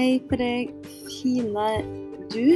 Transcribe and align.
Hei 0.00 0.14
på 0.30 0.36
deg, 0.40 0.70
fine 1.12 1.64
du. 2.32 2.54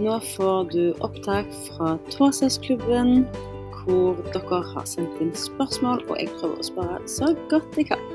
Nå 0.00 0.14
får 0.30 0.70
du 0.72 0.94
opptak 1.04 1.50
fra 1.66 1.90
Tåsesklubben, 2.08 3.26
hvor 3.82 4.22
dere 4.32 4.62
har 4.70 4.88
sendt 4.88 5.20
inn 5.20 5.34
spørsmål, 5.36 6.00
og 6.08 6.16
jeg 6.16 6.32
prøver 6.38 6.56
å 6.56 6.66
svare 6.70 7.02
så 7.18 7.34
godt 7.52 7.76
jeg 7.76 7.90
kan. 7.90 8.08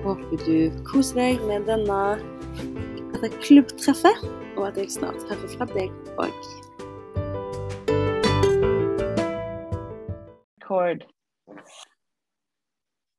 Håper 0.00 0.46
du 0.46 0.80
koser 0.88 1.20
deg 1.20 1.44
med 1.44 1.68
denne, 1.68 2.00
dette 3.12 3.34
klubbtreffet, 3.44 4.24
og 4.54 4.70
at 4.70 4.80
jeg 4.80 4.94
snart 4.96 5.20
hører 5.28 5.58
fra 5.58 5.68
deg 5.76 6.14
òg. 6.16 6.63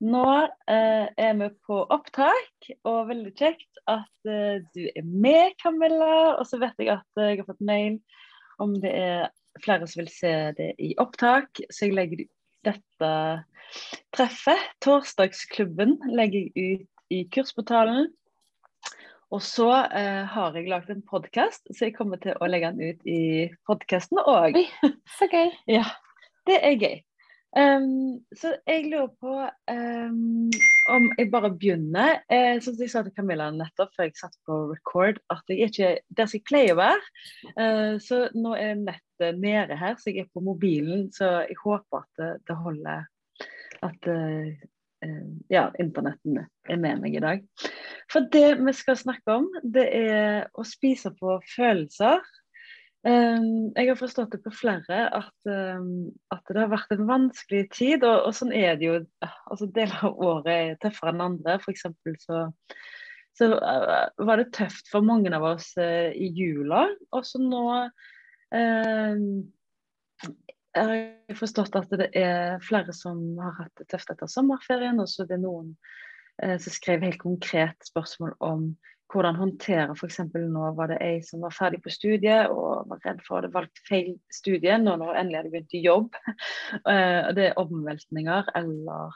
Nå 0.06 0.26
eh, 0.70 1.08
er 1.18 1.38
vi 1.40 1.48
på 1.66 1.80
opptak, 1.94 2.70
og 2.86 3.08
veldig 3.10 3.32
kjekt 3.38 3.80
at 3.90 4.30
eh, 4.30 4.62
du 4.76 4.84
er 4.92 5.06
med, 5.06 5.56
Camilla. 5.62 6.36
Og 6.36 6.46
så 6.50 6.60
vet 6.62 6.78
jeg 6.82 6.92
at 6.94 7.22
jeg 7.22 7.42
har 7.42 7.48
fått 7.48 7.64
mail 7.66 8.00
om 8.62 8.76
det 8.82 8.92
er 8.94 9.30
flere 9.64 9.88
som 9.88 10.04
vil 10.04 10.12
se 10.12 10.34
det 10.58 10.74
i 10.84 10.94
opptak, 11.02 11.64
så 11.72 11.88
jeg 11.88 11.96
legger 11.96 12.26
dette 12.66 13.10
treffet, 14.16 14.70
Torsdagsklubben, 14.84 15.98
legger 16.14 16.50
jeg 16.56 16.78
ut 16.82 17.14
i 17.14 17.24
kursportalen. 17.34 18.10
Og 19.34 19.42
så 19.44 19.70
eh, 19.90 20.22
har 20.30 20.56
jeg 20.56 20.70
lagd 20.70 20.92
en 20.94 21.04
podkast, 21.08 21.66
så 21.72 21.88
jeg 21.88 21.96
kommer 21.98 22.22
til 22.22 22.38
å 22.38 22.50
legge 22.50 22.72
den 22.76 22.94
ut 22.94 23.10
i 23.10 23.22
podkasten 23.68 24.22
òg. 24.22 24.60
Så 25.18 25.30
gøy. 25.32 25.50
Ja, 25.78 25.88
det 26.50 26.62
er 26.62 26.78
gøy. 26.78 26.98
Um, 27.56 28.20
så 28.36 28.52
jeg 28.68 28.90
lurer 28.92 29.12
på 29.24 29.34
um, 29.72 30.50
om 30.92 31.06
jeg 31.16 31.30
bare 31.32 31.54
begynner. 31.56 32.20
Eh, 32.28 32.58
som 32.64 32.76
jeg 32.80 32.92
sa 32.92 33.04
til 33.06 33.16
Camilla 33.16 33.48
nettopp 33.54 33.94
før 33.96 34.10
jeg 34.10 34.18
satt 34.20 34.36
på 34.48 34.58
record, 34.74 35.22
at 35.32 35.44
jeg 35.48 35.64
er 35.64 35.72
ikke 35.72 35.92
der 36.20 36.36
jeg 36.36 36.44
pleier 36.50 36.76
å 36.76 36.82
være. 36.82 37.10
Uh, 37.56 37.96
så 38.04 38.26
nå 38.36 38.58
er 38.60 38.76
nettet 38.82 39.40
nede 39.40 39.80
her, 39.80 39.96
så 39.96 40.12
jeg 40.12 40.26
er 40.26 40.32
på 40.36 40.44
mobilen. 40.44 41.08
Så 41.16 41.32
jeg 41.46 41.60
håper 41.64 42.04
at 42.04 42.22
det, 42.22 42.32
det 42.50 42.60
holder 42.60 43.08
At 43.86 44.08
uh, 44.12 44.52
uh, 45.06 45.28
ja, 45.52 45.70
internetten 45.80 46.42
er 46.44 46.82
med 46.82 47.06
meg 47.06 47.16
i 47.16 47.24
dag. 47.24 47.46
For 48.12 48.28
det 48.36 48.58
vi 48.60 48.76
skal 48.76 49.00
snakke 49.00 49.40
om, 49.40 49.48
det 49.64 49.88
er 49.96 50.50
å 50.60 50.68
spise 50.68 51.16
på 51.16 51.40
følelser. 51.56 52.20
Um, 53.06 53.70
jeg 53.78 53.92
har 53.92 53.98
forstått 54.00 54.32
det 54.34 54.40
på 54.42 54.50
flere 54.50 55.04
at, 55.14 55.34
um, 55.46 56.08
at, 56.34 56.42
det 56.50 56.58
har 56.58 56.72
vært 56.72 56.94
en 56.96 57.06
vanskelig 57.06 57.68
tid. 57.76 58.02
Og, 58.02 58.24
og 58.26 58.34
sånn 58.34 58.54
er 58.56 58.80
det 58.80 58.88
jo. 58.88 58.96
altså 59.52 59.68
Deler 59.76 60.08
av 60.08 60.24
året 60.26 60.50
er 60.54 60.80
tøffere 60.82 61.14
enn 61.14 61.22
andre. 61.28 61.60
F.eks. 61.60 61.86
så, 62.24 62.40
så 63.38 63.52
uh, 63.60 64.08
var 64.26 64.42
det 64.42 64.48
tøft 64.58 64.90
for 64.90 65.06
mange 65.06 65.30
av 65.38 65.46
oss 65.52 65.70
uh, 65.78 66.10
i 66.18 66.32
jula. 66.34 66.88
Og 67.14 67.28
så 67.30 67.44
nå 67.44 67.62
uh, 67.78 69.22
har 70.76 70.96
jeg 70.98 71.38
forstått 71.38 71.78
at 71.78 71.94
det 72.02 72.10
er 72.18 72.58
flere 72.66 72.96
som 72.96 73.22
har 73.38 73.54
hatt 73.60 73.84
det 73.84 73.86
tøft 73.94 74.16
etter 74.16 74.34
sommerferien. 74.34 74.98
Og 75.04 75.12
så 75.12 75.28
er 75.28 75.36
det 75.36 75.44
noen 75.46 75.76
som 76.36 76.74
skrev 76.74 77.06
helt 77.06 77.22
konkret 77.22 77.86
spørsmål 77.88 78.34
om 78.44 78.64
hvordan 79.12 79.38
håndtere 79.38 79.94
f.eks. 79.94 80.20
nå 80.34 80.72
var 80.78 80.90
det 80.92 80.98
ei 81.04 81.20
som 81.24 81.44
var 81.46 81.54
ferdig 81.56 81.82
på 81.84 81.94
studiet 81.94 82.50
og 82.52 82.90
var 82.90 83.04
redd 83.06 83.22
for 83.26 83.38
å 83.38 83.46
ha 83.46 83.54
valgt 83.54 83.84
feil 83.88 84.16
studie 84.34 84.78
nå 84.82 84.96
når 84.98 85.12
hun 85.12 85.20
endelig 85.22 85.40
hadde 85.42 85.54
begynt 85.54 85.78
i 85.78 85.86
jobb. 85.86 86.18
Eh, 86.86 87.30
det 87.38 87.50
er 87.50 87.60
omveltninger 87.62 88.50
eller 88.58 89.14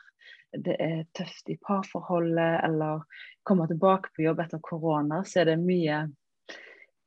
det 0.65 0.75
er 0.81 1.01
tøft 1.17 1.49
i 1.51 1.57
parforholdet 1.65 2.63
eller 2.65 3.03
kommer 3.47 3.69
tilbake 3.69 4.11
på 4.15 4.23
jobb 4.25 4.41
etter 4.43 4.61
korona, 4.65 5.21
så 5.25 5.43
er 5.43 5.51
det 5.51 5.59
mye 5.61 6.05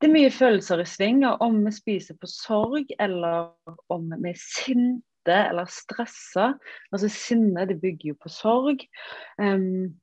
det 0.02 0.08
er 0.08 0.14
mye 0.16 0.30
følelser 0.34 0.82
i 0.82 0.86
sving. 0.88 1.20
og 1.22 1.42
Om 1.46 1.60
vi 1.62 1.72
spiser 1.76 2.16
på 2.18 2.26
sorg, 2.26 2.88
eller 2.98 3.52
om 3.86 4.08
vi 4.10 4.32
er 4.32 4.38
sinte 4.40 5.36
eller 5.36 5.68
stressa. 5.70 6.48
Altså 6.90 7.10
Sinne 7.12 7.68
det 7.70 7.78
bygger 7.78 8.08
jo 8.10 8.16
på 8.18 8.32
sorg. 8.34 8.82
Um, 9.38 9.94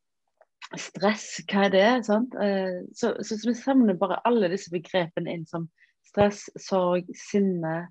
stress, 0.77 1.39
hva 1.49 1.65
er 1.67 1.73
det? 1.73 1.87
Sant? 2.05 2.35
Eh, 2.37 2.81
så, 2.93 3.15
så, 3.25 3.37
vi 3.45 3.55
samler 3.57 3.97
bare 3.97 4.19
alle 4.27 4.51
disse 4.51 4.71
begrepene 4.73 5.31
inn 5.33 5.47
som 5.49 5.65
stress, 6.05 6.45
sorg, 6.61 7.09
sinne. 7.17 7.87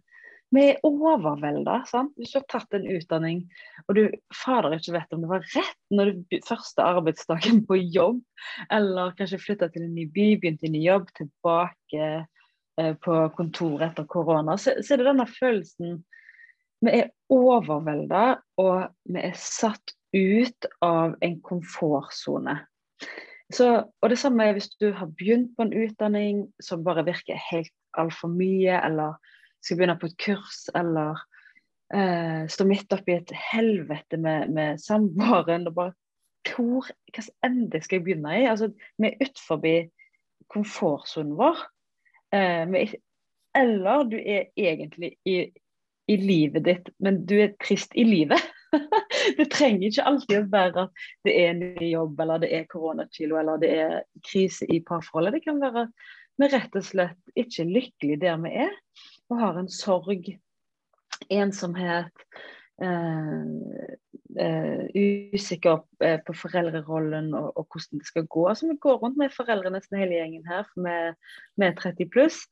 Vi 0.54 0.62
er 0.70 0.78
overvelda. 0.86 1.82
Hvis 2.16 2.32
du 2.32 2.38
har 2.38 2.46
tatt 2.48 2.76
en 2.76 2.86
utdanning 2.88 3.42
og 3.84 3.98
du 3.98 4.02
fader 4.32 4.78
ikke 4.78 4.94
vet 4.94 5.12
om 5.12 5.24
det 5.24 5.30
var 5.30 5.44
rett 5.52 5.82
når 5.92 6.12
du 6.30 6.38
første 6.46 6.86
arbeidsdagen 6.86 7.64
på 7.68 7.80
jobb, 7.82 8.22
eller 8.72 9.14
kanskje 9.18 9.42
flytta 9.42 9.68
til 9.74 9.84
en 9.84 9.94
ny 9.96 10.06
by, 10.14 10.30
begynt 10.40 10.64
i 10.64 10.72
ny 10.72 10.84
jobb, 10.86 11.10
tilbake 11.18 12.08
eh, 12.78 12.94
på 13.04 13.18
kontoret 13.36 13.90
etter 13.90 14.08
korona, 14.08 14.56
så, 14.56 14.78
så 14.80 14.94
er 14.94 15.02
det 15.02 15.10
denne 15.10 15.28
følelsen 15.28 15.98
Vi 16.86 16.92
er 16.94 17.08
overvelda, 17.34 18.38
og 18.62 18.92
vi 19.10 19.22
er 19.26 19.34
satt 19.34 19.96
ut 20.12 20.68
av 20.84 21.16
en 21.22 21.40
komfortsone. 21.44 22.58
og 24.02 24.10
det 24.10 24.18
samme 24.18 24.44
er 24.44 24.52
hvis 24.56 24.70
du 24.80 24.92
har 24.92 25.06
begynt 25.06 25.56
på 25.56 25.64
en 25.64 25.72
utdanning 25.72 26.46
som 26.60 26.84
bare 26.84 27.04
virker 27.04 27.40
helt 27.50 27.72
altfor 27.96 28.28
mye, 28.28 28.80
eller 28.84 29.16
skal 29.64 29.76
begynne 29.76 29.98
på 29.98 30.06
et 30.06 30.18
kurs, 30.20 30.68
eller 30.76 31.16
eh, 31.94 32.44
stå 32.48 32.66
midt 32.68 32.92
oppi 32.92 33.16
et 33.16 33.32
helvete 33.52 34.20
med, 34.20 34.52
med 34.52 34.78
samboeren 34.78 35.66
og 35.66 35.74
bare 35.74 35.96
hvor, 36.48 36.86
Hvilken 37.04 37.34
ende 37.44 37.80
skal 37.82 37.96
jeg 37.96 38.04
begynne 38.04 38.36
i? 38.40 38.46
Altså, 38.48 38.70
vi 38.98 39.08
er 39.08 39.18
utenfor 39.20 39.60
komfortsonen 40.48 41.36
vår. 41.36 41.58
Eh, 42.32 42.94
eller 43.58 44.04
du 44.08 44.16
er 44.16 44.48
egentlig 44.56 45.16
i, 45.24 45.50
i 46.08 46.16
livet 46.16 46.64
ditt, 46.64 46.90
men 46.98 47.24
du 47.26 47.34
er 47.40 47.56
trist 47.64 47.92
i 47.96 48.04
livet. 48.04 48.40
det 49.38 49.48
trenger 49.52 49.88
ikke 49.88 50.06
alltid 50.10 50.38
å 50.40 50.48
være 50.52 50.86
at 50.86 51.04
det 51.26 51.34
er 51.42 51.56
ny 51.58 51.90
jobb, 51.90 52.20
eller 52.24 52.42
det 52.44 52.50
er 52.56 52.68
koronakilo, 52.70 53.38
eller 53.40 53.62
det 53.62 53.72
er 53.82 53.96
krise 54.26 54.68
i 54.68 54.80
parforholdet. 54.84 55.38
Det 55.38 55.46
kan 55.46 55.62
være 55.62 55.86
at 55.86 56.10
vi 56.38 56.50
rett 56.52 56.76
og 56.78 56.86
slett 56.86 57.32
ikke 57.38 57.64
er 57.64 57.72
lykkelige 57.72 58.22
der 58.22 58.38
vi 58.44 58.54
er, 58.66 58.76
og 59.28 59.42
har 59.42 59.58
en 59.58 59.72
sorg, 59.72 60.30
ensomhet, 61.34 62.24
eh, 62.82 63.48
eh, 64.38 64.84
usikker 65.34 65.82
eh, 66.04 66.20
på 66.22 66.36
foreldrerollen 66.38 67.32
og, 67.34 67.50
og, 67.58 67.66
hvordan 67.66 68.02
det 68.02 68.10
skal 68.10 68.28
gå. 68.30 68.46
Altså, 68.48 68.68
vi 68.70 68.78
går 68.80 69.00
rundt 69.02 69.18
med 69.18 69.34
foreldre 69.34 69.72
nesten 69.74 69.98
hele 69.98 70.20
gjengen 70.20 70.46
her, 70.46 70.68
for 70.70 70.86
vi 70.86 71.66
er 71.66 71.78
30 71.80 72.12
pluss. 72.14 72.44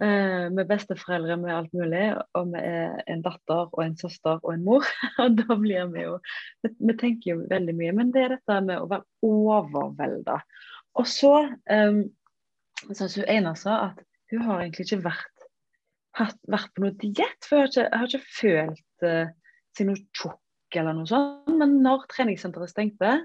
Eh, 0.00 0.50
med 0.50 0.64
besteforeldre 0.64 1.34
med 1.36 1.52
alt 1.52 1.74
mulig, 1.76 2.06
og 2.38 2.54
vi 2.54 2.60
er 2.64 3.02
en 3.12 3.20
datter 3.20 3.66
og 3.68 3.82
en 3.84 3.98
søster 4.00 4.38
og 4.38 4.54
en 4.54 4.62
mor. 4.64 4.86
og 5.20 5.34
da 5.36 5.56
blir 5.60 5.90
vi 5.92 6.06
jo 6.06 6.14
Vi 6.62 6.94
tenker 6.96 7.34
jo 7.34 7.42
veldig 7.50 7.74
mye, 7.76 7.92
men 7.98 8.14
det 8.14 8.22
er 8.24 8.32
dette 8.32 8.56
med 8.64 8.80
å 8.80 8.88
være 8.88 9.04
overvelda. 9.28 10.38
Og 10.96 11.10
så 11.10 11.34
um, 11.52 12.00
syns 12.88 13.18
hun 13.20 13.28
Einar 13.28 13.60
sa 13.60 13.76
at 13.90 14.00
hun 14.32 14.46
har 14.46 14.62
egentlig 14.62 14.88
ikke 14.88 15.02
vært, 15.10 15.46
hatt, 16.16 16.40
vært 16.48 16.72
på 16.72 16.86
noe 16.86 16.96
diett, 17.04 17.44
for 17.44 17.60
hun 17.60 17.66
har 17.66 17.68
ikke, 17.68 17.86
har 17.92 18.08
ikke 18.08 18.38
følt 18.38 19.04
uh, 19.04 19.54
seg 19.76 19.90
noe 19.90 20.04
tjukk 20.16 20.80
eller 20.80 20.96
noe 20.96 21.12
sånt. 21.12 21.52
Men 21.60 21.76
når 21.84 22.08
treningssenteret 22.14 22.72
stengte, 22.72 23.18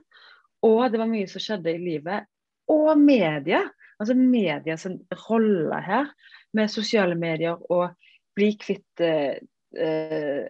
og 0.68 0.84
det 0.92 1.00
var 1.00 1.08
mye 1.08 1.32
som 1.32 1.40
skjedde 1.40 1.72
i 1.72 1.80
livet, 1.88 2.28
og 2.68 2.98
media, 3.00 3.64
altså 3.96 4.16
medias 4.18 4.90
rolle 5.30 5.80
her, 5.88 6.12
med 6.56 6.72
sosiale 6.72 7.18
medier 7.20 7.60
og 7.72 7.94
bli 8.36 8.54
kvitt 8.60 9.04
eh, 9.04 9.38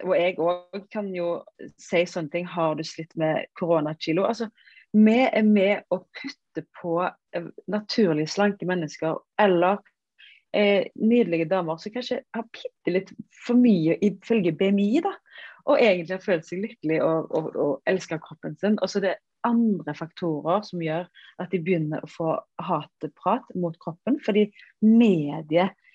Og 0.06 0.12
jeg 0.14 0.36
òg 0.38 0.84
kan 0.92 1.08
jo 1.14 1.40
si 1.82 2.04
sånne 2.06 2.30
ting. 2.30 2.46
Har 2.46 2.76
du 2.78 2.84
slitt 2.86 3.10
med 3.18 3.48
koronakilo? 3.58 4.22
Altså, 4.28 4.46
vi 4.94 5.18
er 5.26 5.42
med 5.42 5.82
å 5.90 5.98
putte 6.14 6.62
på 6.78 7.00
uh, 7.02 7.48
naturlig 7.66 8.28
slanke 8.30 8.68
mennesker 8.68 9.18
eller 9.42 9.80
eh, 10.56 10.86
nydelige 10.94 11.48
damer 11.50 11.76
som 11.82 11.92
kanskje 11.92 12.22
har 12.36 12.46
bitte 12.54 12.94
litt 12.94 13.12
for 13.44 13.58
mye 13.58 13.98
ifølge 14.04 14.54
BMI, 14.56 14.90
da. 15.04 15.12
Og 15.66 15.82
egentlig 15.82 16.14
har 16.14 16.22
følt 16.22 16.46
seg 16.46 16.62
lykkelig 16.62 17.00
og, 17.02 17.32
og, 17.34 17.48
og 17.58 17.90
elsker 17.90 18.22
kroppen 18.22 18.54
sin. 18.60 18.78
Og 18.78 18.90
så 18.90 19.02
det 19.02 19.16
andre 19.46 19.94
faktorer 19.94 20.62
som 20.66 20.82
gjør 20.82 21.08
at 21.42 21.50
de 21.52 21.60
begynner 21.62 22.02
å 22.02 22.10
få 22.10 22.36
hateprat 22.62 23.50
mot 23.58 23.76
kroppen. 23.82 24.20
Fordi 24.22 24.46
mediet 24.82 25.58
eh, 25.58 25.74
eh, 25.74 25.85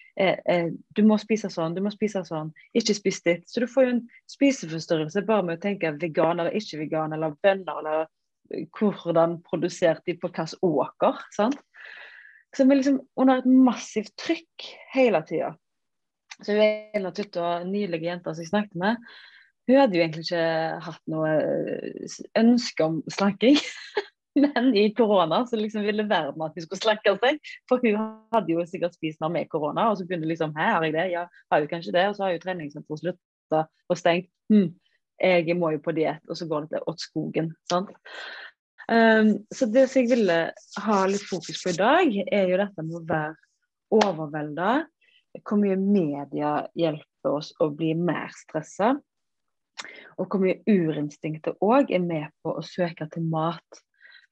Du 0.95 1.01
må 1.07 1.17
spise 1.21 1.49
sånn, 1.51 1.75
du 1.75 1.81
må 1.83 1.91
spise 1.93 2.21
sånn. 2.27 2.51
Ikke 2.77 2.95
spis 2.97 3.21
ditt. 3.25 3.47
Så 3.49 3.63
du 3.63 3.67
får 3.69 3.85
jo 3.85 3.93
en 3.95 4.03
spiseforstyrrelse 4.29 5.23
bare 5.27 5.47
med 5.47 5.59
å 5.59 5.63
tenke 5.63 5.93
vegan 6.01 6.41
eller 6.41 6.57
ikke 6.57 6.81
vegan, 6.83 7.15
eller 7.15 7.35
eller 7.47 8.03
eh, 8.03 8.67
hvordan 8.77 9.39
produserte 9.47 10.11
de 10.11 10.17
på 10.19 10.29
hvilken 10.29 10.59
åker. 10.61 11.19
sant? 11.33 11.59
Så 12.55 12.65
vi 12.65 12.75
er 12.75 12.81
liksom 12.81 13.01
under 13.15 13.39
et 13.39 13.47
massivt 13.47 14.13
trykk 14.19 14.69
hele 14.93 15.23
tida. 15.27 15.53
Så 16.41 16.55
hun 16.57 16.63
ene 16.65 17.11
tutta, 17.15 17.61
nydelige 17.63 18.09
jenta 18.09 18.33
som 18.33 18.43
jeg 18.43 18.51
snakket 18.51 18.79
med, 18.81 19.11
hun 19.69 19.77
hadde 19.77 19.95
jo 19.95 20.03
egentlig 20.03 20.25
ikke 20.25 20.45
hatt 20.83 21.03
noe 21.11 21.33
eh, 21.37 22.15
ønske 22.41 22.87
om 22.87 23.01
slanking. 23.13 23.59
Men 24.43 24.69
i 24.77 24.85
korona 24.95 25.41
så 25.45 25.59
liksom 25.59 25.83
ville 25.83 26.07
verden 26.07 26.43
at 26.45 26.55
vi 26.55 26.63
skulle 26.63 26.81
slakke 26.81 27.15
seg. 27.19 27.41
For 27.69 27.83
hun 27.83 27.97
hadde 28.35 28.53
jo 28.53 28.65
sikkert 28.69 28.95
spist 28.95 29.19
mer 29.23 29.33
med 29.33 29.49
korona, 29.51 29.89
og 29.91 29.99
så 29.99 30.07
begynte 30.07 30.29
liksom 30.29 30.55
Hæ, 30.55 30.69
har 30.77 30.87
jeg 30.87 30.95
det? 30.95 31.09
Ja, 31.15 31.25
har 31.51 31.63
jo 31.63 31.71
kanskje 31.71 31.95
det. 31.97 32.05
Og 32.09 32.15
så 32.15 32.27
har 32.27 32.35
jo 32.35 32.45
treningssenteret 32.45 33.03
slutta 33.03 33.65
og 33.91 33.99
stengt. 33.99 34.31
Hm, 34.51 34.71
jeg 35.21 35.57
må 35.59 35.73
jo 35.75 35.83
på 35.83 35.93
diett, 35.95 36.23
og 36.29 36.37
så 36.37 36.47
går 36.49 36.65
det 36.65 36.75
til 36.75 36.87
åt 36.89 37.03
skogen. 37.03 37.51
sant? 37.69 37.91
Um, 38.91 39.37
så 39.53 39.67
det 39.71 39.85
som 39.87 40.01
jeg 40.01 40.09
ville 40.11 40.39
ha 40.83 40.97
litt 41.07 41.27
fokus 41.27 41.61
på 41.61 41.71
i 41.71 41.77
dag, 41.77 42.17
er 42.31 42.49
jo 42.49 42.57
dette 42.59 42.83
med 42.87 42.97
å 42.97 43.05
være 43.07 43.35
overvelda. 44.01 44.71
Hvor 45.47 45.61
mye 45.61 45.77
media 45.79 46.57
hjelper 46.75 47.37
oss 47.37 47.53
å 47.63 47.69
bli 47.71 47.93
mer 47.95 48.33
stressa. 48.35 48.95
Og 50.19 50.27
hvor 50.27 50.41
mye 50.43 50.59
urinstinktet 50.67 51.61
òg 51.63 51.93
er 51.93 52.03
med 52.03 52.27
på 52.43 52.55
å 52.57 52.65
søke 52.65 53.07
til 53.13 53.23
mat. 53.31 53.81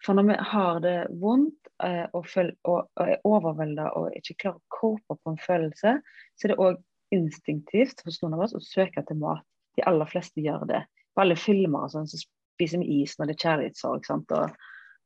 For 0.06 0.16
når 0.16 0.30
vi 0.30 0.36
har 0.51 0.80
det 0.84 0.98
vondt 1.19 1.72
eh, 1.84 2.06
og, 2.16 2.24
føl 2.31 2.54
og, 2.63 2.88
og 2.96 3.04
er 3.04 3.25
overvelda 3.28 3.90
og 4.00 4.16
ikke 4.16 4.38
klarer 4.46 4.60
å 4.60 4.78
cope 4.80 5.18
på 5.18 5.34
en 5.34 5.42
følelse, 5.44 5.96
så 6.00 6.48
er 6.48 6.54
det 6.54 6.62
òg 6.63 6.80
instinktivt 7.16 8.04
hos 8.06 8.22
noen 8.22 8.38
av 8.38 8.46
oss 8.46 8.56
å 8.56 8.63
søke 8.63 9.04
til 9.06 9.19
mat. 9.19 9.44
De 9.78 9.84
aller 9.90 10.10
fleste 10.10 10.44
gjør 10.44 10.66
det. 10.69 10.84
På 11.16 11.24
alle 11.24 11.38
filmer 11.40 11.88
og 11.88 11.94
sånn, 11.94 12.07
så 12.10 12.19
spiser 12.22 12.84
vi 12.84 13.01
is 13.04 13.18
når 13.19 13.31
det 13.31 13.36
er 13.38 13.44
kjærlighetssorg. 13.46 14.07
Sant? 14.07 14.34
Og, 14.36 14.56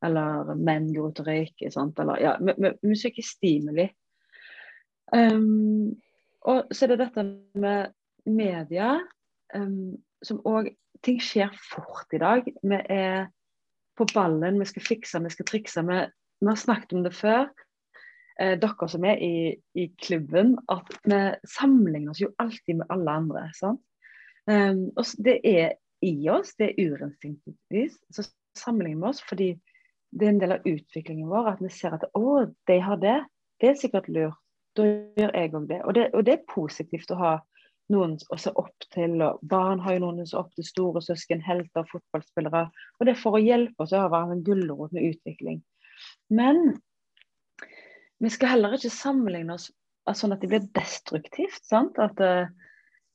eller 0.04 0.54
menn 0.60 0.92
går 0.94 1.12
ut 1.12 1.22
og 1.24 1.30
røyker. 1.30 1.74
Sant? 1.74 2.00
Eller, 2.04 2.22
ja, 2.22 2.38
vi, 2.44 2.56
vi, 2.60 2.74
vi 2.84 3.00
søker 3.00 3.26
stimuli. 3.26 3.88
Um, 5.14 5.94
og 6.50 6.74
så 6.74 6.86
er 6.86 6.94
det 6.94 7.04
dette 7.04 7.26
med 7.60 7.94
media, 8.30 8.96
um, 9.56 9.94
som 10.26 10.42
òg 10.48 10.74
Ting 11.04 11.18
skjer 11.20 11.50
fort 11.60 12.14
i 12.16 12.20
dag. 12.22 12.46
Vi 12.64 12.78
er 12.96 13.26
på 13.98 14.08
ballen, 14.14 14.60
vi 14.60 14.66
skal 14.70 14.86
fikse, 14.88 15.22
vi 15.24 15.32
skal 15.34 15.48
trikse. 15.50 15.84
Vi, 15.88 16.00
vi 16.42 16.50
har 16.50 16.60
snakket 16.60 16.94
om 16.98 17.04
det 17.06 17.14
før, 17.16 17.48
eh, 18.42 18.56
dere 18.60 18.90
som 18.90 19.06
er 19.06 19.22
i, 19.22 19.54
i, 19.78 19.88
klubben, 20.02 20.58
at 20.72 20.90
vi 21.04 21.22
sammenligner 21.50 22.14
oss 22.14 22.24
jo 22.24 22.34
alltid 22.42 22.82
med 22.82 22.94
alle 22.94 23.18
andre. 23.22 23.48
sant? 23.58 23.82
Um, 24.50 24.90
og 25.00 25.06
Det 25.24 25.40
er 25.48 25.78
i 26.04 26.30
oss, 26.30 26.56
det 26.60 26.74
er 26.74 26.90
urinstinktivt. 26.90 28.00
Så 28.12 28.28
sammenligner 28.58 29.06
vi 29.06 29.10
oss 29.10 29.22
fordi 29.24 29.54
det 30.14 30.28
er 30.28 30.34
en 30.34 30.42
del 30.42 30.56
av 30.58 30.66
utviklingen 30.68 31.30
vår 31.32 31.54
at 31.54 31.62
vi 31.64 31.70
ser 31.74 31.96
at 31.96 32.04
å, 32.14 32.44
de 32.68 32.80
har 32.84 33.00
det. 33.02 33.22
Det 33.62 33.70
er 33.72 33.80
sikkert 33.80 34.10
lurt. 34.12 34.40
Da 34.78 34.86
gjør 34.86 35.32
jeg 35.38 35.54
òg 35.54 35.68
det. 35.70 35.80
Det. 35.96 36.08
og 36.14 36.26
det 36.26 36.34
er 36.34 36.48
positivt 36.50 37.12
å 37.14 37.20
ha 37.20 37.34
noen 37.94 38.16
å 38.34 38.38
se 38.42 38.52
opp 38.60 38.88
til. 38.94 39.20
og 39.22 39.44
Barn 39.50 39.82
har 39.84 39.98
jo 39.98 40.06
noen 40.06 40.24
å 40.24 40.28
se 40.30 40.40
opp 40.40 40.52
til, 40.58 40.68
store 40.68 41.04
søsken, 41.06 41.44
helter, 41.46 41.86
fotballspillere. 41.92 42.66
Og 43.00 43.06
det 43.08 43.16
er 43.16 43.22
for 43.22 43.38
å 43.38 43.44
hjelpe 43.44 43.86
oss 43.86 43.94
å 43.96 44.08
være 44.12 44.38
en 44.38 44.44
gulrot 44.46 44.96
med 44.96 45.14
utvikling. 45.14 45.62
Men 46.34 46.76
vi 48.24 48.32
skal 48.34 48.56
heller 48.56 48.76
ikke 48.78 48.94
sammenligne 48.94 49.58
oss 49.58 49.70
sånn 50.18 50.36
at 50.36 50.44
det 50.44 50.52
blir 50.52 50.68
destruktivt. 50.76 51.64
sant? 51.68 52.00
At 52.02 52.20
uh, 52.24 52.46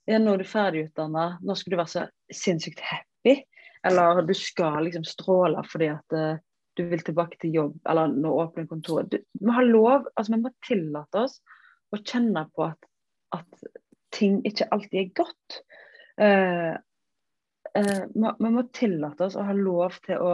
ja, 0.09 0.19
nå 0.21 0.35
er 0.35 0.43
du 0.43 0.49
ferdigutdanna, 0.49 1.31
nå 1.45 1.57
skal 1.57 1.75
du 1.75 1.81
være 1.81 1.93
så 1.95 2.05
sinnssykt 2.33 2.83
happy. 2.85 3.41
Eller 3.87 4.23
du 4.27 4.35
skal 4.37 4.83
liksom 4.87 5.05
stråle 5.07 5.63
fordi 5.69 5.91
at 5.93 6.17
uh, 6.17 6.41
du 6.79 6.85
vil 6.87 7.03
tilbake 7.03 7.41
til 7.43 7.57
jobb, 7.57 7.79
eller 7.91 8.13
nå 8.13 8.33
åpner 8.39 8.69
kontoret. 8.71 9.11
Du, 9.11 9.19
vi 9.19 9.55
har 9.55 9.67
lov, 9.67 10.07
altså 10.15 10.35
vi 10.35 10.43
må 10.45 10.53
tillate 10.67 11.25
oss 11.27 11.41
å 11.91 11.99
kjenne 11.99 12.45
på 12.55 12.69
at, 12.69 12.89
at 13.35 13.69
ting 14.14 14.40
ikke 14.49 14.69
alltid 14.75 15.00
er 15.00 15.10
godt. 15.16 15.58
Uh, 16.19 16.75
uh, 17.78 18.32
vi 18.38 18.55
må 18.55 18.64
tillate 18.75 19.28
oss 19.28 19.37
å 19.38 19.46
ha 19.46 19.55
lov 19.56 20.00
til 20.06 20.22
å 20.22 20.32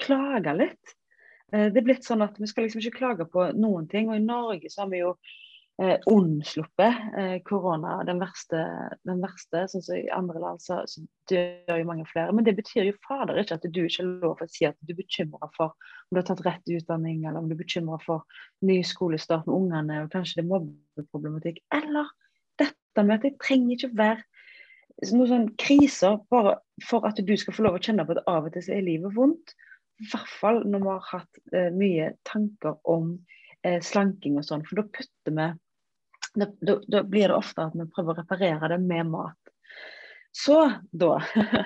klage 0.00 0.56
litt. 0.56 0.96
Uh, 1.54 1.68
det 1.70 1.82
er 1.82 1.86
blitt 1.86 2.08
sånn 2.08 2.24
at 2.26 2.40
Vi 2.40 2.48
skal 2.50 2.66
liksom 2.66 2.82
ikke 2.82 2.98
klage 2.98 3.28
på 3.30 3.50
noen 3.58 3.88
ting. 3.90 4.10
og 4.10 4.18
I 4.18 4.24
Norge 4.24 4.72
så 4.72 4.84
har 4.84 4.92
vi 4.94 5.04
jo 5.04 5.14
unnsluppet 5.80 6.96
korona 7.48 8.02
den 8.04 8.18
verste, 8.20 8.58
den 9.08 9.22
verste. 9.22 9.62
sånn 9.72 9.80
som 9.86 9.96
I 9.96 10.10
andre 10.12 10.42
land 10.42 10.60
så, 10.60 10.82
så 10.84 11.00
dør 11.30 11.78
jo 11.80 11.86
mange 11.88 12.04
flere. 12.10 12.34
Men 12.36 12.44
det 12.44 12.52
betyr 12.58 12.84
jo 12.84 12.98
fader 13.06 13.40
ikke 13.40 13.56
at 13.56 13.64
du 13.64 13.78
ikke 13.86 14.02
har 14.02 14.10
lov 14.26 14.34
til 14.42 14.44
å 14.44 14.52
si 14.52 14.68
at 14.68 14.76
du 14.84 14.92
er 14.92 14.98
bekymra 14.98 15.48
for 15.54 15.72
om 15.72 16.12
du 16.12 16.20
har 16.20 16.26
tatt 16.28 16.44
rett 16.44 16.74
utdanning, 16.76 17.22
eller 17.24 17.40
om 17.40 17.48
du 17.48 17.54
er 17.56 17.62
bekymra 17.62 17.96
for 18.04 18.28
ny 18.60 18.82
skolestart 18.84 19.48
med 19.48 19.56
ungene, 19.56 20.02
og 20.04 20.12
kanskje 20.12 20.42
det 20.42 20.44
er 20.44 20.50
mobbeproblematikk. 20.50 21.62
Eller 21.80 22.12
dette 22.90 23.06
med 23.06 23.18
at 23.18 23.26
det 23.26 23.38
trenger 23.42 23.76
ikke 23.76 23.96
være 23.98 25.10
noen 25.14 25.30
sånn 25.30 25.48
kriser 25.60 26.18
bare 26.32 26.58
for 26.84 27.06
at 27.08 27.20
du 27.24 27.32
skal 27.38 27.56
få 27.56 27.64
lov 27.64 27.78
å 27.78 27.82
kjenne 27.82 28.04
på 28.06 28.16
at 28.16 28.26
av 28.28 28.48
og 28.48 28.54
til 28.54 28.72
er 28.74 28.84
livet 28.84 29.14
vondt. 29.16 29.54
I 30.00 30.08
hvert 30.10 30.32
fall 30.40 30.62
når 30.68 30.84
vi 30.84 30.90
har 30.90 31.08
hatt 31.08 31.40
eh, 31.52 31.70
mye 31.72 32.12
tanker 32.28 32.76
om 32.88 33.14
eh, 33.64 33.80
slanking 33.84 34.38
og 34.40 34.46
sånn. 34.48 34.64
For 34.68 34.80
da 34.80 34.86
putter 34.88 35.36
vi 35.36 35.48
da, 36.34 36.46
da, 36.60 36.76
da, 36.86 37.02
blir 37.02 37.28
det 37.28 37.36
ofte 37.36 37.66
at 37.66 37.76
vi 37.76 37.88
prøver 37.90 38.14
å 38.14 38.20
reparere 38.20 38.70
det 38.72 38.80
med 38.84 39.10
mat. 39.10 39.54
Så 40.32 40.56
da 40.94 41.16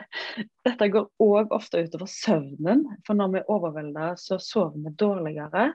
Dette 0.64 0.86
går 0.88 1.08
òg 1.20 1.52
ofte 1.52 1.82
utover 1.84 2.08
søvnen. 2.08 2.84
For 3.04 3.16
når 3.18 3.32
vi 3.32 3.40
er 3.42 3.50
overvelda, 3.52 4.06
så 4.20 4.38
sover 4.40 4.78
vi 4.86 4.94
dårligere. 5.00 5.66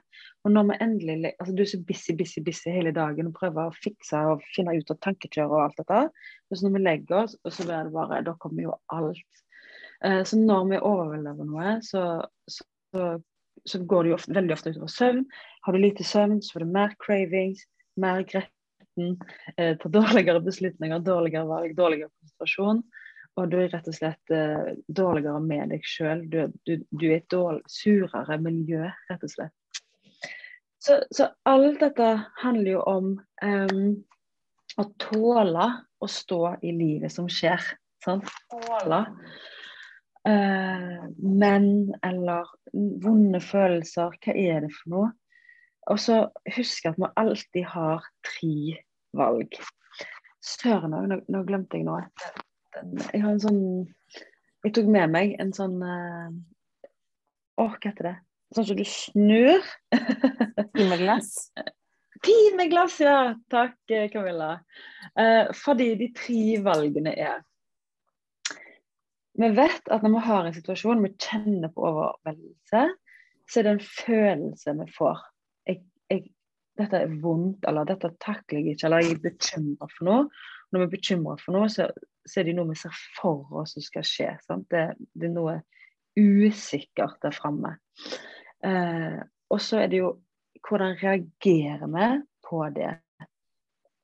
Og 0.45 0.53
når 0.55 0.71
vi 0.71 0.79
endelig 0.85 1.33
altså 1.35 1.53
Du 1.55 1.61
er 1.63 1.69
så 1.69 1.81
busy, 1.85 2.15
busy, 2.17 2.41
busy 2.45 2.73
hele 2.73 2.93
dagen 2.95 3.29
og 3.29 3.37
prøver 3.37 3.69
å 3.69 3.77
fikse 3.83 4.23
og 4.31 4.41
finne 4.55 4.73
ut 4.79 4.93
av 4.93 5.01
tankekjøret 5.05 5.53
og 5.53 5.65
alt 5.67 5.83
dette. 5.83 6.01
Så 6.49 6.65
når 6.65 6.75
vi 6.77 6.83
legger 6.87 7.21
oss, 7.23 7.37
så 7.45 7.67
blir 7.67 7.89
det 7.89 7.95
bare 7.95 8.23
Da 8.25 8.35
kommer 8.41 8.65
jo 8.65 8.77
alt. 8.95 9.43
Eh, 10.05 10.23
så 10.25 10.39
når 10.39 10.69
vi 10.69 10.79
er 10.79 10.87
overvelda 10.89 11.35
over 11.35 11.49
noe, 11.49 11.75
så, 11.85 12.03
så, 12.49 12.65
så, 13.67 13.81
går 13.85 14.05
det 14.05 14.13
jo 14.13 14.17
ofte, 14.17 14.35
veldig 14.37 14.55
ofte 14.55 14.73
utover 14.73 14.93
søvn. 14.93 15.25
Har 15.65 15.75
du 15.75 15.83
lite 15.83 16.07
søvn, 16.07 16.39
så 16.41 16.55
får 16.55 16.65
du 16.65 16.73
mer 16.73 16.95
cravings, 17.03 17.65
mer 17.99 18.23
gretten, 18.99 19.27
eh, 19.57 19.77
tar 19.77 19.89
dårligere 19.89 20.41
beslutninger, 20.41 20.99
dårligere 20.99 21.45
valg, 21.45 21.75
dårligere 21.75 22.09
konsentrasjon. 22.09 22.83
Og 23.37 23.49
du 23.49 23.59
er 23.59 23.69
rett 23.69 23.87
og 23.87 23.95
slett 23.95 24.31
eh, 24.31 24.75
dårligere 24.87 25.39
med 25.39 25.69
deg 25.69 25.83
sjøl. 25.83 26.25
Du, 26.29 26.51
du, 26.65 26.83
du, 26.91 27.05
er 27.09 27.19
et 27.19 27.29
dårlig, 27.29 27.63
surere 27.67 28.39
miljø, 28.41 28.89
rett 29.09 29.23
og 29.23 29.29
slett. 29.29 29.53
Så, 30.79 31.03
så 31.11 31.29
alt 31.45 31.79
dette 31.79 32.09
handler 32.39 32.71
jo 32.71 32.81
om 32.87 33.07
um, 33.43 33.87
å 34.79 34.83
tåle 34.97 35.67
å 35.99 36.07
stå 36.07 36.55
i 36.63 36.71
livet 36.71 37.11
som 37.11 37.27
skjer. 37.27 37.59
Sant? 38.03 38.27
Tåle 38.47 39.01
uh, 40.23 41.01
menn 41.19 41.91
eller 42.07 42.47
vonde 43.03 43.43
følelser. 43.43 44.15
Hva 44.23 44.35
er 44.35 44.63
det 44.63 44.71
for 44.77 44.95
noe? 44.95 45.09
Og 45.89 45.99
så 45.99 46.21
husk 46.55 46.85
at 46.85 46.99
vi 47.01 47.09
alltid 47.17 47.65
har 47.73 48.05
tre 48.25 48.79
valg. 49.17 49.57
Søren 50.45 50.95
òg, 50.95 51.09
nå, 51.11 51.19
nå, 51.31 51.43
glemte 51.47 51.77
jeg 51.79 51.87
noe 51.87 52.05
jeg 53.13 53.21
har 53.23 53.33
en 53.33 53.41
sånn 53.41 53.61
Jeg 54.65 54.73
tok 54.75 54.89
med 54.91 55.11
meg 55.13 55.35
en 55.41 55.51
sånn 55.55 55.77
uh, 55.83 56.29
Å, 57.59 57.65
hva 57.65 57.75
heter 57.83 58.11
det? 58.11 58.15
Sånn 58.55 58.65
som 58.65 58.77
du 58.79 58.85
snur. 58.87 59.65
Timeglass? 60.73 61.51
Timeglass, 62.25 62.95
ja. 63.05 63.35
Takk, 63.53 63.75
Camilla. 64.09 64.55
Eh, 65.13 65.51
fordi 65.53 65.91
de 65.99 66.07
tre 66.17 66.55
valgene 66.65 67.13
er 67.13 67.43
Vi 69.37 69.51
vet 69.53 69.91
at 69.93 70.01
når 70.01 70.15
vi 70.15 70.23
har 70.25 70.49
en 70.49 70.55
situasjon 70.55 71.05
vi 71.05 71.11
kjenner 71.21 71.69
på 71.75 71.85
overveldelse, 71.91 72.87
så 73.45 73.61
er 73.61 73.67
det 73.67 73.75
en 73.75 73.85
følelse 73.85 74.75
vi 74.81 74.89
får. 74.97 75.21
Dette 76.79 77.03
er 77.03 77.17
vondt, 77.21 77.65
eller 77.67 77.87
dette 77.89 78.13
takler 78.23 78.61
jeg 78.61 78.77
ikke, 78.77 78.87
eller 78.87 79.03
jeg 79.03 79.17
er 79.17 79.25
bekymra 79.25 79.89
for 79.91 80.07
noe. 80.07 80.29
Når 80.69 80.83
vi 80.83 80.87
er 80.87 80.93
bekymra 80.93 81.35
for 81.41 81.57
noe, 81.57 81.67
så 81.73 81.89
så 82.29 82.41
er 82.41 82.49
det 82.49 82.55
noe 82.57 82.69
vi 82.69 82.77
ser 82.77 82.95
for 83.17 83.47
oss 83.61 83.75
som 83.75 83.85
skal 83.85 84.05
skje. 84.05 84.29
Det, 84.69 84.85
det, 85.13 85.29
er 85.29 85.33
noe 85.33 85.59
usikkert 86.19 87.19
der 87.23 87.35
framme. 87.35 87.75
Eh, 88.65 89.19
og 89.49 89.61
så 89.63 89.83
er 89.83 89.91
det 89.91 90.01
jo 90.03 90.13
hvordan 90.67 90.97
reagerer 90.99 91.85
vi 91.89 92.09
på 92.45 92.63
det. 92.75 92.91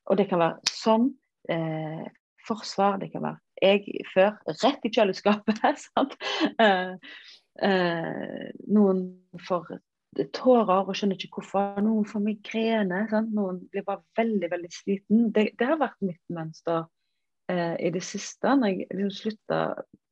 Og 0.10 0.20
det 0.20 0.28
kan 0.30 0.42
være 0.42 0.72
sånn 0.72 1.10
eh, 1.52 2.06
forsvar, 2.46 3.00
det 3.02 3.12
kan 3.14 3.26
være 3.26 3.42
jeg 3.64 4.04
før, 4.12 4.34
rett 4.64 4.84
i 4.86 4.92
kjøleskapet. 4.94 5.62
eh, 6.64 6.96
eh, 7.66 8.48
noen 8.68 9.06
får 9.48 9.78
tårer 10.36 10.88
og 10.88 10.96
skjønner 10.96 11.20
ikke 11.20 11.42
hvorfor. 11.42 11.82
Noen 11.84 12.08
får 12.10 12.24
migrene. 12.24 13.04
Sant? 13.12 13.32
Noen 13.36 13.62
blir 13.72 13.86
bare 13.88 14.04
veldig 14.18 14.50
veldig 14.52 14.72
sliten. 14.74 15.30
Det, 15.36 15.50
det 15.60 15.70
har 15.70 15.82
vært 15.82 16.02
mitt 16.06 16.22
mønster 16.34 16.86
eh, 17.52 17.76
i 17.84 17.92
det 17.96 18.04
siste, 18.06 18.56
når 18.56 18.74
jeg 18.74 18.90
liksom 18.92 19.16
slutta 19.20 19.62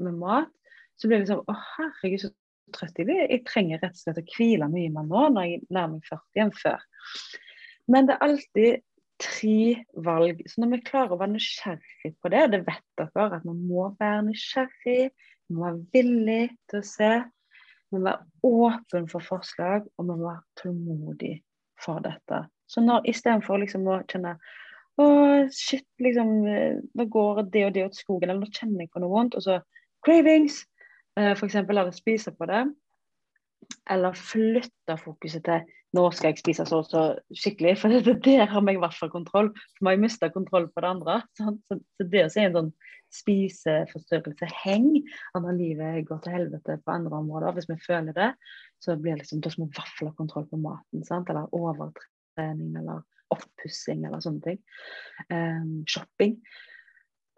med 0.03 0.19
mat, 0.19 0.51
så 0.99 1.09
ble 1.09 1.19
jeg 1.19 1.25
liksom 1.25 1.43
Å, 1.49 1.57
herregud, 1.75 2.23
så 2.25 2.33
trøtt 2.75 2.99
jeg 2.99 3.09
blir. 3.09 3.27
Jeg 3.27 3.45
trenger 3.47 3.83
rett 3.83 3.97
og 3.97 4.01
slett 4.01 4.21
å 4.21 4.25
hvile 4.35 4.69
mye 4.71 4.93
mer 4.93 5.07
nå 5.09 5.27
når 5.35 5.49
jeg 5.49 5.61
nærmer 5.69 5.99
meg 5.99 6.09
40 6.09 6.43
enn 6.45 6.55
før. 6.57 6.89
Men 7.91 8.07
det 8.07 8.15
er 8.15 8.27
alltid 8.27 8.83
tre 9.23 9.59
valg. 10.05 10.41
Så 10.49 10.61
når 10.61 10.71
vi 10.73 10.81
klarer 10.87 11.15
å 11.15 11.19
være 11.21 11.35
nysgjerrig 11.35 12.13
på 12.19 12.31
det, 12.33 12.43
og 12.47 12.53
det 12.53 12.63
vet 12.67 12.85
dere, 12.99 13.27
at 13.37 13.47
man 13.47 13.61
må 13.67 13.87
være 13.99 14.25
nysgjerrig, 14.29 15.13
man 15.49 15.57
må 15.57 15.65
være 15.67 15.83
villig 15.95 16.43
til 16.71 16.79
å 16.79 16.87
se 16.87 17.11
Vi 17.93 18.01
må 18.01 18.09
være 18.09 18.49
åpen 18.49 19.07
for 19.11 19.25
forslag, 19.25 19.85
og 19.97 20.05
vi 20.07 20.09
må 20.09 20.19
være 20.25 20.41
tålmodig 20.61 21.33
for 21.83 22.03
dette. 22.03 22.43
Så 22.69 22.81
når 22.81 23.05
istedenfor 23.11 23.61
liksom 23.61 23.85
å 23.87 23.99
kjenne 24.09 24.37
å, 25.01 25.05
shit, 25.53 25.85
liksom, 26.01 26.31
eh, 26.49 26.79
nå 26.93 27.05
går 27.09 27.43
det 27.53 27.65
og 27.67 27.73
det 27.73 27.85
åt 27.87 27.97
skogen, 27.97 28.29
eller 28.29 28.45
nå 28.45 28.53
kjenner 28.53 28.85
jeg 28.85 28.91
på 28.93 29.01
noe 29.01 29.13
vondt, 29.13 29.37
og 29.37 29.45
så 29.45 29.59
cravings, 30.05 30.59
eh, 31.17 31.31
f.eks. 31.33 31.61
la 31.69 31.85
det 31.87 31.95
spise 31.97 32.33
på 32.37 32.49
det, 32.49 32.65
eller 33.89 34.19
flytte 34.19 34.97
fokuset 35.01 35.45
til 35.45 35.63
nå 35.93 36.07
skal 36.13 36.31
jeg 36.31 36.41
spise 36.41 36.65
så 36.65 36.81
og 36.81 36.89
så 36.89 37.03
skikkelig, 37.37 37.75
for 37.81 37.93
det, 37.93 38.17
der 38.25 38.49
har 38.49 38.65
vi 38.65 38.75
i 38.75 38.81
hvert 38.81 38.97
fall 38.97 39.13
kontroll. 39.13 39.51
For 39.77 39.85
vi 39.85 39.93
har 39.93 40.01
mista 40.01 40.29
kontroll 40.33 40.69
på 40.73 40.81
det 40.83 40.89
andre. 40.89 41.19
Sant? 41.39 41.61
Så, 41.69 41.79
det 42.01 42.27
si 42.33 42.41
en 42.41 42.57
sånn 42.57 42.71
spiseforstyrrelse 43.13 44.49
heng, 44.63 44.89
at 45.33 45.43
når 45.43 45.57
livet 45.59 46.07
går 46.07 46.21
til 46.23 46.35
helvete 46.37 46.79
på 46.83 46.95
andre 46.95 47.19
områder, 47.21 47.55
hvis 47.55 47.69
vi 47.69 47.79
føler 47.85 48.15
det, 48.17 48.33
så 48.83 48.97
blir 48.99 49.15
det 49.15 49.23
liksom, 49.23 49.41
da 49.43 49.53
må 49.57 49.69
vi 49.69 49.77
hvert 49.77 50.03
ha 50.03 50.11
kontroll 50.17 50.47
på 50.49 50.59
maten. 50.61 51.05
Sant? 51.07 51.31
Eller 51.31 51.51
overtrening, 51.55 52.77
eller 52.81 53.03
oppussing, 53.33 54.05
eller 54.05 54.23
sånne 54.23 54.43
ting. 54.45 54.61
Um, 55.29 55.83
shopping. 55.89 56.37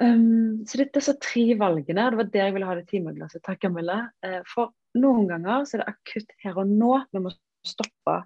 Um, 0.02 0.66
så 0.68 0.80
det 0.80 0.90
er 0.90 0.96
disse 0.98 1.16
tre 1.24 1.46
valgene, 1.60 2.10
det 2.12 2.20
var 2.20 2.32
der 2.32 2.50
jeg 2.50 2.56
ville 2.58 2.68
ha 2.68 2.76
det 2.80 2.88
timeglasset. 2.90 3.44
Takk, 3.46 3.62
Camilla. 3.64 4.02
Uh, 4.26 4.42
for 4.52 4.74
noen 5.00 5.30
ganger 5.32 5.68
så 5.68 5.78
er 5.78 5.84
det 5.84 5.94
akutt 5.94 6.36
her 6.44 6.60
og 6.60 6.72
nå. 6.72 6.94
Vi 7.14 7.24
må 7.24 7.34
stoppe 7.66 8.18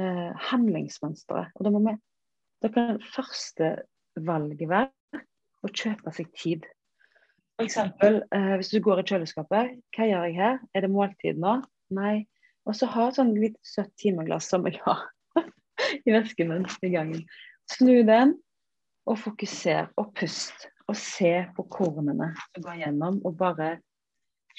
uh, 0.00 0.30
handlingsmønsteret. 0.50 1.52
Og 1.56 1.66
da 1.66 1.74
må 1.74 1.84
vi 1.88 1.98
Da 2.62 2.68
kan 2.70 3.00
første 3.02 3.72
valget 4.22 4.68
være 4.70 5.22
å 5.66 5.70
kjøpe 5.70 6.12
seg 6.14 6.28
tid. 6.38 6.66
F.eks. 7.60 7.76
Eh, 7.76 8.54
hvis 8.58 8.72
du 8.72 8.80
går 8.84 9.02
i 9.02 9.06
kjøleskapet, 9.10 9.74
hva 9.94 10.08
gjør 10.08 10.28
jeg 10.28 10.38
her? 10.38 10.60
Er 10.74 10.84
det 10.84 10.92
måltid 10.92 11.40
nå? 11.42 11.58
Nei. 11.94 12.24
Og 12.68 12.76
så 12.78 12.86
ha 12.94 13.08
et 13.08 13.18
sånn 13.18 13.34
litt 13.36 13.58
søtt 13.66 13.92
timeglass 14.00 14.48
som 14.52 14.66
jeg 14.68 14.78
har 14.84 15.02
i 16.06 16.14
vesken 16.14 16.52
min 16.52 16.68
i 16.86 16.92
gangen. 16.94 17.24
Snu 17.70 18.02
den, 18.06 18.36
og 19.10 19.18
fokuser, 19.18 19.88
og 19.98 20.12
pust 20.18 20.68
og 20.90 20.98
se 20.98 21.32
på 21.56 21.64
kornene 21.72 22.32
som 22.38 22.64
går 22.64 22.82
gjennom, 22.82 23.20
og 23.26 23.38
bare 23.40 23.76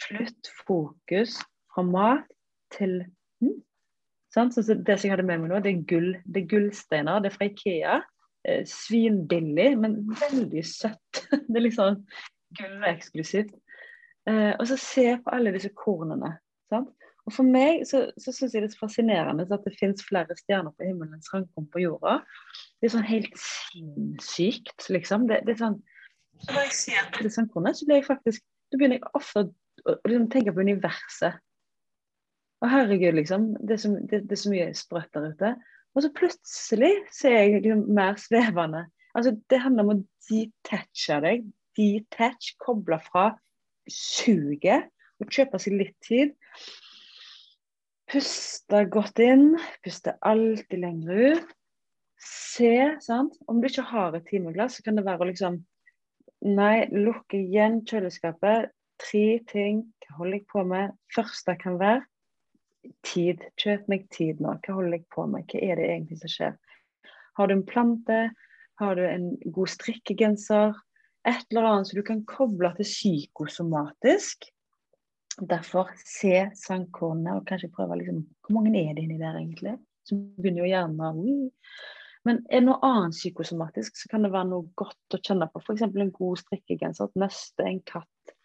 flytt 0.07 0.49
fokus 0.63 1.37
fra 1.73 1.83
mat 1.85 2.27
til 2.73 3.01
hm? 3.43 3.59
sånn, 4.33 4.51
så 4.53 4.63
Det 4.63 4.97
som 4.97 5.07
jeg 5.07 5.13
hadde 5.13 5.27
med 5.27 5.43
meg 5.43 5.51
nå, 5.51 5.61
det 5.61 5.73
er 5.73 5.85
gull. 5.89 6.09
Det 6.25 6.43
er 6.43 6.49
gullsteiner. 6.55 7.21
Det 7.21 7.29
er 7.29 7.35
fra 7.37 7.49
Ikea. 7.49 7.97
Eh, 8.43 8.63
svinbillig, 8.67 9.69
men 9.79 9.99
veldig 10.19 10.63
søtt. 10.67 11.21
det 11.49 11.59
er 11.59 11.67
liksom 11.67 12.01
gull 12.57 12.75
og 12.81 12.89
eksklusivt. 12.89 13.53
Eh, 14.29 14.51
og 14.57 14.67
så 14.69 14.77
se 14.79 15.07
på 15.23 15.33
alle 15.35 15.53
disse 15.55 15.71
kornene. 15.77 16.35
Sant? 16.71 16.91
Og 17.23 17.31
For 17.31 17.47
meg 17.47 17.85
så, 17.87 18.09
så 18.19 18.33
syns 18.35 18.55
jeg 18.55 18.65
det 18.65 18.73
er 18.73 18.79
fascinerende 18.81 19.45
at 19.47 19.63
det 19.63 19.77
finnes 19.79 20.03
flere 20.03 20.35
stjerner 20.35 20.73
på 20.75 20.89
himmelens 20.89 21.29
strandkorn 21.29 21.69
på 21.71 21.85
jorda. 21.85 22.17
Det 22.81 22.89
er 22.89 22.95
sånn 22.97 23.07
helt 23.07 23.37
sinnssykt, 23.39 24.89
liksom. 24.91 25.29
Det, 25.29 25.39
det 25.47 25.55
er 25.55 25.61
sånn 25.61 25.79
så 26.43 26.51
når 26.51 26.65
jeg 26.65 26.75
ser 26.75 27.09
på 27.13 27.23
disse 27.23 27.37
sangkornene, 27.37 27.77
så 27.77 27.85
blir 27.87 27.99
jeg 28.01 28.07
faktisk 28.09 28.43
Da 28.43 28.79
begynner 28.79 28.97
jeg 28.97 29.11
ofte 29.13 29.41
å 29.43 29.93
liksom, 30.07 30.29
tenke 30.33 30.53
på 30.55 30.63
universet. 30.65 31.35
Og 32.63 32.71
herregud, 32.71 33.13
liksom. 33.19 33.51
Det 33.61 33.75
er 33.75 33.81
så, 33.83 33.91
det, 34.09 34.23
det 34.25 34.33
er 34.33 34.41
så 34.41 34.53
mye 34.53 34.69
sprøtt 34.77 35.11
der 35.13 35.27
ute. 35.29 35.51
Og 35.93 36.01
så 36.01 36.09
plutselig 36.17 36.93
så 37.13 37.29
er 37.29 37.35
jeg 37.37 37.59
liksom 37.59 37.83
mer 37.93 38.17
svevende. 38.17 38.87
Altså, 39.13 39.35
det 39.51 39.59
handler 39.61 39.85
om 39.85 39.91
å 39.93 39.99
detache 40.25 41.19
deg. 41.27 41.45
Detach, 41.77 42.53
koble 42.61 42.99
fra 43.03 43.31
suget. 43.89 44.89
Og 45.21 45.29
kjøpe 45.31 45.59
seg 45.61 45.77
litt 45.79 45.97
tid. 46.03 46.33
Puste 48.11 48.83
godt 48.91 49.21
inn. 49.23 49.53
Puste 49.85 50.15
alltid 50.25 50.81
lenger 50.81 51.35
ut. 51.35 51.53
Se, 52.23 52.73
sant. 53.03 53.35
Om 53.47 53.59
du 53.61 53.67
ikke 53.67 53.85
har 53.89 54.15
et 54.15 54.25
timeglass, 54.29 54.77
så 54.77 54.85
kan 54.85 54.99
det 54.99 55.05
være 55.07 55.25
å 55.25 55.29
liksom 55.31 55.61
Nei, 56.43 56.89
lukke 56.91 57.37
igjen 57.39 57.77
kjøleskapet. 57.87 58.73
Tre 58.99 59.27
ting. 59.47 59.85
Hva 60.03 60.17
holder 60.17 60.41
jeg 60.41 60.47
på 60.51 60.63
med? 60.67 60.91
Første 61.15 61.55
kan 61.61 61.77
være 61.79 62.03
tid. 63.07 63.45
Kjøp 63.59 63.87
meg 63.91 64.09
tid 64.11 64.41
nå. 64.43 64.57
Hva 64.65 64.75
holder 64.75 64.97
jeg 64.97 65.07
på 65.15 65.23
med? 65.31 65.47
Hva 65.47 65.61
er 65.63 65.79
det 65.79 65.85
egentlig 65.87 66.19
som 66.19 66.33
skjer? 66.33 66.57
Har 67.39 67.47
du 67.47 67.55
en 67.55 67.63
plante? 67.65 68.19
Har 68.81 68.99
du 68.99 69.05
en 69.07 69.29
god 69.55 69.71
strikkegenser? 69.71 70.75
Et 71.27 71.45
eller 71.51 71.69
annet 71.69 71.89
som 71.89 71.99
du 71.99 72.05
kan 72.05 72.23
koble 72.27 72.73
til 72.77 72.87
psykosomatisk. 72.89 74.49
Derfor 75.39 75.89
se 76.05 76.49
sangkornene 76.59 77.39
og 77.39 77.47
kanskje 77.49 77.71
prøve 77.73 77.97
liksom, 78.01 78.23
Hvor 78.43 78.57
mange 78.57 78.75
er 78.77 78.93
det 78.93 79.05
inni 79.05 79.17
der, 79.21 79.39
egentlig? 79.39 79.77
Så 80.03 80.19
begynner 80.37 80.65
jo 80.65 80.73
hjernen 80.73 80.99
å 81.01 81.13
men 82.23 82.39
er 82.47 82.61
det 82.61 82.67
noe 82.69 82.79
annet 82.87 83.17
psykosomatisk, 83.17 83.97
så 83.99 84.09
kan 84.11 84.23
det 84.23 84.31
være 84.31 84.47
noe 84.53 84.69
godt 84.79 85.15
å 85.15 85.19
kjenne 85.19 85.49
på. 85.51 85.59
F.eks. 85.59 85.83
en 85.83 86.13
god 86.15 86.39
strikkegenser, 86.39 87.09
et 87.09 87.19
nøste, 87.19 87.65
en 87.67 87.81
katt. 87.83 88.35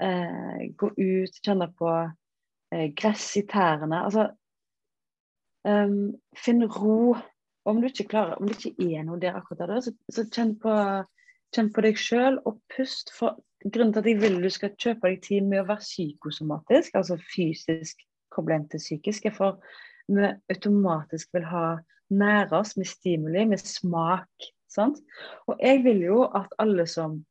Eh, 0.00 0.62
gå 0.78 0.88
ut, 0.96 1.40
kjenne 1.44 1.68
på 1.76 1.90
eh, 2.72 2.86
gress 2.96 3.26
i 3.36 3.44
tærne. 3.50 4.00
Altså 4.00 4.30
um, 5.68 6.14
Finn 6.40 6.64
ro. 6.64 7.18
Om 7.68 7.82
du 7.82 7.90
ikke 7.90 8.08
klarer, 8.14 8.38
om 8.40 8.48
det 8.48 8.56
ikke 8.56 8.88
er 8.96 9.04
noe 9.04 9.20
der 9.20 9.36
akkurat 9.36 9.66
der, 9.66 9.82
så, 9.84 9.92
så 10.08 10.24
kjenn, 10.32 10.54
på, 10.62 10.72
kjenn 11.54 11.70
på 11.74 11.84
deg 11.84 12.00
sjøl 12.00 12.40
og 12.48 12.60
pust. 12.74 13.12
For 13.16 13.38
grunnen 13.64 13.94
til 13.94 14.02
at 14.04 14.10
jeg 14.10 14.20
vil 14.22 14.40
du 14.42 14.50
skal 14.52 14.74
kjøpe 14.76 15.12
deg 15.12 15.22
tid 15.24 15.46
med 15.48 15.62
å 15.62 15.68
være 15.70 15.84
psykosomatisk, 15.84 16.96
altså 16.98 17.18
fysisk 17.34 18.04
koblet 18.34 18.68
til 18.72 18.82
psykisk, 18.82 19.26
er 19.28 19.34
for 19.36 19.62
vi 20.08 20.28
automatisk 20.52 21.34
vil 21.36 21.46
ha 21.48 21.64
nære 22.08 22.56
oss 22.56 22.76
med 22.78 22.88
stimuli, 22.88 23.44
med 23.48 23.60
smak. 23.60 24.48
Sant? 24.68 25.00
Og 25.48 25.60
jeg 25.64 25.82
vil 25.84 26.02
jo 26.04 26.22
at 26.36 26.52
alle 26.60 26.86
som 26.88 27.22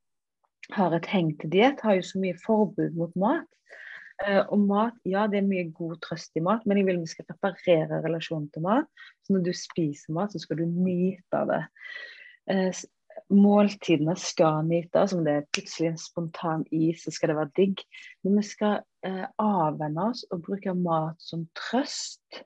har 0.74 0.94
et 0.94 1.08
heng 1.10 1.32
til 1.40 1.54
diett, 1.54 1.82
har 1.86 1.98
jo 1.98 2.06
så 2.06 2.22
mye 2.22 2.38
forbud 2.44 2.98
mot 2.98 3.14
mat. 3.20 3.48
Uh, 4.18 4.42
og 4.50 4.64
mat, 4.66 4.96
ja 5.06 5.28
det 5.30 5.44
er 5.44 5.46
mye 5.50 5.68
god 5.78 6.00
trøst 6.02 6.38
i 6.40 6.42
mat, 6.42 6.64
men 6.66 6.80
jeg 6.80 6.88
vil 6.88 7.04
vi 7.04 7.10
skal 7.12 7.28
reparere 7.30 8.00
relasjonen 8.02 8.48
til 8.54 8.66
mat. 8.66 8.90
Så 9.26 9.36
når 9.36 9.46
du 9.46 9.52
spiser 9.54 10.16
mat, 10.18 10.34
så 10.34 10.42
skal 10.42 10.58
du 10.58 10.66
nyte 10.66 11.38
av 11.38 11.52
det. 11.52 11.60
Uh, 12.50 12.72
måltidene 13.34 14.16
skal 14.20 14.66
nytes. 14.68 15.14
Om 15.14 15.26
det 15.26 15.34
er 15.34 15.48
plutselig 15.54 15.92
en 15.92 16.00
spontan 16.02 16.66
is, 16.72 17.04
så 17.04 17.12
skal 17.12 17.32
det 17.32 17.40
være 17.40 17.56
digg. 17.60 17.84
Men 18.24 18.40
vi 18.40 18.46
skal 18.48 18.80
eh, 19.08 19.26
avvenne 19.42 20.10
oss 20.12 20.24
og 20.32 20.46
bruke 20.48 20.74
mat 20.78 21.20
som 21.24 21.48
trøst 21.58 22.44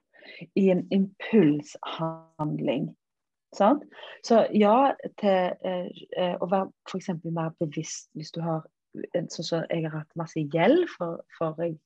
i 0.56 0.70
en 0.74 0.86
impulshandling. 0.94 2.92
Sant? 3.56 3.84
Så 4.24 4.46
ja 4.56 4.94
til 5.20 5.56
eh, 5.68 5.90
eh 6.18 6.36
å 6.40 6.48
være 6.48 6.70
f.eks. 6.88 7.10
mer 7.26 7.52
bevisst 7.60 8.10
hvis 8.16 8.32
du 8.32 8.42
har 8.46 8.68
Sånn 8.92 9.46
som 9.48 9.62
jeg 9.72 9.86
har 9.86 10.02
hatt 10.02 10.18
masse 10.20 10.42
gjeld, 10.52 10.82
for, 10.92 11.22
for 11.38 11.56
jeg 11.64 11.78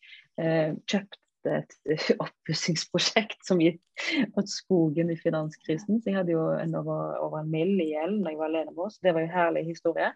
eh, 0.42 0.72
kjøpte 0.90 1.20
et 1.52 1.76
oppussingsprosjekt 2.26 3.42
som 3.48 3.62
gikk 3.64 3.80
åt 4.40 4.52
skogen 4.52 5.12
i 5.14 5.18
finanskrisen. 5.20 6.02
Så 6.02 6.12
jeg 6.12 6.18
hadde 6.20 6.36
jo 6.36 6.46
en 6.58 6.76
over, 6.80 7.18
over 7.24 7.42
en 7.42 7.52
mill 7.52 7.76
i 7.84 7.92
gjeld 7.94 8.22
når 8.22 8.34
jeg 8.34 8.42
var 8.42 8.52
alene 8.52 8.74
med 8.74 8.86
oss. 8.88 9.00
Det 9.04 9.14
var 9.16 9.26
jo 9.26 9.34
herlig 9.34 9.66
historie. 9.70 10.12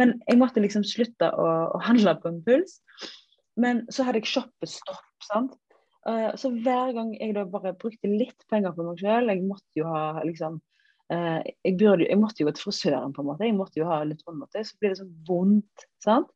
Men 0.00 0.16
jeg 0.26 0.40
måtte 0.40 0.62
liksom 0.64 0.86
slutte 0.86 1.32
å, 1.34 1.48
å 1.76 1.82
handle 1.86 2.16
på 2.22 2.32
impuls. 2.34 2.80
Men 3.60 3.84
så 3.92 4.06
hadde 4.06 4.22
jeg 4.22 4.32
shoppestopp. 4.32 5.06
sant? 5.26 5.56
Uh, 6.08 6.32
så 6.40 6.48
hver 6.64 6.94
gang 6.96 7.12
jeg 7.18 7.36
da 7.36 7.44
bare 7.44 7.76
brukte 7.76 8.08
litt 8.08 8.46
penger 8.48 8.72
på 8.72 8.86
meg 8.86 9.02
sjøl 9.02 9.28
Jeg 9.28 9.42
måtte 9.44 9.76
jo 9.76 9.84
ha 9.84 10.22
liksom 10.24 10.54
uh, 11.12 11.40
jeg, 11.44 11.74
burde, 11.76 12.06
jeg, 12.06 12.16
måtte 12.16 12.40
jo 12.40 12.48
gå 12.48 12.54
til 12.56 12.70
frisøren, 12.70 13.12
på 13.12 13.20
en 13.20 13.28
måte. 13.28 13.48
Jeg 13.48 13.58
måtte 13.58 13.82
jo 13.82 13.88
ha 13.90 14.00
litt 14.08 14.24
håndmåte. 14.26 14.64
Så 14.64 14.80
blir 14.80 14.94
det 14.94 15.02
så 15.02 15.08
vondt. 15.28 15.88
sant? 16.04 16.32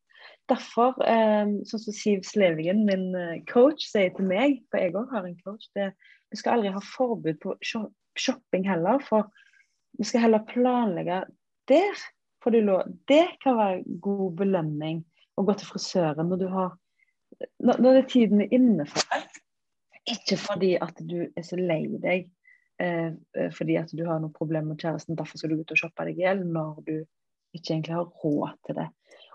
Derfor, 0.51 0.99
um, 1.01 1.55
sånn 1.65 1.81
som 1.87 1.97
Siv 1.97 2.25
Slevingen, 2.29 2.83
min 2.85 3.07
coach, 3.49 3.87
sier 3.89 4.11
til 4.13 4.29
meg, 4.29 4.59
for 4.69 4.83
jeg 4.83 4.93
òg 4.93 5.15
har 5.15 5.25
en 5.29 5.39
coach 5.41 5.71
det, 5.79 5.95
Vi 6.33 6.41
skal 6.41 6.59
aldri 6.59 6.73
ha 6.75 6.81
forbud 6.83 7.39
på 7.41 7.55
shopping 8.19 8.65
heller, 8.67 8.99
for 9.07 9.31
vi 9.99 10.05
skal 10.09 10.25
heller 10.27 10.43
planlegge 10.49 11.21
der. 11.71 12.05
For 12.43 12.53
det 12.53 13.27
kan 13.41 13.57
være 13.57 14.01
god 14.05 14.33
belønning 14.37 15.05
å 15.39 15.45
gå 15.47 15.55
til 15.59 15.71
frisøren 15.71 16.29
når 16.29 16.43
du 16.43 16.49
har 16.53 16.75
når, 17.65 17.81
når 17.81 17.99
det 17.99 18.05
tiden 18.13 18.45
er 18.45 18.53
inne 18.55 18.87
for 18.89 19.07
deg. 19.11 19.41
Ikke 20.15 20.37
fordi 20.39 20.75
at 20.85 20.99
du 21.01 21.23
er 21.25 21.47
så 21.47 21.57
lei 21.57 21.87
deg 21.89 22.29
eh, 22.83 23.15
eh, 23.37 23.51
fordi 23.57 23.79
at 23.81 23.95
du 23.97 24.05
har 24.05 24.21
noen 24.21 24.35
problem 24.35 24.69
med 24.71 24.83
kjæresten, 24.83 25.17
derfor 25.17 25.41
skal 25.41 25.55
du 25.55 25.63
ut 25.63 25.73
og 25.73 25.81
shoppe 25.81 26.07
deg 26.07 26.21
i 26.21 26.27
hjel 26.27 26.45
når 26.45 26.83
du 26.85 26.95
ikke 27.57 27.73
egentlig 27.73 27.97
har 27.97 28.13
råd 28.21 28.59
til 28.67 28.79
det. 28.83 28.89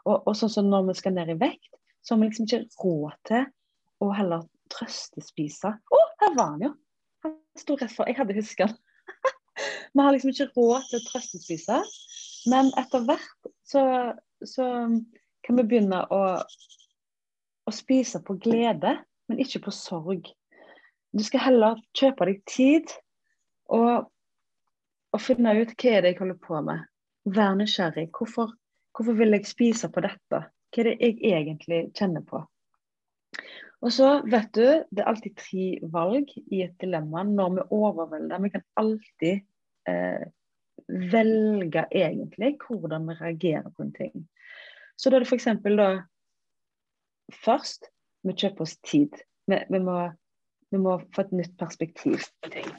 Og, 0.06 0.16
og 0.28 0.36
sånn 0.38 0.52
som 0.54 0.70
når 0.72 0.90
vi 0.90 0.98
skal 1.00 1.16
ned 1.16 1.34
i 1.34 1.40
vekt, 1.40 1.72
så 2.02 2.14
har 2.16 2.22
vi 2.22 2.30
liksom 2.30 2.48
ikke 2.48 2.84
råd 2.84 3.18
til 3.30 3.48
å 4.04 4.12
heller 4.16 4.46
trøstespise. 4.74 5.74
Å, 5.74 5.98
oh, 5.98 6.14
her 6.24 6.36
var 6.38 6.54
han 6.56 6.68
jo! 6.68 6.72
Han 7.26 7.36
sto 7.60 7.76
rett 7.80 7.94
for. 7.94 8.08
Jeg 8.08 8.20
hadde 8.20 8.38
huska 8.38 8.70
han. 8.70 8.78
vi 9.94 10.06
har 10.06 10.16
liksom 10.16 10.32
ikke 10.34 10.52
råd 10.56 10.88
til 10.90 11.02
å 11.02 11.08
trøstespise. 11.10 11.80
Men 12.50 12.72
etter 12.80 13.04
hvert 13.08 13.50
så, 13.68 13.84
så 14.48 14.66
kan 15.46 15.60
vi 15.60 15.68
begynne 15.68 16.04
å, 16.14 16.22
å 17.68 17.76
spise 17.76 18.22
på 18.24 18.38
glede. 18.40 18.98
men 19.30 19.42
ikke 19.44 19.62
på 19.68 19.72
sorg. 19.76 20.32
Du 21.14 21.22
skal 21.26 21.44
heller 21.44 21.82
kjøpe 21.98 22.26
deg 22.30 22.40
tid 22.50 22.92
og, 23.70 24.08
og 25.14 25.22
finne 25.22 25.54
ut 25.58 25.74
hva 25.76 25.92
er 25.92 26.06
det 26.06 26.14
jeg 26.14 26.20
holder 26.22 26.40
på 26.42 26.62
med. 26.66 26.88
Vær 27.30 27.58
nysgjerrig. 27.58 28.08
Hvorfor, 28.16 28.56
hvorfor 29.00 29.16
vil 29.16 29.32
jeg 29.32 29.48
spise 29.48 29.88
på 29.92 30.04
dette? 30.04 30.42
Hva 30.70 30.82
er 30.84 30.90
det 30.90 30.98
jeg 31.00 31.20
egentlig 31.32 31.86
kjenner 31.96 32.24
på? 32.28 32.42
Og 33.80 33.94
så 33.96 34.10
vet 34.28 34.52
du, 34.58 34.66
Det 34.92 35.00
er 35.00 35.08
alltid 35.08 35.38
tre 35.40 35.68
valg 35.94 36.34
i 36.52 36.64
et 36.66 36.76
dilemma 36.82 37.24
når 37.24 37.54
vi 37.56 37.68
overvelder. 37.72 38.42
Vi 38.44 38.50
kan 38.50 38.66
alltid 38.76 39.40
eh, 39.88 40.26
velge 41.14 41.86
egentlig 41.96 42.58
hvordan 42.66 43.08
vi 43.08 43.16
reagerer 43.22 43.70
på 43.70 43.88
en 43.88 43.94
ting. 43.94 44.28
Så 44.98 45.10
da 45.10 45.16
er 45.16 45.24
det 45.24 45.32
f.eks. 45.32 45.48
da 45.64 45.90
Først 47.46 47.86
vi 48.26 48.34
kjøper 48.34 48.66
oss 48.66 48.78
tid. 48.84 49.16
Vi, 49.48 49.56
vi, 49.70 49.80
må, 49.80 50.10
vi, 50.72 50.78
må, 50.82 50.98
få 51.16 51.22
et 51.22 51.36
nytt 51.40 51.56
perspektiv 51.60 52.20
på 52.44 52.52
ting. 52.52 52.70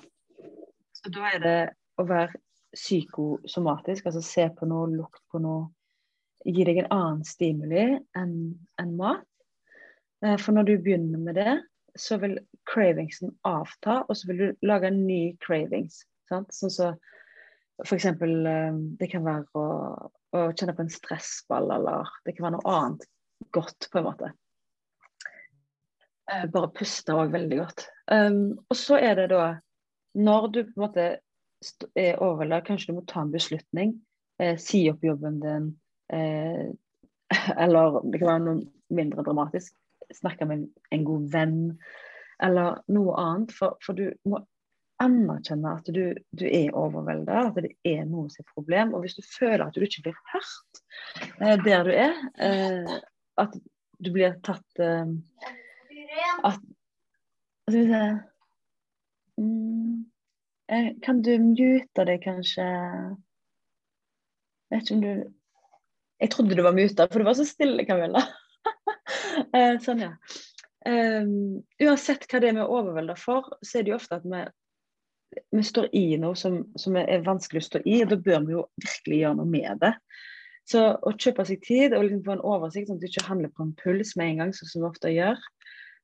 Så 0.92 1.12
da 1.14 1.30
er 1.32 1.44
det 1.44 1.58
å 1.96 2.04
være 2.04 2.34
psykosomatisk, 2.74 4.06
altså 4.06 4.20
se 4.22 4.48
på 4.58 4.66
noe, 4.68 4.90
lukt 4.90 5.22
på 5.30 5.40
noe, 5.42 5.70
gi 6.44 6.64
deg 6.64 6.82
en 6.82 6.92
annen 6.94 7.26
stimuli 7.26 7.84
enn 8.16 8.36
en 8.80 8.94
mat. 8.98 9.26
Eh, 10.24 10.36
for 10.40 10.56
når 10.56 10.68
du 10.68 10.74
begynner 10.78 11.20
med 11.20 11.38
det, 11.40 11.58
så 11.98 12.20
vil 12.22 12.38
cravingsen 12.70 13.34
avta, 13.46 14.02
og 14.06 14.16
så 14.16 14.30
vil 14.30 14.42
du 14.42 14.66
lage 14.66 14.90
en 14.90 15.04
ny 15.06 15.36
cravings. 15.42 16.04
Sant? 16.30 16.52
Sånn 16.54 16.72
så 16.72 16.90
f.eks. 17.84 18.06
Eh, 18.06 18.76
det 19.00 19.08
kan 19.12 19.24
være 19.26 19.46
å, 19.58 19.64
å, 20.36 20.44
kjenne 20.52 20.76
på 20.76 20.86
en 20.86 20.92
stressball, 20.92 21.70
eller 21.76 22.12
det 22.26 22.36
kan 22.36 22.48
være 22.48 22.58
noe 22.58 22.76
annet 22.76 23.08
godt, 23.56 23.88
på 23.90 24.00
en 24.00 24.08
måte. 24.10 24.32
Eh, 26.30 26.46
bare 26.52 26.72
puste 26.76 27.16
òg 27.16 27.32
veldig 27.34 27.60
godt. 27.62 27.88
Um, 28.10 28.58
og 28.68 28.78
så 28.78 28.98
er 28.98 29.14
det 29.18 29.28
da 29.30 29.60
Når 30.18 30.46
du 30.50 30.64
på 30.66 30.72
en 30.74 30.82
måte 30.82 31.02
er 31.94 32.16
overlagt, 32.18 32.66
kanskje 32.66 32.90
du 32.90 32.96
må 32.98 33.04
ta 33.06 33.22
en 33.22 33.30
beslutning. 33.30 33.92
Eh, 34.42 34.56
si 34.58 34.82
opp 34.90 35.04
jobben 35.04 35.38
din. 35.42 35.68
Eh, 36.12 36.70
eller 37.64 38.00
det 38.10 38.20
kan 38.20 38.32
være 38.32 38.44
noe 38.46 38.94
mindre 38.94 39.24
dramatisk 39.26 39.74
snakke 40.14 40.46
med 40.48 40.66
en 40.90 41.04
god 41.06 41.26
venn, 41.32 41.58
eller 42.42 42.80
noe 42.90 43.16
annet. 43.20 43.54
For, 43.54 43.76
for 43.84 43.98
du 43.98 44.08
må 44.28 44.40
anerkjenne 45.00 45.74
at 45.78 45.88
du, 45.94 46.02
du 46.36 46.44
er 46.46 46.74
overvelda, 46.76 47.46
at 47.48 47.60
det 47.64 47.72
er 47.88 48.04
noe 48.08 48.28
som 48.32 48.44
er 48.44 48.52
problem. 48.54 48.94
Og 48.94 49.04
hvis 49.04 49.16
du 49.18 49.24
føler 49.24 49.64
at 49.66 49.76
du 49.76 49.84
ikke 49.86 50.04
blir 50.08 50.18
hørt 50.32 50.82
eh, 51.40 51.56
der 51.64 51.86
du 51.86 51.92
er, 51.94 52.18
eh, 52.42 52.96
at 53.40 53.56
du 54.00 54.12
blir 54.12 54.36
tatt 54.44 54.80
eh, 54.80 55.16
At 56.44 56.60
Skal 57.68 57.76
vi 57.76 57.82
se 57.86 58.04
mm, 59.38 59.98
eh, 60.72 60.88
Kan 61.04 61.20
du 61.22 61.34
mute 61.42 62.06
deg, 62.08 62.22
kanskje? 62.24 62.64
Vet 64.72 64.88
ikke 64.88 64.96
om 64.96 65.04
du 65.04 65.12
Jeg 66.20 66.32
trodde 66.34 66.56
du 66.56 66.62
var 66.62 66.76
muta, 66.76 67.08
for 67.08 67.22
du 67.22 67.28
var 67.28 67.36
så 67.38 67.48
stille, 67.48 67.86
Camilla. 67.88 68.26
Eh, 69.56 69.78
sånn, 69.80 70.02
ja. 70.04 70.10
Um, 70.86 71.60
uansett 71.82 72.26
hva 72.28 72.38
det 72.40 72.50
er 72.50 72.56
vi 72.56 72.62
er 72.62 72.72
overvelda 72.72 73.14
for, 73.18 73.48
så 73.64 73.78
er 73.78 73.84
det 73.84 73.92
jo 73.92 73.96
ofte 73.96 74.18
at 74.20 74.26
vi, 74.28 74.42
vi 75.56 75.64
står 75.66 75.88
i 75.96 76.04
noe 76.20 76.36
som, 76.38 76.60
som, 76.78 76.96
er 77.00 77.24
vanskelig 77.26 77.62
å 77.62 77.66
stå 77.66 77.80
i. 77.84 77.96
og 78.04 78.12
Da 78.12 78.18
bør 78.20 78.44
vi 78.46 78.54
jo 78.54 78.66
virkelig 78.84 79.20
gjøre 79.22 79.38
noe 79.40 79.50
med 79.50 79.82
det. 79.82 79.92
Så 80.70 80.84
å 80.94 81.14
kjøpe 81.16 81.46
seg 81.48 81.64
tid 81.66 81.96
og 81.96 82.04
liksom 82.06 82.22
få 82.28 82.36
en 82.36 82.44
oversikt, 82.52 82.90
sånn 82.90 83.00
at 83.00 83.04
du 83.04 83.10
ikke 83.10 83.26
handler 83.26 83.52
på 83.56 83.66
en 83.66 83.74
puls 83.80 84.14
med 84.20 84.34
en 84.34 84.44
gang, 84.44 84.54
sånn 84.56 84.72
som 84.72 84.84
vi 84.84 84.90
ofte 84.92 85.14
gjør. 85.14 85.42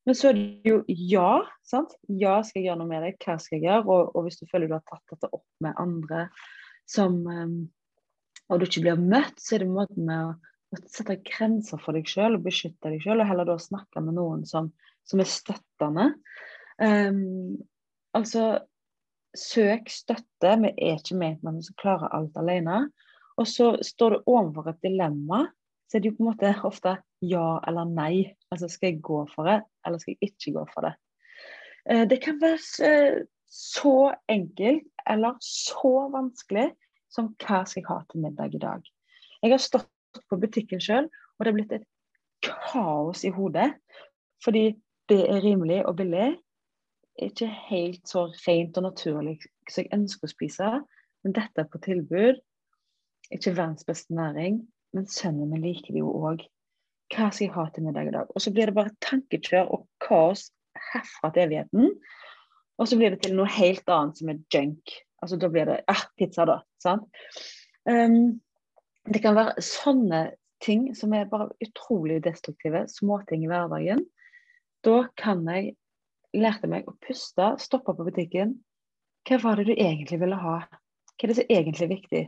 Men 0.07 0.19
så 0.19 0.31
er 0.31 0.39
det 0.41 0.73
jo 0.73 0.83
ja. 1.13 1.31
sant? 1.67 1.97
Ja, 2.09 2.39
skal 2.47 2.63
jeg 2.63 2.71
gjøre 2.71 2.81
noe 2.83 2.91
med 2.91 3.05
det? 3.07 3.17
Hva 3.23 3.39
skal 3.43 3.59
jeg 3.59 3.69
gjøre? 3.69 3.87
Og, 3.87 4.13
og 4.17 4.27
hvis 4.27 4.41
du 4.41 4.47
føler 4.51 4.71
du 4.71 4.77
har 4.79 4.85
tatt 4.87 5.15
dette 5.15 5.31
opp 5.31 5.47
med 5.65 5.79
andre 5.83 6.29
som 6.87 7.19
um, 7.27 7.57
og 8.47 8.61
du 8.61 8.67
ikke 8.67 8.85
blir 8.85 9.01
møtt, 9.01 9.41
så 9.43 9.57
er 9.57 9.65
det 9.65 9.73
måten 9.73 10.07
med 10.07 10.31
å 10.31 10.35
å 10.75 10.79
sette 10.91 11.19
grenser 11.27 11.81
for 11.83 11.97
deg 11.97 12.09
sjøl 12.11 12.39
og 12.39 12.47
beskytte 12.47 12.91
deg 12.93 13.03
sjøl, 13.05 13.23
og 13.23 13.29
heller 13.29 13.49
da 13.49 13.59
snakke 13.61 14.03
med 14.05 14.17
noen 14.19 14.45
som, 14.49 14.71
som 15.07 15.23
er 15.23 15.31
støttende. 15.31 16.09
Um, 16.83 17.59
altså, 18.17 18.49
søk 19.37 19.91
støtte. 19.93 20.57
Vi 20.65 20.73
er 20.73 20.99
ikke 20.99 21.19
ment 21.21 21.47
at 21.47 21.59
vi 21.59 21.67
skal 21.69 21.81
klare 21.83 22.13
alt 22.17 22.39
alene. 22.41 22.87
Og 23.37 23.49
så 23.51 23.75
står 23.85 24.17
du 24.17 24.33
overfor 24.33 24.73
et 24.73 24.83
dilemma, 24.85 25.45
så 25.87 25.99
er 25.99 26.03
det 26.03 26.11
jo 26.11 26.17
på 26.17 26.25
en 26.25 26.31
måte 26.33 26.55
ofte 26.67 26.97
ja 27.25 27.49
eller 27.69 27.89
nei. 27.89 28.25
Altså 28.51 28.71
skal 28.73 28.95
jeg 28.95 29.05
gå 29.07 29.23
for 29.35 29.49
det, 29.49 29.61
eller 29.87 30.03
skal 30.03 30.17
jeg 30.17 30.33
ikke 30.33 30.57
gå 30.57 30.67
for 30.73 30.89
det? 30.89 30.97
Uh, 31.87 32.05
det 32.11 32.21
kan 32.25 32.41
være 32.43 32.59
uh, 32.91 33.23
så 33.47 34.11
enkelt 34.33 34.89
eller 35.07 35.37
så 35.45 36.09
vanskelig 36.11 36.73
som 37.17 37.33
hva 37.43 37.65
skal 37.67 37.83
jeg 37.83 37.89
ha 37.91 38.01
til 38.11 38.25
middag 38.25 38.57
i 38.57 38.63
dag? 38.63 38.89
Jeg 39.43 39.53
har 39.53 39.63
stått 39.63 40.23
på 40.31 40.39
butikken 40.41 40.83
sjøl, 40.83 41.09
og 41.37 41.45
det 41.45 41.51
er 41.51 41.57
blitt 41.57 41.77
et 41.77 41.87
kaos 42.45 43.25
i 43.27 43.33
hodet. 43.35 43.71
Fordi 44.45 44.69
det 45.11 45.23
er 45.25 45.43
rimelig 45.45 45.83
og 45.87 45.97
billig. 46.01 46.35
Ikke 47.23 47.49
helt 47.71 48.09
så 48.09 48.27
rent 48.45 48.77
og 48.77 48.91
naturlig 48.91 49.39
som 49.71 49.85
jeg 49.85 49.93
ønsker 49.97 50.29
å 50.29 50.33
spise, 50.33 50.73
men 51.25 51.37
dette 51.37 51.63
er 51.63 51.71
på 51.73 51.81
tilbud. 51.85 52.43
Ikke 53.33 53.55
verdens 53.57 53.87
beste 53.89 54.15
næring, 54.15 54.61
men 54.95 55.09
sønnen 55.11 55.51
min 55.51 55.65
liker 55.65 55.97
det 55.97 56.03
jo 56.03 56.13
òg. 56.13 56.45
Hva 57.15 57.31
skal 57.31 57.47
jeg 57.47 57.55
ha 57.55 57.65
til 57.73 57.87
middag 57.87 58.11
i 58.11 58.15
dag? 58.15 58.31
Og 58.35 58.43
så 58.43 58.53
blir 58.53 58.69
det 58.69 58.77
bare 58.77 58.95
tankekjør 59.05 59.73
og 59.75 59.87
kaos 60.03 60.49
herfra 60.93 61.31
til 61.33 61.47
evigheten. 61.47 61.93
Og 62.77 62.89
så 62.91 62.99
blir 62.99 63.15
det 63.15 63.23
til 63.25 63.37
noe 63.39 63.49
helt 63.57 63.89
annet 63.89 64.21
som 64.21 64.31
er 64.31 64.43
junk. 64.53 64.97
Altså 65.25 65.39
da 65.41 65.49
blir 65.53 65.69
det 65.69 65.79
ah, 65.91 66.03
pizza, 66.19 66.45
da. 66.49 66.61
sant? 66.83 67.07
Um, 67.89 68.41
det 69.07 69.23
kan 69.23 69.37
være 69.39 69.63
sånne 69.63 70.21
ting 70.65 70.91
som 70.97 71.15
er 71.15 71.29
bare 71.31 71.53
utrolig 71.63 72.21
destruktive, 72.25 72.87
småting 72.91 73.45
i 73.45 73.51
hverdagen. 73.51 74.03
Da 74.85 75.07
kan 75.19 75.45
jeg 75.51 75.75
lærte 76.37 76.69
meg 76.71 76.89
å 76.89 76.97
puste, 77.05 77.55
stoppe 77.63 77.95
på 77.97 78.07
butikken. 78.09 78.57
Hva 79.27 79.39
var 79.43 79.61
det 79.61 79.71
du 79.71 79.75
egentlig 79.77 80.21
ville 80.23 80.39
ha? 80.41 80.59
Hva 80.67 81.27
er 81.27 81.33
det 81.33 81.39
som 81.39 81.49
er 81.49 81.61
egentlig 81.61 81.89
viktig? 81.95 82.25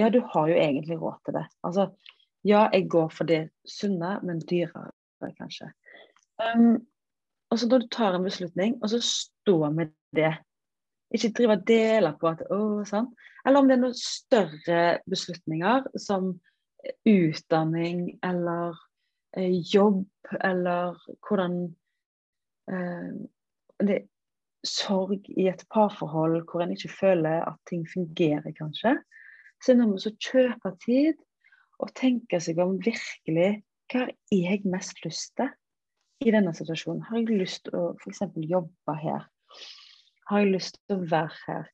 Ja, 0.00 0.08
du 0.08 0.22
har 0.32 0.48
jo 0.48 0.56
egentlig 0.56 0.98
råd 1.00 1.20
til 1.26 1.36
det. 1.36 1.44
Altså, 1.66 1.90
ja, 2.48 2.66
jeg 2.72 2.88
går 2.90 3.12
for 3.12 3.28
det 3.28 3.42
sunne, 3.68 4.16
men 4.24 4.40
dyrere, 4.48 4.90
kanskje. 5.38 5.68
Um, 6.40 6.80
og 7.52 7.60
så 7.60 7.68
når 7.68 7.84
du 7.84 7.90
tar 7.92 8.16
en 8.16 8.24
beslutning, 8.24 8.78
og 8.82 8.90
så 8.90 9.02
stå 9.04 9.58
med 9.70 9.92
det. 10.16 10.32
Ikke 11.12 11.32
drive 11.36 11.58
og 11.58 11.66
dele 11.68 12.14
på 12.20 12.30
at 12.30 12.44
å, 12.52 12.62
sånn. 12.88 13.10
Eller 13.44 13.60
om 13.60 13.68
det 13.68 13.76
er 13.76 13.82
noen 13.82 13.98
større 13.98 14.82
beslutninger 15.10 15.90
som 16.00 16.32
utdanning 17.06 18.06
eller 18.26 18.78
eh, 19.36 19.58
jobb, 19.72 20.06
eller 20.40 20.98
hvordan 21.26 21.58
eh, 22.70 23.12
det, 23.82 24.00
Sorg 24.62 25.26
i 25.26 25.48
et 25.50 25.64
parforhold 25.74 26.44
hvor 26.46 26.62
en 26.62 26.70
ikke 26.70 26.92
føler 26.94 27.40
at 27.48 27.58
ting 27.66 27.82
fungerer, 27.90 28.52
kanskje. 28.54 28.94
Så 29.58 29.72
er 29.72 29.80
det 29.80 29.88
noe 29.88 29.98
å 29.98 30.12
kjøpe 30.22 30.70
tid 30.84 31.18
og 31.82 31.90
tenke 31.98 32.38
seg 32.42 32.60
om 32.62 32.76
virkelig 32.78 33.48
hva 33.90 34.04
har 34.04 34.12
jeg 34.30 34.62
mest 34.70 35.02
lyst 35.02 35.34
til 35.40 35.50
i 36.22 36.30
denne 36.30 36.54
situasjonen. 36.54 37.02
Har 37.08 37.18
jeg 37.18 37.40
lyst 37.42 37.64
til 37.66 37.74
å 37.74 37.84
f.eks. 37.98 38.22
jobbe 38.38 38.94
her? 39.02 39.26
Har 40.30 40.42
jeg 40.42 40.52
lyst 40.54 40.78
til 40.86 40.98
å 40.98 41.08
være 41.10 41.38
her? 41.46 41.70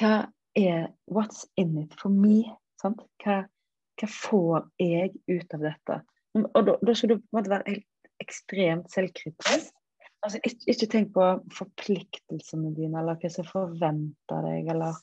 Hva 0.00 0.14
er 0.58 0.88
What's 1.10 1.44
in 1.60 1.76
it 1.82 1.94
for 2.00 2.12
me? 2.12 2.44
Hva, 2.80 2.94
hva 3.24 4.08
får 4.08 4.70
jeg 4.80 5.12
ut 5.28 5.54
av 5.56 5.66
dette? 5.68 6.00
Og 6.40 6.62
da, 6.66 6.76
da 6.80 6.94
skal 6.94 7.12
du 7.12 7.18
på 7.18 7.26
en 7.32 7.38
måte 7.40 7.52
være 7.52 7.74
helt 7.74 7.86
ekstremt 8.22 8.90
selvkritisk. 8.92 9.74
Altså, 10.20 10.40
ikke, 10.44 10.66
ikke, 10.68 10.88
tenk 10.92 11.12
på 11.14 11.26
forpliktelsene 11.56 12.74
dine, 12.76 13.00
eller 13.00 13.16
hva 13.20 13.30
som 13.32 13.46
forventer 13.48 14.44
deg, 14.44 14.68
eller, 14.74 14.98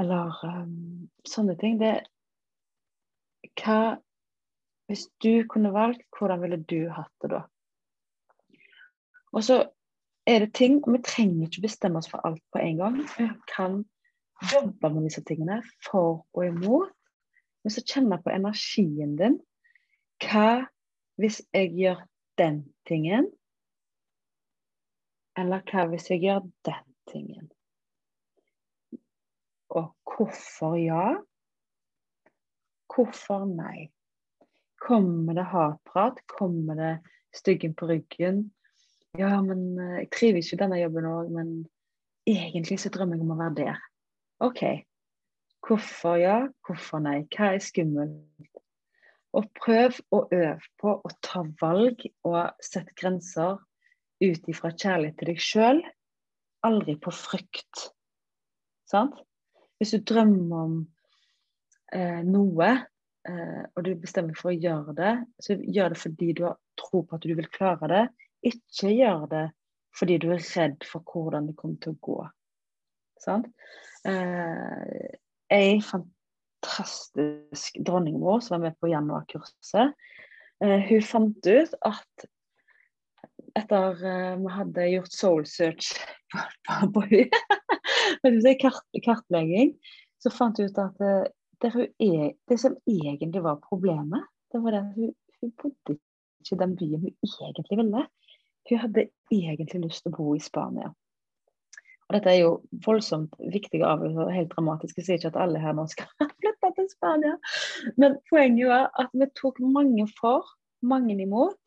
eller 0.00 0.38
um, 0.48 1.10
sånne 1.28 1.56
ting. 1.60 1.76
Det 1.80 1.98
hva 3.60 3.98
Hvis 4.90 5.04
du 5.22 5.46
kunne 5.46 5.70
valgt, 5.70 6.02
hvordan 6.18 6.40
ville 6.42 6.56
du 6.66 6.88
hatt 6.90 7.12
det 7.22 7.28
da? 7.30 7.44
Og 9.30 9.44
så 9.46 9.60
er 10.26 10.44
det 10.44 10.54
ting 10.54 10.80
og 10.84 10.92
Vi 10.92 11.02
trenger 11.04 11.48
ikke 11.48 11.64
bestemme 11.64 11.98
oss 11.98 12.10
for 12.10 12.22
alt 12.26 12.42
på 12.52 12.58
en 12.58 12.76
gang. 12.76 12.96
Vi 13.18 13.28
kan 13.54 13.84
jobbe 14.52 14.90
med 14.94 15.08
disse 15.08 15.24
tingene 15.24 15.62
for 15.86 16.26
og 16.34 16.46
imot. 16.46 16.92
Men 17.64 17.74
så 17.74 17.84
kjenner 17.84 18.22
på 18.22 18.32
energien 18.32 19.16
din. 19.20 19.40
Hva 20.24 20.66
hvis 21.20 21.42
jeg 21.52 21.74
gjør 21.76 22.04
den 22.40 22.62
tingen? 22.88 23.28
Eller 25.36 25.64
hva 25.68 25.86
hvis 25.90 26.08
jeg 26.10 26.24
gjør 26.24 26.46
den 26.64 26.86
tingen? 27.10 27.50
Og 29.70 29.92
hvorfor 30.04 30.76
ja? 30.80 31.20
Hvorfor 32.90 33.44
nei? 33.46 33.90
Kommer 34.80 35.36
det 35.36 35.44
hatprat? 35.52 36.24
Kommer 36.26 36.74
det 36.80 36.94
styggen 37.36 37.76
på 37.76 37.86
ryggen? 37.86 38.48
Ja, 39.18 39.40
men 39.42 39.78
eh, 39.78 39.96
jeg 40.04 40.10
trives 40.14 40.52
jo 40.52 40.58
denne 40.60 40.78
jobben 40.80 41.08
òg, 41.08 41.30
men 41.34 41.52
egentlig 42.30 42.78
så 42.82 42.92
drømmer 42.94 43.18
jeg 43.18 43.26
om 43.26 43.34
å 43.34 43.40
være 43.40 43.56
der. 43.58 43.80
OK. 44.44 44.62
Hvorfor 45.66 46.16
ja, 46.20 46.36
hvorfor 46.66 47.02
nei? 47.04 47.22
Hva 47.34 47.54
er 47.54 47.64
skummelt? 47.64 48.60
Og 49.36 49.46
prøv 49.54 49.98
å 50.14 50.24
øve 50.34 50.70
på 50.80 50.94
å 50.96 51.10
ta 51.22 51.44
valg 51.60 52.02
og 52.26 52.62
sette 52.64 52.94
grenser 52.98 53.60
ut 54.20 54.48
ifra 54.50 54.72
kjærlighet 54.74 55.18
til 55.20 55.30
deg 55.30 55.42
sjøl, 55.42 55.82
aldri 56.66 56.96
på 57.00 57.12
frykt. 57.14 57.90
Sant? 58.90 59.20
Hvis 59.78 59.94
du 59.94 60.02
drømmer 60.04 60.64
om 60.64 60.74
eh, 61.94 62.20
noe, 62.26 62.72
eh, 63.28 63.62
og 63.70 63.86
du 63.86 63.94
bestemmer 64.02 64.36
for 64.36 64.50
å 64.50 64.56
gjøre 64.56 64.96
det, 64.98 65.14
så 65.40 65.56
gjør 65.56 65.94
det 65.94 66.02
fordi 66.02 66.32
du 66.36 66.44
har 66.48 66.58
tro 66.80 67.04
på 67.04 67.16
at 67.16 67.24
du 67.24 67.36
vil 67.38 67.48
klare 67.54 67.92
det. 67.92 68.02
Ikke 68.46 68.92
gjør 68.94 69.26
det 69.30 69.46
fordi 69.98 70.20
du 70.22 70.28
er 70.30 70.44
redd 70.54 70.84
for 70.86 71.02
hvordan 71.02 71.48
det 71.50 71.56
kommer 71.58 71.80
til 71.82 71.96
å 71.96 72.00
gå. 72.06 72.18
Sant? 73.20 73.48
Eh, 74.06 75.08
ei 75.52 75.80
fantastisk 75.84 77.80
dronningmor 77.84 78.38
som 78.40 78.54
var 78.56 78.68
med 78.68 78.78
på 78.80 78.92
januarkurset, 78.92 79.96
eh, 80.62 80.86
hun 80.86 81.02
fant 81.04 81.50
ut 81.50 81.74
at 81.90 82.30
etter 83.58 83.98
uh, 84.04 84.36
vi 84.38 84.52
hadde 84.54 84.88
gjort 84.92 85.14
soul 85.14 85.46
search 85.48 85.90
på, 86.66 86.76
på, 86.94 87.02
kart, 88.62 88.84
kartlegging, 89.04 89.74
så 90.22 90.32
fant 90.34 90.60
hun 90.60 90.70
ut 90.70 90.80
at 90.80 91.02
uh, 91.02 91.24
det, 91.60 91.72
er, 91.74 92.30
det, 92.48 92.60
som 92.60 92.76
egentlig 92.88 93.42
var 93.44 93.62
problemet, 93.64 94.28
det 94.52 94.62
var 94.64 94.78
at 94.80 94.94
hun, 94.96 95.12
hun 95.40 95.54
bodde 95.60 95.98
ikke 96.40 96.56
i 96.56 96.60
den 96.62 96.76
byen 96.78 97.02
hun 97.04 97.12
egentlig 97.50 97.80
ville. 97.82 98.06
Hun 98.70 98.82
hadde 98.84 99.08
egentlig 99.34 99.84
lyst 99.84 100.04
til 100.04 100.12
å 100.12 100.16
bo 100.16 100.34
i 100.36 100.42
Spania. 100.42 100.92
Og 102.10 102.16
dette 102.16 102.30
er 102.32 102.40
jo 102.40 102.54
voldsomt 102.86 103.36
avgjørelser 103.38 104.24
og 104.24 104.34
helt 104.34 104.54
dramatisk. 104.54 104.96
Jeg 104.98 105.06
sier 105.06 105.20
ikke 105.20 105.30
at 105.30 105.42
alle 105.44 105.60
her 105.62 105.76
nå 105.78 105.84
skal 105.90 106.08
flytte 106.40 106.72
til 106.78 106.88
Spania. 106.90 107.36
Men 108.02 108.16
poenget 108.30 108.72
er 108.74 108.88
at 108.98 109.12
vi 109.14 109.28
tok 109.38 109.60
mange 109.62 110.08
for, 110.18 110.48
mange 110.82 111.14
imot. 111.14 111.58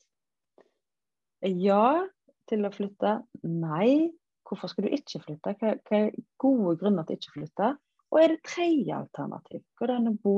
Ja 1.44 2.04
til 2.52 2.68
å 2.68 2.74
flytte. 2.74 3.18
Nei. 3.48 4.12
Hvorfor 4.44 4.72
skal 4.72 4.86
du 4.86 4.96
ikke 4.96 5.22
flytte? 5.24 5.54
Hva, 5.60 5.76
er 5.96 6.12
gode 6.42 6.76
grunner 6.82 7.08
til 7.08 7.18
ikke 7.18 7.32
å 7.32 7.38
flytte? 7.38 7.70
Og 8.14 8.20
er 8.22 8.34
det 8.34 8.44
tredje 8.46 8.98
alternativ? 8.98 9.64
Går 9.80 9.90
det 9.90 9.96
an 9.96 10.12
å 10.12 10.18
bo 10.26 10.36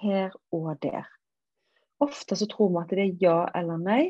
her 0.00 0.32
og 0.56 0.72
der? 0.82 1.04
Ofte 2.02 2.36
så 2.40 2.48
tror 2.50 2.72
vi 2.72 2.80
at 2.80 2.96
det 2.96 3.04
er 3.04 3.20
ja 3.22 3.36
eller 3.54 3.78
nei, 3.78 4.02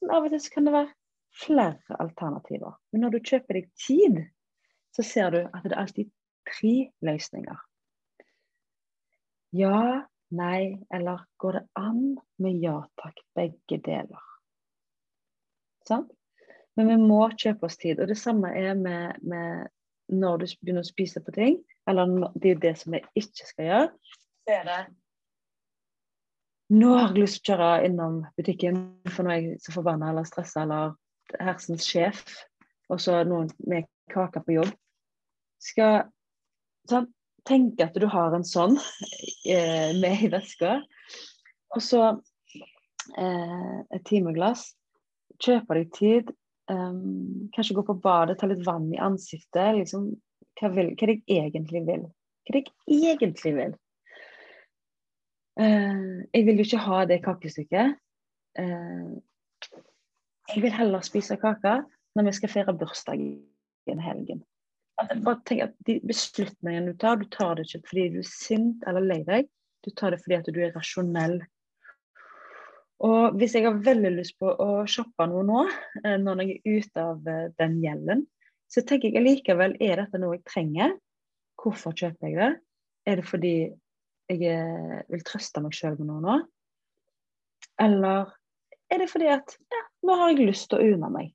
men 0.00 0.14
av 0.14 0.24
og 0.24 0.32
til 0.32 0.54
kan 0.54 0.70
det 0.70 0.72
være 0.76 0.94
flere 1.36 1.98
alternativer. 2.00 2.76
Men 2.92 3.06
når 3.06 3.16
du 3.16 3.30
kjøper 3.30 3.60
deg 3.60 3.70
tid, 3.80 4.20
så 4.96 5.04
ser 5.04 5.32
du 5.34 5.40
at 5.44 5.64
det 5.64 5.74
er 5.74 5.82
alltid 5.82 6.12
tre 6.48 6.74
løsninger. 7.04 7.58
Ja, 9.56 9.80
nei, 10.36 10.82
eller 10.92 11.24
går 11.40 11.58
det 11.58 11.64
an 11.78 12.02
med 12.42 12.60
ja 12.64 12.78
takk, 13.00 13.20
begge 13.36 13.80
deler? 13.84 14.22
Sant? 15.86 16.10
Men 16.76 16.90
vi 16.90 16.96
må 17.00 17.22
kjøpe 17.32 17.68
oss 17.68 17.78
tid. 17.80 18.00
Og 18.02 18.10
det 18.10 18.18
samme 18.20 18.50
er 18.52 18.74
med, 18.76 19.16
med 19.24 19.68
når 20.12 20.42
du 20.42 20.46
begynner 20.60 20.84
å 20.84 20.88
spise 20.88 21.22
på 21.24 21.32
ting, 21.36 21.58
eller 21.88 22.30
det 22.36 22.52
er 22.52 22.62
det 22.62 22.74
som 22.82 22.96
jeg 22.96 23.06
ikke 23.16 23.48
skal 23.48 23.68
gjøre, 23.70 23.90
så 24.46 24.60
er 24.60 24.70
det 24.70 24.84
Nå 26.66 26.88
har 26.96 27.12
jeg 27.12 27.22
lyst 27.22 27.44
til 27.46 27.54
å 27.54 27.58
kjøre 27.60 27.86
innom 27.86 28.14
butikken, 28.34 28.78
for 29.06 29.22
nå 29.22 29.30
er 29.30 29.36
jeg 29.44 29.58
så 29.62 29.70
forbanna 29.76 30.08
eller 30.10 30.24
stressa 30.26 30.64
eller 30.64 30.96
hersens 31.40 31.86
sjef, 31.88 32.22
og 32.92 33.00
så 33.02 33.22
noen 33.26 33.50
med 33.66 33.88
kake 34.12 34.42
på 34.46 34.58
jobb. 34.58 34.72
Skal 35.62 36.06
sånn, 36.90 37.10
tenke 37.46 37.88
at 37.88 37.98
du 37.98 38.06
har 38.10 38.34
en 38.36 38.46
sånn 38.46 38.78
eh, 39.54 39.92
med 39.98 40.26
i 40.26 40.32
veska, 40.32 40.78
og 41.74 41.82
så 41.82 42.02
eh, 43.18 43.78
et 43.90 44.04
timeglass. 44.08 44.70
Kjøpe 45.42 45.76
deg 45.76 45.90
tid, 45.92 46.30
Um, 46.70 47.50
kanskje 47.54 47.74
gå 47.74 47.82
på 47.86 47.94
badet, 48.02 48.38
ta 48.38 48.48
litt 48.50 48.64
vann 48.66 48.88
i 48.94 48.98
ansiktet. 48.98 49.76
Liksom, 49.78 50.08
hva, 50.58 50.70
vil, 50.74 50.94
hva 50.98 51.12
jeg 51.12 51.50
egentlig 51.50 51.84
vil. 51.86 52.08
Hva 52.46 52.62
jeg 52.90 53.12
egentlig 53.14 53.54
vil. 53.54 53.76
Uh, 55.56 56.26
jeg 56.34 56.48
vil 56.48 56.60
jo 56.60 56.66
ikke 56.66 56.82
ha 56.88 57.04
det 57.08 57.22
kakestykket. 57.24 57.96
Uh, 58.58 59.16
jeg 60.52 60.62
vil 60.62 60.74
heller 60.74 61.04
spise 61.04 61.38
kake 61.40 61.80
når 62.16 62.28
vi 62.28 62.36
skal 62.36 62.52
feire 62.52 62.76
bursdag 62.76 63.22
i 63.22 63.92
en 63.92 64.02
helgen. 64.02 64.44
Bare 64.96 65.40
tenk 65.44 65.66
at 65.66 65.74
De 65.86 65.98
beslutningene 66.06 66.94
du 66.94 66.98
tar, 67.00 67.18
du 67.20 67.26
tar 67.28 67.58
det 67.58 67.66
ikke 67.66 67.90
fordi 67.90 68.06
du 68.14 68.22
er 68.22 68.30
sint 68.30 68.86
eller 68.88 69.04
lei 69.04 69.20
deg. 69.26 69.50
Du 69.84 69.92
tar 69.92 70.14
det 70.14 70.22
fordi 70.22 70.38
at 70.38 70.48
du 70.48 70.62
er 70.64 70.72
rasjonell 70.74 71.40
og 73.04 73.36
hvis 73.36 73.54
jeg 73.56 73.66
har 73.66 73.82
veldig 73.84 74.12
lyst 74.14 74.38
på 74.40 74.48
å 74.48 74.84
shoppe 74.88 75.26
noe 75.28 75.44
nå, 75.44 75.64
eh, 76.02 76.16
når 76.20 76.42
jeg 76.42 76.54
er 76.54 76.78
ute 76.78 77.02
av 77.02 77.28
eh, 77.28 77.48
den 77.60 77.76
gjelden, 77.82 78.24
så 78.72 78.82
tenker 78.86 79.12
jeg 79.12 79.24
likevel 79.24 79.76
er 79.84 80.00
dette 80.00 80.20
noe 80.20 80.38
jeg 80.38 80.46
trenger? 80.48 80.94
Hvorfor 81.60 81.94
kjøper 81.96 82.30
jeg 82.30 82.38
det? 82.40 82.52
Er 83.06 83.20
det 83.20 83.26
fordi 83.28 83.54
jeg 84.32 84.40
eh, 84.48 84.96
vil 85.12 85.26
trøste 85.28 85.62
meg 85.62 85.76
sjøl 85.76 85.98
med 86.00 86.08
noe 86.08 86.24
nå? 86.24 86.38
Eller 87.84 88.32
er 88.90 89.02
det 89.02 89.10
fordi 89.10 89.28
at 89.32 89.56
ja, 89.72 89.82
nå 90.06 90.16
har 90.20 90.32
jeg 90.32 90.48
lyst 90.50 90.70
til 90.70 90.78
å 90.78 90.94
unne 90.94 91.10
meg? 91.12 91.32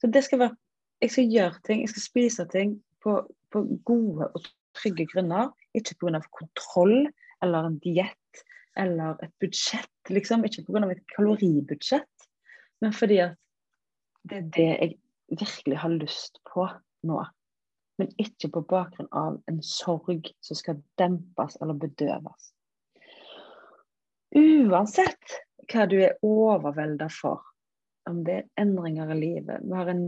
Så 0.00 0.10
det 0.12 0.24
skal 0.26 0.42
være 0.44 0.56
Jeg 1.04 1.12
skal 1.12 1.32
gjøre 1.32 1.60
ting, 1.66 1.80
jeg 1.84 1.92
skal 1.92 2.02
spise 2.06 2.44
ting 2.48 2.70
på, 3.04 3.18
på 3.52 3.60
gode 3.84 4.30
og 4.32 4.46
trygge 4.78 5.04
grunner. 5.10 5.50
Ikke 5.76 5.92
pga. 6.00 6.22
kontroll 6.32 7.10
eller 7.44 7.68
en 7.68 7.76
diett 7.84 8.40
eller 8.80 9.20
et 9.20 9.32
budsjett, 9.40 9.92
liksom. 10.08 10.44
Ikke 10.48 10.64
pga. 10.64 10.88
et 10.90 11.04
kaloribudsjett, 11.12 12.28
men 12.80 12.96
fordi 12.96 13.18
at 13.26 13.36
det 14.24 14.38
er 14.38 14.48
det 14.56 14.66
jeg 14.70 14.96
virkelig 15.28 15.78
har 15.84 15.92
lyst 16.00 16.40
på 16.48 16.64
nå. 17.04 17.20
Men 18.00 18.12
ikke 18.20 18.50
på 18.52 18.64
bakgrunn 18.68 19.12
av 19.12 19.36
en 19.48 19.60
sorg 19.64 20.32
som 20.44 20.56
skal 20.58 20.80
dempes 21.00 21.56
eller 21.60 21.76
bedøves. 21.80 22.52
Uansett 24.36 25.38
hva 25.72 25.86
du 25.90 25.98
er 26.02 26.16
overvelda 26.26 27.08
for, 27.12 27.42
om 28.06 28.22
det 28.26 28.40
er 28.40 28.62
endringer 28.62 29.10
i 29.10 29.18
livet 29.18 29.64
Vi 29.66 29.74
har 29.74 29.90
en 29.90 30.06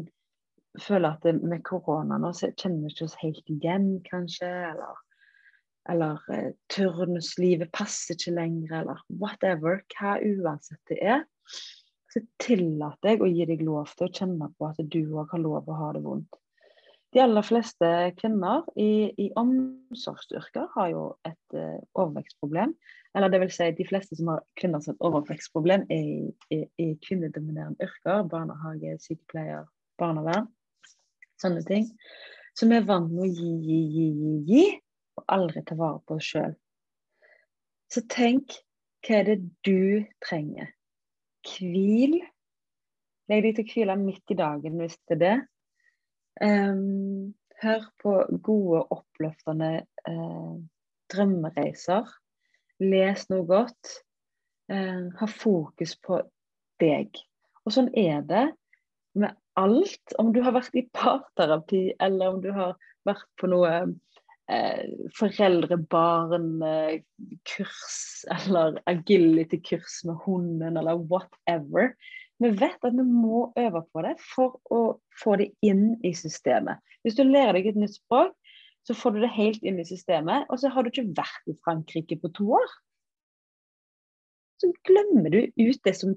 føler 0.79 1.17
at 1.17 1.25
det, 1.27 1.35
med 1.43 1.65
korona 1.67 2.19
nå 2.21 2.31
så 2.37 2.53
kjenner 2.53 2.85
vi 2.85 2.93
ikke 2.93 3.07
oss 3.09 3.19
helt 3.23 3.51
igjen, 3.51 3.89
kanskje. 4.07 4.49
Eller 4.71 4.97
eller 5.89 6.21
eh, 6.33 6.51
turnuslivet 6.69 7.73
passer 7.73 8.17
ikke 8.17 8.35
lenger, 8.37 8.75
eller 8.83 8.99
whatever. 9.09 9.81
Hva 9.95 10.19
uansett 10.21 10.81
det 10.91 10.99
er. 11.01 11.23
Så 12.13 12.23
tillater 12.41 13.15
jeg 13.15 13.23
å 13.25 13.31
gi 13.31 13.47
deg 13.49 13.65
lov 13.65 13.95
til 13.97 14.09
å 14.09 14.13
kjenne 14.13 14.51
på 14.57 14.69
at 14.69 14.81
du 14.93 15.01
òg 15.07 15.33
har 15.33 15.43
lov 15.43 15.69
å 15.69 15.79
ha 15.79 15.91
det 15.97 16.05
vondt. 16.05 16.41
De 17.15 17.23
aller 17.25 17.45
fleste 17.47 17.89
kvinner 18.19 18.67
i, 18.77 19.09
i 19.17 19.31
omsorgsyrker 19.41 20.67
har 20.75 20.91
jo 20.93 21.05
et 21.29 21.57
uh, 21.57 21.79
overvekstproblem. 21.97 22.75
Eller 23.17 23.33
vil 23.41 23.53
si, 23.53 23.71
de 23.73 23.87
fleste 23.89 24.19
som 24.19 24.35
har 24.35 24.43
kvinner 24.61 24.83
som 24.85 24.95
et 24.95 25.07
overvekstproblem, 25.09 25.87
er 25.89 26.05
i, 26.05 26.19
i, 26.53 26.61
i 26.85 26.89
kvinnedominerende 27.07 27.89
yrker. 27.89 28.27
Barnehage, 28.29 28.99
sykepleier, 29.07 29.65
barnevern. 30.01 30.51
Sånne 31.41 31.65
ting. 31.65 31.89
Så 32.59 32.69
vi 32.69 32.77
er 32.77 32.87
vant 32.87 33.11
med 33.15 33.25
å 33.25 33.33
gi, 33.33 33.53
gi, 33.65 33.81
gi, 33.95 34.07
gi, 34.21 34.37
gi 34.51 34.65
og 35.19 35.25
aldri 35.35 35.63
ta 35.67 35.77
vare 35.79 36.03
på 36.07 36.19
oss 36.19 36.31
sjøl. 36.33 36.57
Så 37.89 38.05
tenk 38.11 38.61
hva 39.07 39.21
er 39.21 39.31
det 39.31 39.39
du 39.65 40.05
trenger? 40.25 40.75
Hvil. 41.49 42.19
Legg 43.31 43.45
deg 43.45 43.57
til 43.57 43.65
å 43.65 43.73
hvile 43.73 43.97
midt 44.01 44.35
i 44.35 44.37
dagen 44.39 44.77
hvis 44.81 44.99
det 45.09 45.17
er 45.17 45.23
det. 45.23 45.37
Um, 46.43 47.35
hør 47.63 47.87
på 48.03 48.15
gode, 48.43 48.83
oppløftende 48.95 49.71
eh, 50.09 50.57
drømmereiser. 51.13 52.05
Les 52.85 53.31
noe 53.33 53.47
godt. 53.49 54.03
Eh, 54.71 55.09
ha 55.19 55.27
fokus 55.33 55.97
på 56.05 56.21
deg. 56.83 57.09
Og 57.65 57.73
sånn 57.75 57.91
er 57.99 58.23
det 58.29 58.47
med 59.19 59.31
alt. 59.59 60.15
Om 60.21 60.33
du 60.35 60.41
har 60.45 60.53
vært 60.57 60.77
i 60.79 60.91
parterapi, 60.95 61.83
eller 61.99 62.27
om 62.35 62.41
du 62.45 62.51
har 62.55 62.73
vært 63.09 63.29
på 63.41 63.47
noe 63.51 63.73
eh, 64.53 64.85
foreldre-barn-kurs 65.19 67.99
eller 68.37 68.69
agility-kurs 68.91 69.95
med 70.09 70.17
hunden 70.27 70.75
eller 70.79 70.97
whatever. 71.11 71.85
Vi 72.39 72.51
vet 72.55 72.85
at 72.87 72.95
vi 72.95 73.05
må 73.05 73.49
øve 73.59 73.83
på 73.93 74.03
det 74.07 74.15
for 74.23 74.61
å 74.71 74.83
få 75.19 75.37
det 75.41 75.51
inn 75.67 75.97
i 76.07 76.13
systemet. 76.15 76.79
Hvis 77.03 77.19
du 77.19 77.25
lærer 77.27 77.59
deg 77.59 77.73
et 77.73 77.81
nytt 77.81 77.97
språk, 77.99 78.35
så 78.87 78.95
får 78.97 79.15
du 79.17 79.21
det 79.25 79.35
helt 79.35 79.65
inn 79.67 79.81
i 79.83 79.87
systemet, 79.87 80.47
og 80.49 80.61
så 80.61 80.71
har 80.73 80.85
du 80.85 80.93
ikke 80.93 81.11
vært 81.19 81.51
i 81.51 81.57
Frankrike 81.65 82.17
på 82.23 82.31
to 82.39 82.47
år. 82.57 82.71
Så 84.63 84.71
glemmer 84.89 85.35
du 85.35 85.41
ut 85.45 85.83
det 85.85 85.95
som 85.99 86.15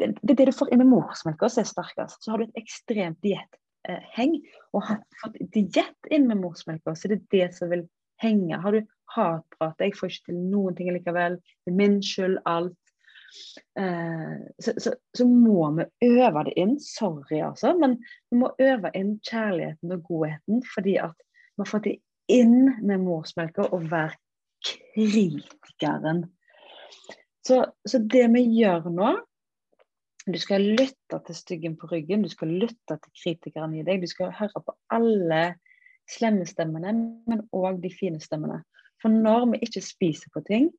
det, 0.00 0.12
er 0.28 0.34
det 0.36 0.48
du 0.48 0.52
får 0.52 0.72
inn 0.72 0.82
med 0.82 0.90
morsmelka 0.92 1.48
som 1.48 1.62
er 1.62 1.68
sterkest. 1.70 2.22
Så 2.22 2.32
har 2.32 2.40
du 2.40 2.46
et 2.46 2.58
ekstremt 2.60 3.18
diettheng 3.24 4.38
og 4.76 4.84
har 4.88 5.02
fått 5.22 5.38
diett 5.54 6.10
inn 6.12 6.26
med 6.28 6.42
morsmelka, 6.42 6.94
så 6.94 7.10
det 7.10 7.18
er 7.18 7.28
det 7.32 7.46
som 7.56 7.72
vil 7.72 7.86
henge. 8.22 8.58
Har 8.60 8.76
du 8.76 8.82
hatprat 9.14 9.80
'jeg 9.80 9.96
får 9.96 10.12
ikke 10.12 10.26
til 10.30 10.42
noen 10.50 10.76
ting 10.76 10.90
likevel', 10.92 11.40
det 11.64 11.72
er 11.72 11.80
min 11.80 12.02
skyld, 12.02 12.38
alt. 12.46 12.76
Eh, 13.78 14.36
så, 14.62 14.72
så, 14.80 14.94
så, 15.18 15.26
må 15.28 15.70
vi 15.76 15.86
øve 16.08 16.44
det 16.48 16.54
inn. 16.60 16.76
Sorry, 16.80 17.40
altså, 17.44 17.74
men 17.78 17.98
vi 18.30 18.40
må 18.42 18.52
øve 18.62 18.92
inn 18.94 19.16
kjærligheten 19.26 19.96
og 19.96 20.04
godheten 20.08 20.62
fordi 20.74 20.96
at 21.02 21.16
vi 21.56 21.64
har 21.64 21.70
fått 21.70 21.88
det 21.88 21.98
inn 22.32 22.72
med 22.82 23.04
morsmelka 23.04 23.68
og 23.70 23.90
være 23.90 24.16
kritikeren. 24.66 26.26
Så, 27.46 27.62
så 27.86 28.02
det 28.02 28.26
vi 28.34 28.42
gjør 28.58 28.90
nå 28.90 29.14
du 30.26 30.38
skal 30.42 30.64
lytte 30.74 31.20
til 31.28 31.36
styggen 31.38 31.76
på 31.78 31.86
ryggen, 31.86 32.24
du 32.26 32.30
skal 32.32 32.50
lytte 32.50 32.96
til 32.98 33.12
kritikeren 33.14 33.76
i 33.78 33.84
deg. 33.86 34.02
Du 34.02 34.10
skal 34.10 34.32
høre 34.34 34.58
på 34.58 34.74
alle 34.90 35.42
slemme 36.10 36.46
stemmene, 36.50 36.94
men 37.30 37.44
òg 37.54 37.78
de 37.84 37.92
fine 37.94 38.18
stemmene. 38.22 38.64
For 39.02 39.12
når 39.12 39.52
vi 39.52 39.60
ikke 39.66 39.84
spiser 39.84 40.32
på 40.34 40.42
ting, 40.48 40.72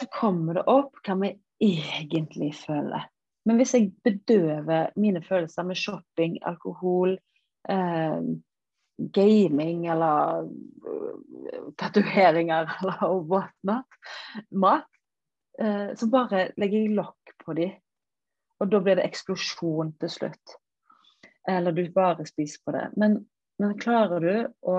så 0.00 0.06
kommer 0.12 0.58
det 0.58 0.66
opp 0.70 1.00
hva 1.06 1.16
vi 1.20 1.34
egentlig 1.60 2.54
føler. 2.56 3.08
Men 3.48 3.60
hvis 3.60 3.74
jeg 3.76 3.90
bedøver 4.04 4.94
mine 5.00 5.22
følelser 5.24 5.66
med 5.68 5.78
shopping, 5.80 6.38
alkohol, 6.46 7.18
eh, 7.68 8.22
gaming 9.00 9.86
eller 9.88 10.44
uh, 10.44 11.68
tatoveringer 11.80 12.68
eller 12.80 13.04
whatnot, 13.32 14.00
mat, 14.50 14.88
eh, 15.60 15.92
så 15.96 16.10
bare 16.12 16.50
legger 16.60 16.84
jeg 16.84 16.98
lokk 16.98 17.36
på 17.44 17.56
dem 17.56 17.78
og 18.60 18.68
da 18.68 18.80
blir 18.84 18.98
det 18.98 19.06
eksplosjon 19.08 19.94
til 20.00 20.12
slutt. 20.12 20.56
Eller 21.48 21.72
du 21.72 21.86
bare 21.94 22.26
spiser 22.28 22.60
på 22.64 22.74
det. 22.76 22.86
Men, 23.00 23.16
men 23.60 23.78
klarer 23.80 24.24
du 24.24 24.34
å 24.68 24.76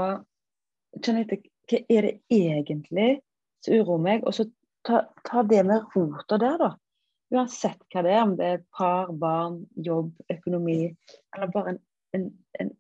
kjenne 1.01 1.25
etter 1.25 1.41
hva 1.71 1.79
er 1.89 2.07
det 2.07 2.13
egentlig 2.35 3.09
som 3.65 3.81
uroer 3.81 4.03
meg, 4.03 4.25
og 4.25 4.35
så 4.35 4.45
ta, 4.87 5.03
ta 5.27 5.43
det 5.47 5.63
med 5.67 5.89
rota 5.95 6.39
der, 6.41 6.57
da. 6.61 6.71
Uansett 7.31 7.79
hva 7.93 8.03
det 8.03 8.13
er, 8.13 8.23
om 8.25 8.35
det 8.39 8.47
er 8.47 8.63
par, 8.75 9.11
barn, 9.15 9.61
jobb, 9.79 10.11
økonomi, 10.33 10.79
eller 11.35 11.53
bare 11.53 11.75
en, 11.75 11.79
en, 12.17 12.25
en 12.59 12.73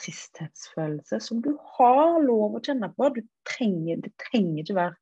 tristhetsfølelse 0.00 1.18
som 1.20 1.42
du 1.44 1.50
har 1.76 2.20
lov 2.24 2.56
å 2.56 2.62
kjenne 2.64 2.88
på. 2.94 3.10
Du 3.16 3.20
trenger, 3.48 4.00
det 4.04 4.14
trenger 4.22 4.62
ikke 4.62 4.78
være 4.78 4.96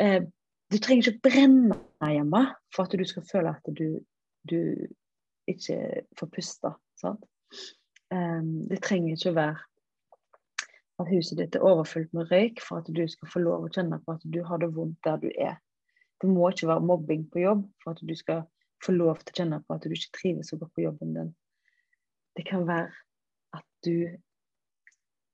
eh, 0.00 0.24
Du 0.72 0.78
trenger 0.82 1.12
ikke 1.12 1.28
brenne 1.28 2.10
hjemme 2.10 2.40
for 2.74 2.88
at 2.88 2.96
du 2.98 3.04
skal 3.06 3.26
føle 3.28 3.52
at 3.54 3.76
du 3.78 4.00
du 4.48 4.86
ikke 5.48 5.78
får 6.18 6.30
puste. 6.32 6.72
Sant? 7.00 7.24
Um, 8.12 8.66
det 8.68 8.82
trenger 8.84 9.16
ikke 9.16 9.32
å 9.32 9.38
være 9.38 9.62
at 11.02 11.10
huset 11.10 11.38
ditt 11.40 11.56
er 11.58 11.66
overfylt 11.66 12.12
med 12.14 12.30
røyk 12.30 12.60
for 12.62 12.82
at 12.82 12.90
du 12.94 13.02
skal 13.10 13.30
få 13.32 13.42
lov 13.42 13.66
å 13.66 13.70
kjenne 13.74 13.98
på 14.04 14.14
at 14.14 14.26
du 14.30 14.42
har 14.46 14.60
det 14.62 14.70
vondt 14.76 15.00
der 15.06 15.18
du 15.22 15.30
er. 15.32 15.56
Det 16.22 16.30
må 16.30 16.50
ikke 16.50 16.70
være 16.70 16.86
mobbing 16.86 17.24
på 17.32 17.42
jobb 17.42 17.64
for 17.82 17.96
at 17.96 18.04
du 18.06 18.14
skal 18.18 18.44
få 18.84 18.94
lov 18.94 19.22
til 19.22 19.34
å 19.34 19.38
kjenne 19.40 19.58
på 19.64 19.74
at 19.74 19.86
du 19.86 19.96
ikke 19.96 20.14
trives 20.20 20.52
så 20.52 20.58
godt 20.60 20.74
på 20.76 20.84
jobben 20.84 21.16
din. 21.16 21.32
Det 22.38 22.46
kan 22.46 22.66
være 22.68 22.92
at 23.58 23.66
du 23.86 24.06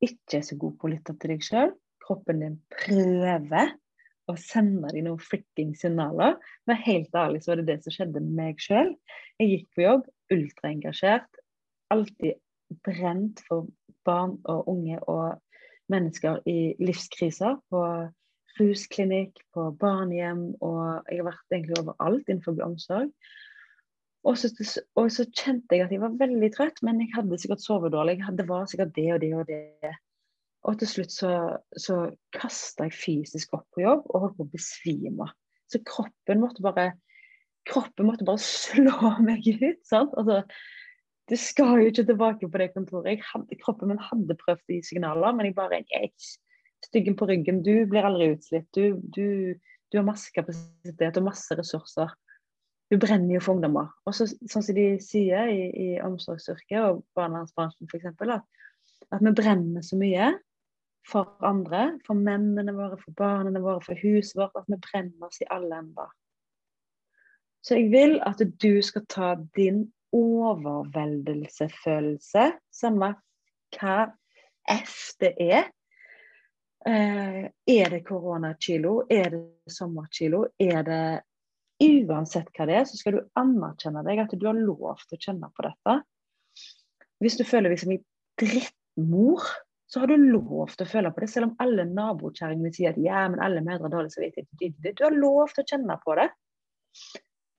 ikke 0.04 0.40
er 0.40 0.46
så 0.46 0.56
god 0.60 0.78
på 0.80 0.88
å 0.88 0.92
lytte 0.94 1.16
til 1.20 1.34
deg 1.34 1.44
sjøl. 1.44 1.74
Kroppen 2.00 2.42
din 2.42 2.56
prøver 2.72 3.74
å 4.30 4.36
sende 4.40 4.92
deg 4.94 5.04
noen 5.04 5.20
fricking 5.20 5.74
signaler. 5.76 6.38
Men 6.68 6.80
helt 6.86 7.16
ærlig 7.16 7.42
så 7.44 7.52
var 7.52 7.60
det 7.60 7.68
det 7.68 7.78
som 7.84 7.94
skjedde 7.94 8.22
med 8.24 8.36
meg 8.38 8.64
sjøl. 8.64 8.94
Jeg 9.40 9.52
gikk 9.52 9.68
på 9.76 9.84
jobb, 9.84 10.08
ultraengasjert. 10.32 11.42
Alltid 11.92 12.40
brent 12.86 13.42
for 13.48 13.68
barn 14.06 14.38
og 14.48 14.68
unge 14.70 15.00
og 15.10 15.40
mennesker 15.92 16.40
i 16.48 16.74
livskriser. 16.83 17.59
På 17.70 17.85
rusklinikk, 18.59 19.38
på 19.55 19.70
barnehjem, 19.81 20.50
og 20.61 21.07
jeg 21.09 21.20
har 21.20 21.29
vært 21.31 21.55
egentlig 21.55 21.79
overalt 21.81 22.29
innenfor 22.29 22.59
omsorg. 22.64 23.12
Og 24.26 24.37
så, 24.37 24.50
og 25.00 25.09
så, 25.14 25.24
kjente 25.33 25.79
jeg 25.79 25.87
at 25.87 25.92
jeg 25.94 26.03
var 26.03 26.18
veldig 26.20 26.50
trøtt, 26.53 26.83
men 26.85 27.00
jeg 27.00 27.14
hadde 27.14 27.38
sikkert 27.40 27.64
sovet 27.64 27.94
dårlig. 27.94 28.18
Det 28.37 28.46
var 28.48 28.66
sikkert 28.68 28.92
det 28.96 29.07
og 29.14 29.20
det 29.22 29.31
og 29.38 29.46
det. 29.48 29.92
Og 30.68 30.76
til 30.81 30.90
slutt 30.90 31.14
så, 31.14 31.31
så 31.72 32.03
kasta 32.37 32.90
jeg 32.90 32.98
fysisk 32.98 33.55
opp 33.57 33.64
på 33.72 33.87
jobb 33.87 34.03
og 34.11 34.26
holdt 34.26 34.37
på 34.37 34.44
å 34.44 34.53
besvime. 34.53 35.31
Så 35.72 35.81
kroppen 35.88 36.42
måtte 36.42 36.64
bare 36.66 36.90
kroppen 37.68 38.09
måtte 38.09 38.26
bare 38.29 38.40
slå 38.44 39.14
meg 39.24 39.46
ut. 39.55 39.81
sant? 39.88 40.12
Altså, 40.20 40.42
det 41.30 41.38
skal 41.38 41.78
jo 41.78 41.90
ikke 41.90 42.06
tilbake 42.08 42.48
på 42.50 42.60
det 42.60 42.70
kontoret. 42.74 43.22
Hadde, 43.32 43.58
kroppen 43.62 43.92
min 43.92 44.02
hadde 44.02 44.36
prøvd 44.40 44.64
å 44.64 44.74
gi 44.74 44.80
signaler, 44.88 45.34
men 45.36 45.50
jeg 45.50 45.58
bare 45.58 45.82
jeg, 45.82 46.14
Styggen 46.80 47.12
på 47.12 47.26
ryggen, 47.28 47.58
du 47.60 47.84
blir 47.90 48.06
aldri 48.08 48.30
utslitt. 48.32 48.66
Du, 48.72 48.96
du, 49.12 49.52
du 49.92 49.98
har 49.98 50.06
masse 50.06 50.30
kapasitet 50.32 51.18
og 51.20 51.26
masse 51.26 51.56
ressurser. 51.58 52.08
Du 52.90 52.96
brenner 52.98 53.34
jo 53.34 53.42
for 53.44 53.58
ungdommer. 53.58 53.90
Og 54.08 54.16
så, 54.16 54.26
sånn 54.26 54.64
som 54.64 54.78
de 54.78 54.86
sier 55.04 55.52
i, 55.52 55.66
i 55.68 55.88
omsorgsyrket 56.02 56.80
og 56.80 57.02
barnevernsbransjen 57.18 57.90
f.eks., 57.90 58.08
at, 58.24 58.48
at 59.12 59.26
vi 59.26 59.34
brenner 59.36 59.84
så 59.84 60.00
mye 60.00 60.32
for 61.06 61.36
andre, 61.46 61.98
for 62.06 62.16
mennene 62.16 62.74
våre, 62.74 62.96
for 63.04 63.14
barna 63.20 63.60
våre, 63.60 63.84
for 63.84 64.00
huset 64.00 64.40
vårt, 64.40 64.56
at 64.56 64.72
vi 64.72 64.80
brenner 64.88 65.28
oss 65.28 65.44
i 65.44 65.48
alle 65.52 65.84
ender. 65.84 66.10
Så 67.60 67.76
jeg 67.76 67.90
vil 67.92 68.18
at 68.24 68.40
du 68.40 68.72
skal 68.82 69.04
ta 69.12 69.34
din 69.56 69.84
overveldelsesfølelse, 70.16 72.44
samme 72.74 73.14
hva 73.76 73.96
F 74.70 75.14
det 75.22 75.32
er. 75.40 75.64
Eh, 76.86 77.44
er 77.50 77.90
det 77.92 78.06
koronakilo? 78.08 79.06
Er 79.10 79.30
det 79.34 79.42
sommerkilo? 79.70 80.46
Er 80.58 80.82
det 80.86 81.22
Uansett 81.80 82.50
hva 82.52 82.66
det 82.68 82.74
er, 82.76 82.84
så 82.84 82.98
skal 83.00 83.14
du 83.16 83.20
anerkjenne 83.40 84.02
deg 84.04 84.18
at 84.20 84.34
du 84.36 84.42
har 84.44 84.58
lov 84.58 85.00
til 85.08 85.16
å 85.16 85.22
kjenne 85.22 85.48
på 85.56 85.64
dette. 85.64 85.94
Hvis 87.24 87.38
du 87.40 87.44
føler 87.48 87.72
deg 87.72 87.80
som 87.80 87.94
en 87.94 88.02
drittmor, 88.40 89.46
så 89.90 90.02
har 90.02 90.12
du 90.12 90.20
lov 90.20 90.74
til 90.74 90.84
å 90.84 90.90
føle 90.90 91.12
på 91.14 91.24
det, 91.24 91.30
selv 91.32 91.48
om 91.48 91.54
alle 91.64 91.86
nabokjerringene 91.88 92.72
sier 92.76 92.92
at 92.92 93.00
ja, 93.00 93.24
men 93.32 93.40
alle 93.42 93.64
mødre 93.64 93.88
har 93.88 93.94
dårlig 93.96 94.12
samvittighet. 94.12 94.92
Du 94.92 95.06
har 95.06 95.16
lov 95.16 95.54
til 95.54 95.64
å 95.64 95.70
kjenne 95.72 95.96
på 96.04 96.18
det. 96.20 96.28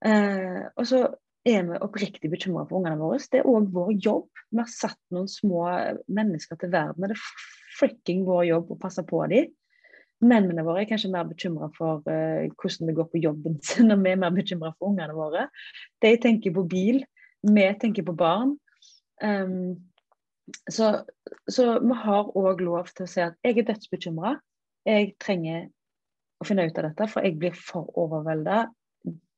Eh, 0.05 0.61
og 0.69 0.87
så 0.89 1.01
er 1.47 1.63
vi 1.65 1.79
oppriktig 1.81 2.29
bekymra 2.31 2.67
for 2.69 2.81
ungene 2.81 2.99
våre. 2.99 3.21
Det 3.31 3.41
er 3.41 3.49
òg 3.49 3.71
vår 3.73 3.95
jobb. 3.97 4.29
Vi 4.51 4.61
har 4.61 4.69
satt 4.69 4.99
noen 5.13 5.29
små 5.31 5.63
mennesker 6.11 6.59
til 6.61 6.71
verden. 6.73 7.07
Det 7.07 7.17
er 7.17 7.25
fricking 7.79 8.25
vår 8.27 8.45
jobb 8.51 8.73
å 8.75 8.79
passe 8.81 9.03
på 9.07 9.23
dem. 9.31 9.49
Mennene 10.21 10.61
våre 10.61 10.83
er 10.83 10.89
kanskje 10.89 11.09
mer 11.09 11.25
bekymra 11.25 11.71
for 11.73 12.03
uh, 12.05 12.45
hvordan 12.61 12.91
det 12.91 12.97
går 12.97 13.07
på 13.09 13.21
jobben 13.23 13.55
sin, 13.65 13.89
og 13.89 14.03
vi 14.03 14.11
er 14.11 14.19
mer 14.21 14.35
bekymra 14.35 14.73
for 14.75 14.91
ungene 14.91 15.15
våre. 15.17 15.47
De 16.03 16.11
tenker 16.21 16.53
på 16.53 16.65
bil, 16.69 17.01
vi 17.41 17.65
tenker 17.81 18.05
på 18.05 18.13
barn. 18.17 18.53
Um, 19.23 19.79
så, 20.69 20.91
så, 21.49 21.79
vi 21.81 21.97
har 22.03 22.29
òg 22.37 22.61
lov 22.61 22.91
til 22.93 23.07
å 23.07 23.09
si 23.09 23.23
at 23.23 23.37
jeg 23.45 23.57
er 23.57 23.69
dødsbekymra. 23.71 24.35
Jeg 24.85 25.13
trenger 25.21 25.69
å 26.41 26.45
finne 26.45 26.67
ut 26.67 26.77
av 26.77 26.89
dette, 26.89 27.07
for 27.09 27.25
jeg 27.25 27.37
blir 27.41 27.57
for 27.57 27.89
overvelda. 28.01 28.67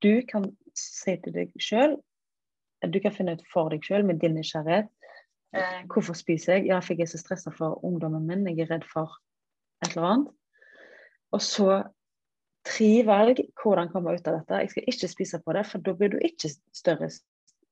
Du 0.03 0.21
kan 0.27 0.49
si 0.75 1.15
til 1.23 1.35
deg 1.35 1.53
sjøl 1.61 1.97
Du 2.91 2.99
kan 2.99 3.13
finne 3.15 3.37
ut 3.37 3.43
for 3.53 3.71
deg 3.71 3.85
sjøl 3.85 4.03
med 4.03 4.19
din 4.19 4.35
nysgjerrighet. 4.35 4.89
Eh, 5.55 5.83
hvorfor 5.87 6.17
spiser 6.17 6.57
jeg? 6.57 6.65
Ja, 6.67 6.81
for 6.83 6.97
jeg 6.97 7.05
er 7.05 7.11
så 7.13 7.19
stressa 7.21 7.53
for 7.55 7.79
ungdommen 7.85 8.25
min. 8.27 8.47
Jeg 8.49 8.65
er 8.65 8.73
redd 8.73 8.87
for 8.89 9.13
et 9.85 9.93
eller 9.93 10.07
annet. 10.09 10.33
Og 11.31 11.41
så 11.41 11.77
tre 12.67 12.89
valg. 13.07 13.39
Hvordan 13.61 13.91
komme 13.93 14.17
ut 14.17 14.27
av 14.27 14.41
dette? 14.41 14.59
Jeg 14.65 14.73
skal 14.73 14.89
ikke 14.91 15.11
spise 15.13 15.39
på 15.45 15.55
det, 15.55 15.63
for 15.69 15.85
da 15.85 15.95
blir 15.95 16.11
du 16.11 16.19
ikke 16.19 16.51
større 16.75 17.09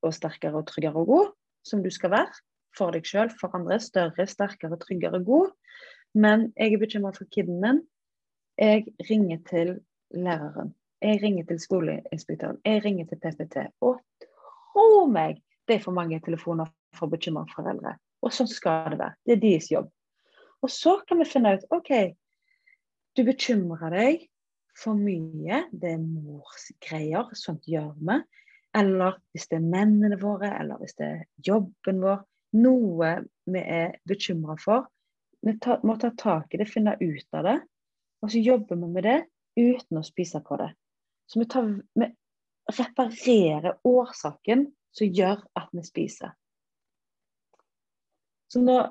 og 0.02 0.16
sterkere 0.16 0.62
og 0.62 0.70
tryggere 0.72 1.04
og 1.04 1.12
god, 1.12 1.34
som 1.68 1.84
du 1.84 1.92
skal 1.92 2.16
være 2.16 2.42
for 2.78 2.96
deg 2.96 3.08
sjøl, 3.08 3.32
for 3.42 3.52
andre. 3.58 3.82
Større, 3.84 4.28
sterkere, 4.28 4.80
tryggere, 4.80 5.24
god. 5.28 5.52
Men 6.16 6.52
jeg 6.56 6.76
er 6.76 6.86
bekymra 6.86 7.12
for 7.18 7.28
kiden 7.34 7.60
min. 7.64 7.84
Jeg 8.60 8.88
ringer 9.10 9.44
til 9.50 9.80
læreren. 10.16 10.76
Jeg 11.02 11.22
ringer 11.24 11.48
til 11.50 11.60
skoleinspektøren. 11.60 12.60
Jeg 12.66 12.84
ringer 12.86 13.08
til 13.10 13.20
PPT. 13.22 13.66
Og 13.82 14.02
tro 14.22 15.06
meg, 15.10 15.40
det 15.68 15.80
er 15.80 15.84
for 15.84 15.98
mange 15.98 16.20
telefoner 16.22 16.70
for 16.98 17.10
bekymra 17.10 17.48
foreldre. 17.56 17.96
Og 18.22 18.34
sånn 18.36 18.50
skal 18.50 18.92
det 18.94 19.00
være. 19.00 19.18
Det 19.26 19.36
er 19.36 19.42
deres 19.42 19.72
jobb. 19.72 19.90
Og 20.62 20.70
så 20.70 21.00
kan 21.08 21.18
vi 21.18 21.26
finne 21.26 21.56
ut 21.58 21.66
OK, 21.74 21.90
du 23.18 23.24
bekymrer 23.26 23.96
deg 23.96 24.28
for 24.78 24.98
mye. 24.98 25.64
Det 25.72 25.96
er 25.96 26.04
mors 26.04 26.70
greier. 26.86 27.32
Sånt 27.38 27.66
gjør 27.68 27.96
vi. 27.98 28.20
Eller 28.78 29.18
hvis 29.34 29.50
det 29.52 29.58
er 29.58 29.72
mennene 29.74 30.20
våre, 30.22 30.54
eller 30.62 30.80
hvis 30.80 30.96
det 31.00 31.08
er 31.08 31.24
jobben 31.44 32.00
vår, 32.04 32.22
noe 32.62 33.16
vi 33.52 33.64
er 33.64 33.98
bekymra 34.08 34.56
for. 34.62 34.86
Vi 35.42 35.58
må 35.58 35.98
ta 35.98 36.12
tak 36.18 36.54
i 36.54 36.62
det, 36.62 36.70
finne 36.70 36.94
ut 37.02 37.38
av 37.40 37.48
det. 37.48 37.58
Og 38.22 38.32
så 38.32 38.44
jobber 38.44 38.78
vi 38.78 38.92
med 38.94 39.08
det 39.08 39.18
uten 39.58 40.00
å 40.00 40.06
spise 40.06 40.40
på 40.46 40.60
det. 40.62 40.70
Så 41.32 41.40
vi 41.40 41.48
tar, 41.48 41.68
vi, 41.96 42.08
reparerer 42.72 43.78
årsaken 43.88 44.66
som 44.92 45.14
gjør 45.20 45.40
at 45.56 45.70
vi 45.76 45.84
spiser. 45.88 46.34
Så 48.52 48.60
nå 48.64 48.82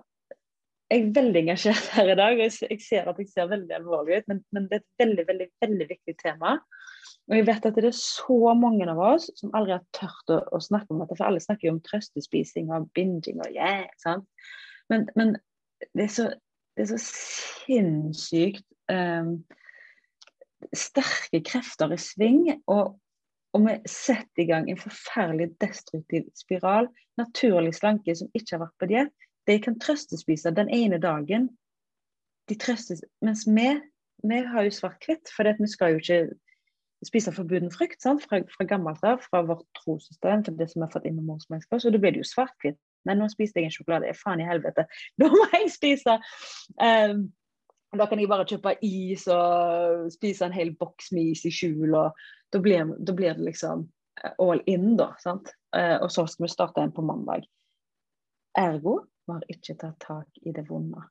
jeg 0.90 1.05
er 1.05 1.11
veldig 1.14 1.40
engasjert 1.44 1.90
her 1.94 2.09
i 2.11 2.16
dag. 2.18 2.33
og 2.35 2.40
Jeg 2.66 2.81
ser 2.83 3.09
at 3.11 3.18
jeg 3.22 3.29
ser 3.31 3.50
veldig 3.50 3.74
alvorlig 3.76 4.20
ut, 4.20 4.24
men, 4.33 4.40
men, 4.50 4.66
det 4.70 4.81
er 4.81 4.83
et 4.83 5.05
veldig 5.05 5.24
veldig, 5.29 5.46
veldig 5.62 5.87
viktig 5.92 6.14
tema. 6.18 6.57
Og 7.31 7.37
jeg 7.37 7.46
vet 7.46 7.68
at 7.68 7.79
det 7.79 7.92
er 7.92 7.94
så 7.94 8.55
mange 8.59 8.88
av 8.90 8.98
oss 9.12 9.29
som 9.38 9.55
aldri 9.55 9.76
har 9.76 9.85
tørt 9.94 10.35
å, 10.35 10.40
å 10.50 10.59
snakke 10.64 10.90
om 10.90 11.05
dette. 11.05 11.14
For 11.14 11.29
alle 11.29 11.42
snakker 11.44 11.68
jo 11.68 11.76
om 11.76 11.85
trøstespising 11.87 12.72
og 12.74 12.88
binging 12.96 13.38
og 13.38 13.55
yeah, 13.55 13.87
sant? 14.03 14.26
Men, 14.90 15.07
men 15.14 15.37
det, 15.94 16.09
er 16.09 16.12
så, 16.16 16.26
det, 16.74 16.88
er 16.88 16.90
så, 16.90 16.98
sinnssykt 17.05 18.66
um, 18.90 19.37
sterke 20.77 21.42
krefter 21.46 21.94
i 21.94 21.99
sving. 22.01 22.44
Og, 22.70 22.96
og 23.55 23.66
vi 23.66 23.79
setter 23.90 24.44
i 24.44 24.51
gang 24.51 24.68
en 24.70 24.81
forferdelig 24.81 25.53
destruktiv 25.62 26.29
spiral. 26.38 26.90
Naturlig 27.20 27.75
slanke 27.79 28.14
som 28.16 28.31
ikke 28.35 28.57
har 28.57 28.64
vært 28.66 28.79
på 28.81 28.90
diett 28.94 29.29
de 29.51 29.59
kan 29.62 29.79
trøstespise 29.81 30.53
den 30.55 30.70
ene 30.70 30.99
dagen. 31.03 31.49
De 32.49 32.57
trøstes, 32.59 33.03
mens 33.25 33.46
vi, 33.46 33.68
vi 34.27 34.38
har 34.53 34.66
jo 34.66 34.75
svart-hvitt, 34.75 35.33
for 35.37 35.49
vi 35.59 35.68
skal 35.70 35.94
jo 35.94 36.03
ikke 36.03 36.20
spise 37.07 37.33
forbuden 37.33 37.73
frukt 37.73 38.03
sant? 38.03 38.27
fra, 38.29 38.42
fra 38.53 38.66
gammelt 38.68 39.05
av, 39.07 39.23
fra 39.25 39.42
vårt 39.49 39.64
trossystem, 39.81 40.44
til 40.44 40.59
det 40.59 40.68
som 40.73 40.85
har 40.85 40.92
fått 40.92 41.09
inn 41.09 41.16
med 41.16 41.29
morsmelka. 41.31 41.81
Så 41.81 41.92
da 41.92 42.01
blir 42.03 42.14
det 42.14 42.25
jo 42.25 42.31
svart-hvitt. 42.33 42.79
Nei, 43.09 43.16
nå 43.16 43.31
spiste 43.33 43.62
jeg 43.62 43.70
en 43.70 43.75
sjokolade. 43.75 44.12
Faen 44.18 44.42
i 44.42 44.49
helvete. 44.49 44.85
Da 45.20 45.31
må 45.33 45.46
jeg 45.55 45.70
spise! 45.73 46.18
Um, 46.77 47.31
da 47.98 48.07
kan 48.07 48.20
jeg 48.22 48.31
bare 48.31 48.46
kjøpe 48.46 48.76
is 48.87 49.26
og 49.33 50.11
spise 50.14 50.46
en 50.46 50.55
hel 50.55 50.74
boks 50.79 51.11
med 51.16 51.33
is 51.33 51.46
i 51.48 51.53
skjul. 51.55 51.94
og 51.94 52.18
Da 52.53 52.61
blir, 52.62 52.94
da 52.98 53.14
blir 53.16 53.35
det 53.35 53.46
liksom 53.48 53.88
eh, 54.22 54.35
all 54.38 54.62
in, 54.66 54.96
da. 54.96 55.12
sant? 55.18 55.50
Uh, 55.76 56.03
og 56.03 56.11
så 56.11 56.24
skal 56.26 56.44
vi 56.44 56.50
starte 56.50 56.83
en 56.83 56.94
på 56.94 57.03
mandag. 57.07 57.46
Ergo 58.59 59.05
vi 59.26 59.37
har 59.37 59.44
ikke 59.53 59.76
tatt 59.79 59.98
tak 60.03 60.40
i 60.42 60.53
det 60.55 60.64
vonde. 60.68 61.03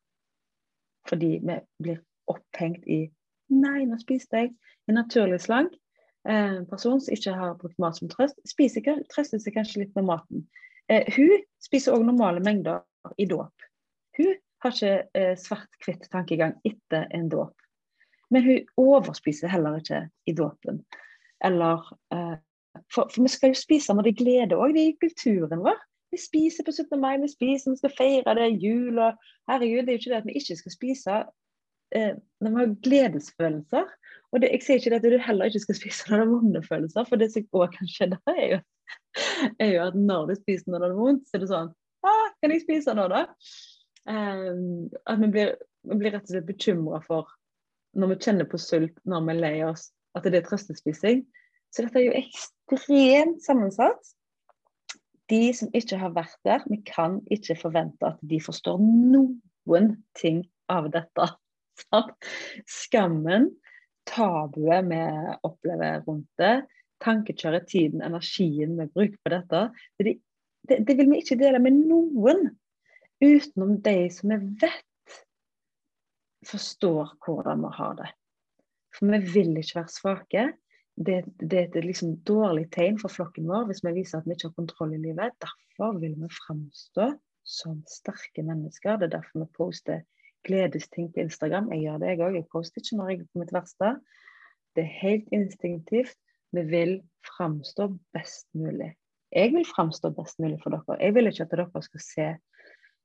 Fordi 1.07 1.37
vi 1.39 1.59
blir 1.79 2.01
opphengt 2.27 2.83
i 2.87 3.05
Nei, 3.49 3.85
nå 3.89 3.97
spiste 3.97 4.43
jeg 4.43 4.51
en 4.85 4.99
naturlig 4.99 5.39
slank 5.41 5.71
eh, 6.29 6.59
person 6.69 6.99
som 7.01 7.15
ikke 7.15 7.31
har 7.33 7.55
brukt 7.57 7.79
mat 7.81 7.97
som 7.97 8.11
trøst. 8.11 8.37
Spiser, 8.45 8.85
trøster 9.09 9.41
seg 9.41 9.55
kanskje 9.55 9.83
litt 9.83 9.95
med 9.97 10.05
maten. 10.05 10.43
Eh, 10.85 11.07
hun 11.15 11.41
spiser 11.63 11.95
òg 11.95 12.05
normale 12.05 12.43
mengder 12.45 12.83
i 13.17 13.25
dåp. 13.25 13.65
Hun 14.19 14.35
har 14.63 14.75
ikke 14.75 14.93
eh, 15.17 15.33
svart-hvitt 15.39 16.09
tankegang 16.11 16.55
etter 16.67 17.07
en 17.15 17.29
dåp. 17.31 17.55
Men 18.29 18.45
hun 18.45 18.67
overspiser 18.77 19.49
heller 19.49 19.79
ikke 19.79 20.03
i 20.29 20.35
dåpen. 20.37 20.83
Eller 21.45 21.85
eh, 22.13 22.35
for, 22.93 23.09
for, 23.09 23.21
vi 23.23 23.31
skal 23.31 23.53
jo 23.53 23.59
spise 23.59 23.93
når 23.93 24.07
det 24.07 24.13
er 24.13 24.23
glede 24.23 24.59
òg, 24.59 24.75
det 24.75 24.83
er 24.83 24.91
i 24.91 24.99
kulturen 25.01 25.63
vår. 25.65 25.79
Vi 26.13 26.17
spiser 26.21 26.65
på 26.65 26.73
17. 26.73 26.97
mai, 27.01 27.19
vi 27.21 27.29
spiser, 27.29 27.71
vi 27.71 27.81
skal 27.81 27.93
feire 27.97 28.33
det, 28.37 28.47
jul 28.63 28.97
og 28.97 29.17
Herregud, 29.49 29.83
det 29.85 29.93
er 29.93 29.97
jo 29.97 30.01
ikke 30.01 30.13
det 30.13 30.21
at 30.21 30.29
vi 30.29 30.37
ikke 30.39 30.57
skal 30.57 30.73
spise 30.73 31.17
eh, 31.95 32.15
når 32.41 32.53
vi 32.55 32.61
har 32.61 32.75
gledesfølelser. 32.87 33.91
Og 34.29 34.41
det, 34.41 34.51
jeg 34.53 34.65
sier 34.65 34.81
ikke 34.81 34.93
det 34.93 34.99
at 34.99 35.05
du 35.05 35.25
heller 35.25 35.49
ikke 35.49 35.63
skal 35.65 35.77
spise 35.77 36.09
når 36.09 36.21
det 36.21 36.25
er 36.25 36.33
vonde 36.33 36.63
følelser, 36.65 37.09
for 37.09 37.21
det 37.21 37.31
som 37.33 37.61
òg 37.61 37.75
kan 37.77 37.89
skje 37.89 38.09
da, 38.13 38.19
er 38.33 38.47
jo, 38.53 38.59
er 39.63 39.71
jo, 39.73 39.83
at 39.87 39.97
når 39.97 40.31
du 40.31 40.35
spiser 40.41 40.73
når 40.73 40.85
det 40.85 40.89
er 40.89 40.97
vondt, 40.99 41.27
så 41.29 41.37
er 41.37 41.43
det 41.43 41.51
sånn 41.51 41.71
ah, 42.09 42.25
Kan 42.41 42.53
jeg 42.53 42.65
spise 42.65 42.95
nå, 42.97 43.07
da? 43.11 43.25
Eh, 44.09 44.53
at 45.05 45.21
vi 45.21 45.31
blir, 45.33 45.55
vi 45.89 45.99
blir, 45.99 46.13
rett 46.15 46.25
og 46.25 46.33
slett 46.33 46.47
bekymra 46.49 47.01
for, 47.05 47.29
når 47.97 48.13
vi 48.13 48.21
kjenner 48.25 48.49
på 48.49 48.59
sult, 48.61 48.95
når 49.09 49.25
vi 49.27 49.35
er 49.35 49.43
lei 49.43 49.57
oss, 49.67 49.89
at 50.17 50.25
det 50.25 50.41
er 50.41 50.47
trøstespising. 50.47 51.25
Så 51.69 51.85
dette 51.85 52.01
er 52.01 52.07
jo 52.07 52.17
ekstremt 52.17 53.43
sammensatt 53.45 54.15
de 55.29 55.41
som 55.53 55.69
ikke 55.77 55.99
har 56.01 56.13
vært 56.15 56.37
der, 56.47 56.63
vi 56.69 56.79
kan 56.85 57.19
ikke 57.33 57.57
forvente 57.59 58.07
at 58.07 58.21
de 58.25 58.39
forstår 58.41 58.79
noen 58.81 59.91
ting 60.17 60.41
av 60.71 60.89
dette. 60.93 61.27
Skammen, 62.79 63.49
tabuet 64.09 64.87
vi 64.89 65.03
opplever 65.45 66.01
rundt 66.07 66.29
det, 66.41 66.55
tankekjøret, 67.03 67.69
tiden, 67.69 68.01
energien 68.03 68.73
vi 68.79 68.89
bruker 68.89 69.19
på 69.23 69.33
dette, 69.35 69.61
det, 70.01 70.17
det, 70.67 70.81
det, 70.87 70.97
vil 70.97 71.13
vi 71.13 71.21
ikke 71.21 71.39
dele 71.39 71.61
med 71.63 71.77
noen 71.77 72.49
utenom 73.23 73.77
de 73.83 73.97
som 74.13 74.31
vi 74.33 74.39
vet 74.61 75.19
forstår 76.47 77.15
hvordan 77.25 77.65
vi 77.65 77.71
har 77.77 77.99
det. 77.99 78.09
For 78.95 79.11
vi 79.11 79.19
vil 79.33 79.57
ikke 79.59 79.81
være 79.81 79.93
svake 79.93 80.45
det, 80.99 81.23
det, 81.39 81.57
er 81.59 81.67
et 81.69 81.85
liksom 81.85 82.17
dårlig 82.27 82.65
tegn 82.75 82.97
for 82.99 83.11
flokken 83.13 83.47
vår 83.47 83.69
hvis 83.69 83.83
vi 83.85 83.95
viser 84.01 84.19
at 84.19 84.27
vi 84.27 84.35
ikke 84.35 84.49
har 84.49 84.57
kontroll 84.57 84.95
i 84.95 85.01
livet. 85.01 85.35
Derfor 85.39 85.99
vil 86.01 86.15
vi 86.19 86.31
framstå 86.35 87.13
som 87.47 87.77
sterke 87.87 88.43
mennesker. 88.43 88.97
Det 88.99 89.07
er 89.07 89.15
derfor 89.15 89.45
vi 89.45 89.53
poster 89.55 90.01
gledesting 90.47 91.07
på 91.13 91.23
Instagram. 91.23 91.71
Jeg 91.73 91.85
gjør 91.85 92.01
det, 92.01 92.09
jeg 92.11 92.23
òg. 92.25 92.39
Jeg 92.39 92.49
poster 92.51 92.83
ikke 92.83 92.99
når 92.99 93.11
jeg 93.11 93.21
er 93.21 93.29
på 93.31 93.43
mitt 93.43 93.55
verste. 93.55 93.93
Det 94.75 94.83
er 94.83 94.99
helt 94.99 95.31
instinktivt. 95.35 96.19
Vi 96.55 96.65
vil 96.67 96.93
framstå 97.29 97.91
best 98.15 98.47
mulig. 98.57 98.91
Jeg 99.31 99.53
vil 99.53 99.67
framstå 99.69 100.11
best 100.17 100.39
mulig 100.41 100.59
for 100.63 100.73
dere. 100.73 100.99
Jeg 100.99 101.15
vil 101.15 101.31
ikke 101.31 101.45
at 101.45 101.55
dere 101.55 101.83
skal 101.85 102.03
se 102.03 102.29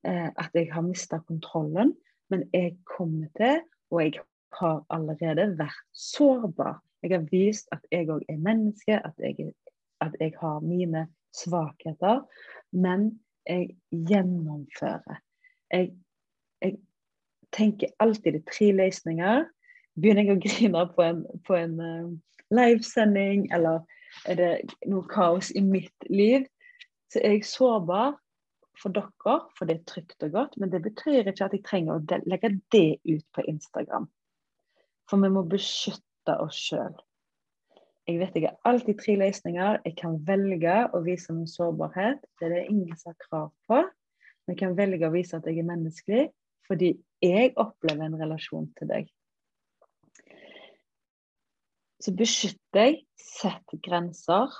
at 0.04 0.50
jeg 0.54 0.68
har 0.72 0.84
mista 0.84 1.18
kontrollen, 1.28 1.94
men 2.30 2.44
jeg 2.52 2.76
kommer 2.84 3.28
til, 3.38 3.62
og 3.90 4.02
jeg 4.02 4.20
har 4.58 4.82
allerede 4.92 5.46
vært 5.58 5.84
sårbar 5.96 6.80
jeg 7.04 7.18
har 7.18 7.26
vist 7.30 7.68
at 7.72 7.84
jeg 7.92 8.08
òg 8.08 8.22
er 8.32 8.38
menneske, 8.40 8.96
at 8.96 9.12
jeg, 9.18 9.52
at 10.00 10.14
jeg, 10.20 10.32
har 10.40 10.60
mine 10.64 11.06
svakheter. 11.36 12.22
Men 12.72 13.20
jeg 13.46 13.76
gjennomfører. 13.90 15.20
Jeg, 15.70 15.92
jeg 16.62 16.78
tenker 17.52 17.92
alltid 18.00 18.38
i 18.38 18.42
tre 18.48 18.70
løsninger. 18.72 19.44
Begynner 20.00 20.24
jeg 20.24 20.36
å 20.38 20.42
grine 20.46 20.86
på 20.96 21.04
en, 21.04 21.20
på 21.44 21.58
en 21.60 21.76
uh, 21.76 22.08
livesending, 22.56 23.50
eller 23.52 23.84
er 24.24 24.40
det 24.40 24.52
noe 24.88 25.04
kaos 25.12 25.52
i 25.52 25.60
mitt 25.60 26.08
liv, 26.08 26.48
så 27.12 27.20
er 27.20 27.36
jeg 27.36 27.48
sårbar 27.52 28.16
for 28.80 28.94
dere, 28.94 29.38
for 29.56 29.68
det 29.68 29.78
er 29.78 29.88
trygt 29.88 30.22
og 30.26 30.34
godt. 30.34 30.58
Men 30.60 30.72
det 30.72 30.82
betyr 30.84 31.22
ikke 31.22 31.48
at 31.48 31.56
jeg 31.56 31.64
trenger 31.66 31.98
å 31.98 32.20
legge 32.28 32.52
det 32.74 33.00
ut 33.06 33.26
på 33.34 33.46
Instagram. 33.50 34.08
For 35.10 35.20
vi 35.20 35.30
må 35.32 35.44
beskytte 35.48 36.38
oss 36.42 36.58
sjøl. 36.70 36.94
Jeg 38.04 38.20
vet 38.20 38.34
jeg 38.36 38.50
har 38.50 38.68
alltid 38.68 38.98
tre 39.00 39.16
løsninger. 39.16 39.80
Jeg 39.86 39.96
kan 39.96 40.18
velge 40.28 40.76
å 40.92 41.00
vise 41.06 41.32
min 41.32 41.48
sårbarhet. 41.48 42.20
Det 42.38 42.48
er 42.48 42.56
det 42.58 42.64
ingen 42.68 42.96
som 43.00 43.14
har 43.14 43.20
krav 43.22 43.50
på. 43.68 43.80
Men 44.44 44.52
jeg 44.52 44.60
kan 44.60 44.76
velge 44.76 45.08
å 45.08 45.14
vise 45.14 45.38
at 45.38 45.46
jeg 45.48 45.62
er 45.62 45.68
menneskelig, 45.68 46.24
fordi 46.68 46.90
jeg 47.24 47.54
opplever 47.60 48.04
en 48.04 48.18
relasjon 48.20 48.68
til 48.76 48.90
deg. 48.90 49.08
Så 52.04 52.12
beskytt 52.12 52.60
deg, 52.76 53.00
sett 53.16 53.72
grenser, 53.80 54.52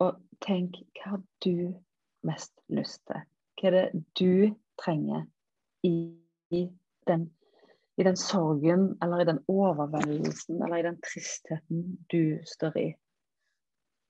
og 0.00 0.20
tenk 0.44 0.78
hva 1.00 1.18
du 1.42 1.74
mest 2.26 2.52
lyst 2.68 3.02
til? 3.08 3.26
Hva 3.60 3.68
er 3.70 3.76
det 3.76 4.04
du 4.18 4.56
trenger 4.80 5.26
i 5.84 6.64
den 7.06 7.30
i 8.00 8.02
den 8.02 8.16
sorgen 8.16 8.98
eller 9.02 9.20
i 9.20 9.28
den 9.28 9.42
overveldelsen 9.48 10.62
eller 10.62 10.76
i 10.76 10.86
den 10.86 10.96
tristheten 11.04 11.82
du 12.08 12.40
står 12.48 12.78
i. 12.80 12.86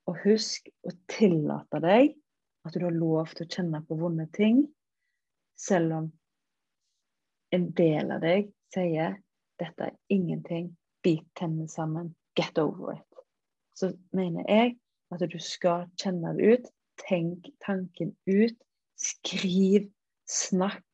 Og 0.06 0.20
husk 0.22 0.68
å 0.86 0.92
tillate 1.10 1.80
deg 1.82 2.14
at 2.66 2.76
du 2.76 2.84
har 2.84 2.94
lov 2.94 3.32
til 3.34 3.48
å 3.48 3.50
kjenne 3.50 3.80
på 3.88 3.98
vonde 3.98 4.28
ting, 4.36 4.62
selv 5.58 5.96
om 5.96 6.06
en 7.50 7.66
del 7.74 8.14
av 8.14 8.22
deg 8.22 8.52
sier 8.70 9.18
'dette 9.58 9.88
er 9.88 9.96
ingenting, 10.08 10.70
bit 11.02 11.26
tennene 11.34 11.68
sammen, 11.68 12.14
get 12.38 12.58
over 12.58 12.94
it'. 12.94 13.24
Så 13.74 13.90
mener 14.12 14.46
jeg 14.46 14.78
at 15.10 15.26
du 15.26 15.38
skal 15.42 15.88
kjenne 15.98 16.36
det 16.38 16.52
ut, 16.54 16.70
tenk 17.02 17.50
tanken 17.64 18.14
ut, 18.28 18.56
skriv, 19.00 19.88
snakk 20.28 20.84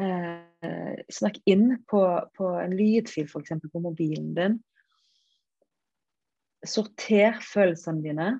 eh, 0.00 1.00
snakk 1.08 1.40
inn 1.44 1.78
på, 1.90 2.02
på 2.36 2.52
en 2.60 2.76
lydfil, 2.76 3.28
f.eks. 3.28 3.54
på 3.72 3.82
mobilen 3.82 4.32
din. 4.36 4.58
Sorter 6.64 7.40
følelsene 7.44 8.04
dine, 8.04 8.30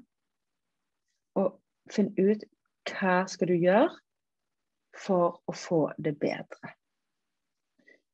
og 1.37 1.59
finn 1.93 2.15
ut 2.17 2.47
hva 2.89 3.25
skal 3.29 3.51
du 3.51 3.59
gjøre 3.59 3.93
for 4.97 5.41
å 5.51 5.55
få 5.57 5.83
det 5.99 6.15
bedre. 6.23 6.75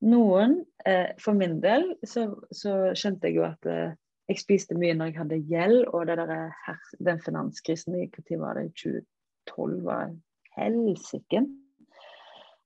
Noen, 0.00 0.62
eh, 0.88 1.12
For 1.20 1.36
min 1.36 1.58
del 1.60 1.90
så, 2.08 2.30
så, 2.50 2.94
skjønte 2.96 3.28
jeg 3.28 3.36
jo 3.36 3.44
at 3.44 3.66
eh, 3.68 3.92
jeg 4.30 4.42
spiste 4.42 4.76
mye 4.78 4.94
når 4.94 5.10
jeg 5.10 5.18
hadde 5.18 5.40
gjeld, 5.50 5.80
og 5.90 6.06
der, 6.06 6.34
den 7.02 7.22
finanskrisen 7.24 7.96
i 7.98 8.06
når 8.14 8.38
var 8.40 8.58
det, 8.60 8.70
2012 8.78 9.80
var 9.86 10.12
helsike. 10.56 11.44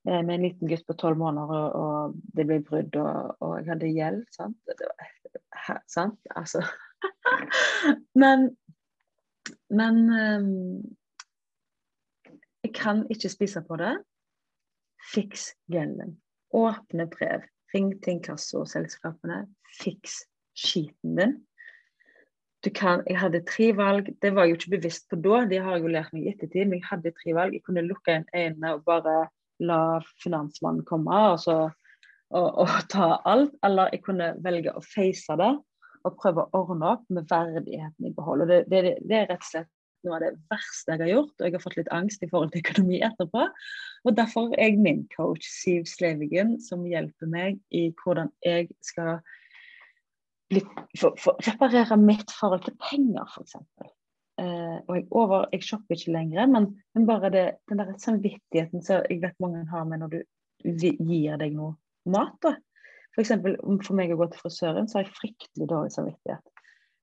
Eh, 0.04 0.20
med 0.20 0.34
en 0.34 0.44
liten 0.44 0.68
gutt 0.68 0.84
på 0.86 0.96
tolv 1.00 1.18
måneder, 1.20 1.70
og, 1.80 2.18
det 2.36 2.46
ble 2.48 2.60
brudd, 2.64 2.96
og, 3.00 3.36
og, 3.40 3.54
jeg 3.62 3.70
hadde 3.72 3.94
gjeld. 3.96 4.20
Sant? 4.36 4.74
Var, 5.64 5.80
sant? 5.88 6.20
Altså. 6.36 6.64
Men 8.20 8.52
men 9.70 9.96
um, 10.10 10.96
jeg 12.64 12.74
kan 12.74 13.06
ikke 13.10 13.28
spise 13.28 13.62
på 13.68 13.76
det. 13.76 13.94
Fiks 15.12 15.50
gjelden. 15.72 16.16
Åpne 16.54 17.08
brev. 17.10 17.44
Ring 17.74 17.90
til 18.02 18.16
inkassoselskapene. 18.16 19.44
Fiks 19.80 20.22
skiten 20.54 21.18
din. 21.18 21.34
Kan, 22.72 23.02
jeg 23.08 23.18
hadde 23.20 23.44
tre 23.44 23.72
valg. 23.76 24.08
Det 24.22 24.30
var 24.34 24.46
jeg 24.46 24.54
jo 24.54 24.58
ikke 24.60 24.76
bevisst 24.78 25.08
på 25.10 25.18
da, 25.20 25.42
det 25.50 25.60
har 25.62 25.76
jeg 25.76 25.84
jo 25.84 25.92
lært 25.92 26.12
meg 26.14 26.24
i 26.24 26.32
ettertid. 26.32 26.64
Men 26.68 26.78
jeg 26.78 26.88
hadde 26.88 27.14
tre 27.18 27.34
valg. 27.36 27.56
Jeg 27.56 27.64
kunne 27.66 27.84
lukke 27.84 28.18
inn 28.18 28.28
øynene 28.32 28.74
og 28.76 28.84
bare 28.88 29.16
la 29.62 29.80
finansmannen 30.22 30.84
komme 30.88 31.20
og, 31.30 31.38
så, 31.44 31.58
og, 32.32 32.48
og 32.64 32.74
ta 32.94 33.14
alt. 33.28 33.54
Eller 33.66 33.92
jeg 33.92 34.04
kunne 34.06 34.34
velge 34.44 34.74
å 34.74 34.84
face 34.84 35.38
det 35.40 35.52
og 36.04 36.18
prøve 36.20 36.44
å 36.44 36.64
ordne 36.64 36.90
opp 36.96 37.04
med 37.12 37.28
verdigheten 37.30 38.10
i 38.10 38.12
behold. 38.16 38.44
Og 38.44 38.52
det, 38.52 38.64
det, 38.72 38.98
det 39.08 39.20
er 39.22 39.30
rett 39.32 39.44
og 39.44 39.50
slett 39.50 39.72
noe 40.04 40.18
av 40.18 40.24
det 40.24 40.34
verste 40.52 40.92
jeg 40.92 41.00
har 41.00 41.10
gjort, 41.14 41.32
og 41.38 41.46
jeg 41.46 41.54
har 41.54 41.62
fått 41.62 41.78
litt 41.78 41.92
angst 41.96 42.24
i 42.24 42.28
forhold 42.28 42.52
til 42.52 42.60
økonomi 42.64 42.98
etterpå. 43.06 43.46
Og 44.04 44.18
Derfor 44.18 44.52
er 44.58 44.68
jeg 44.68 44.82
min 44.84 45.06
coach, 45.14 45.46
Siv 45.48 45.88
Slevigen, 45.88 46.58
som 46.60 46.84
hjelper 46.88 47.30
meg 47.30 47.56
i 47.72 47.86
hvordan 48.02 48.28
jeg 48.44 48.68
skal 48.84 49.22
bli, 50.53 50.62
for, 50.99 51.14
for, 51.20 51.38
reparere 51.47 51.99
mitt 52.01 52.32
forhold 52.34 52.64
til 52.66 52.76
penger, 52.82 53.28
f.eks. 53.28 53.57
Uh, 54.34 54.80
og 54.88 54.97
jeg, 54.97 55.07
over, 55.14 55.45
jeg 55.55 55.62
shopper 55.62 55.95
ikke 55.95 56.14
lenger, 56.14 56.49
men, 56.51 56.72
men 56.97 57.07
bare 57.07 57.30
det, 57.30 57.45
den 57.70 57.80
der 57.80 57.92
samvittigheten 58.03 58.82
som 58.82 59.05
jeg 59.07 59.20
vet 59.22 59.38
mange 59.42 59.62
har 59.70 59.84
med 59.86 60.03
når 60.03 60.16
du 60.16 60.22
gir 60.64 61.38
deg 61.38 61.55
noe 61.55 61.76
mat. 62.11 62.34
da. 62.42 62.57
For 63.14 63.22
eksempel, 63.22 63.55
for 63.86 63.95
meg 63.95 64.11
å 64.11 64.18
gå 64.18 64.26
til 64.32 64.42
frisøren, 64.42 64.90
så 64.90 64.99
har 64.99 65.07
jeg 65.07 65.14
fryktelig 65.20 65.70
dårlig 65.70 65.95
samvittighet. 65.95 66.51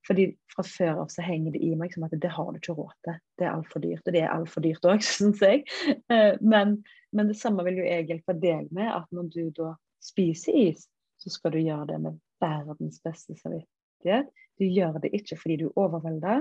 Fordi 0.06 0.26
fra 0.50 0.64
før 0.66 1.04
av 1.04 1.12
så 1.14 1.22
henger 1.22 1.54
det 1.54 1.62
i 1.62 1.76
meg 1.78 1.92
som 1.94 2.04
at 2.06 2.14
det 2.20 2.30
har 2.34 2.48
du 2.50 2.58
ikke 2.58 2.74
råd 2.74 2.94
til. 3.06 3.20
Det 3.38 3.46
er 3.46 3.52
altfor 3.52 3.84
dyrt. 3.84 4.02
Og 4.02 4.16
det 4.16 4.22
er 4.22 4.32
altfor 4.34 4.64
dyrt 4.64 4.88
òg, 4.90 5.04
syns 5.06 5.42
jeg. 5.44 5.62
Eh, 6.10 6.34
men, 6.42 6.80
men, 7.14 7.30
det 7.30 7.38
samme 7.38 7.64
vil 7.68 7.80
jo 7.80 7.86
jeg 7.86 8.08
hjelpe 8.10 8.36
deg 8.42 8.68
med. 8.74 8.90
At 8.90 9.06
når 9.14 9.30
du 9.32 9.44
da 9.56 9.72
spiser 10.02 10.58
is, 10.66 10.88
så 11.22 11.30
skal 11.30 11.54
du 11.54 11.62
gjøre 11.62 11.86
det 11.92 12.00
med 12.02 12.18
verdens 12.42 13.00
beste 13.04 13.36
samvittighet. 13.38 14.30
Du 14.58 14.66
gjør 14.66 14.98
det 15.02 15.12
ikke 15.16 15.38
fordi 15.40 15.62
du 15.62 15.68
er 15.70 15.78
overvelda. 15.84 16.40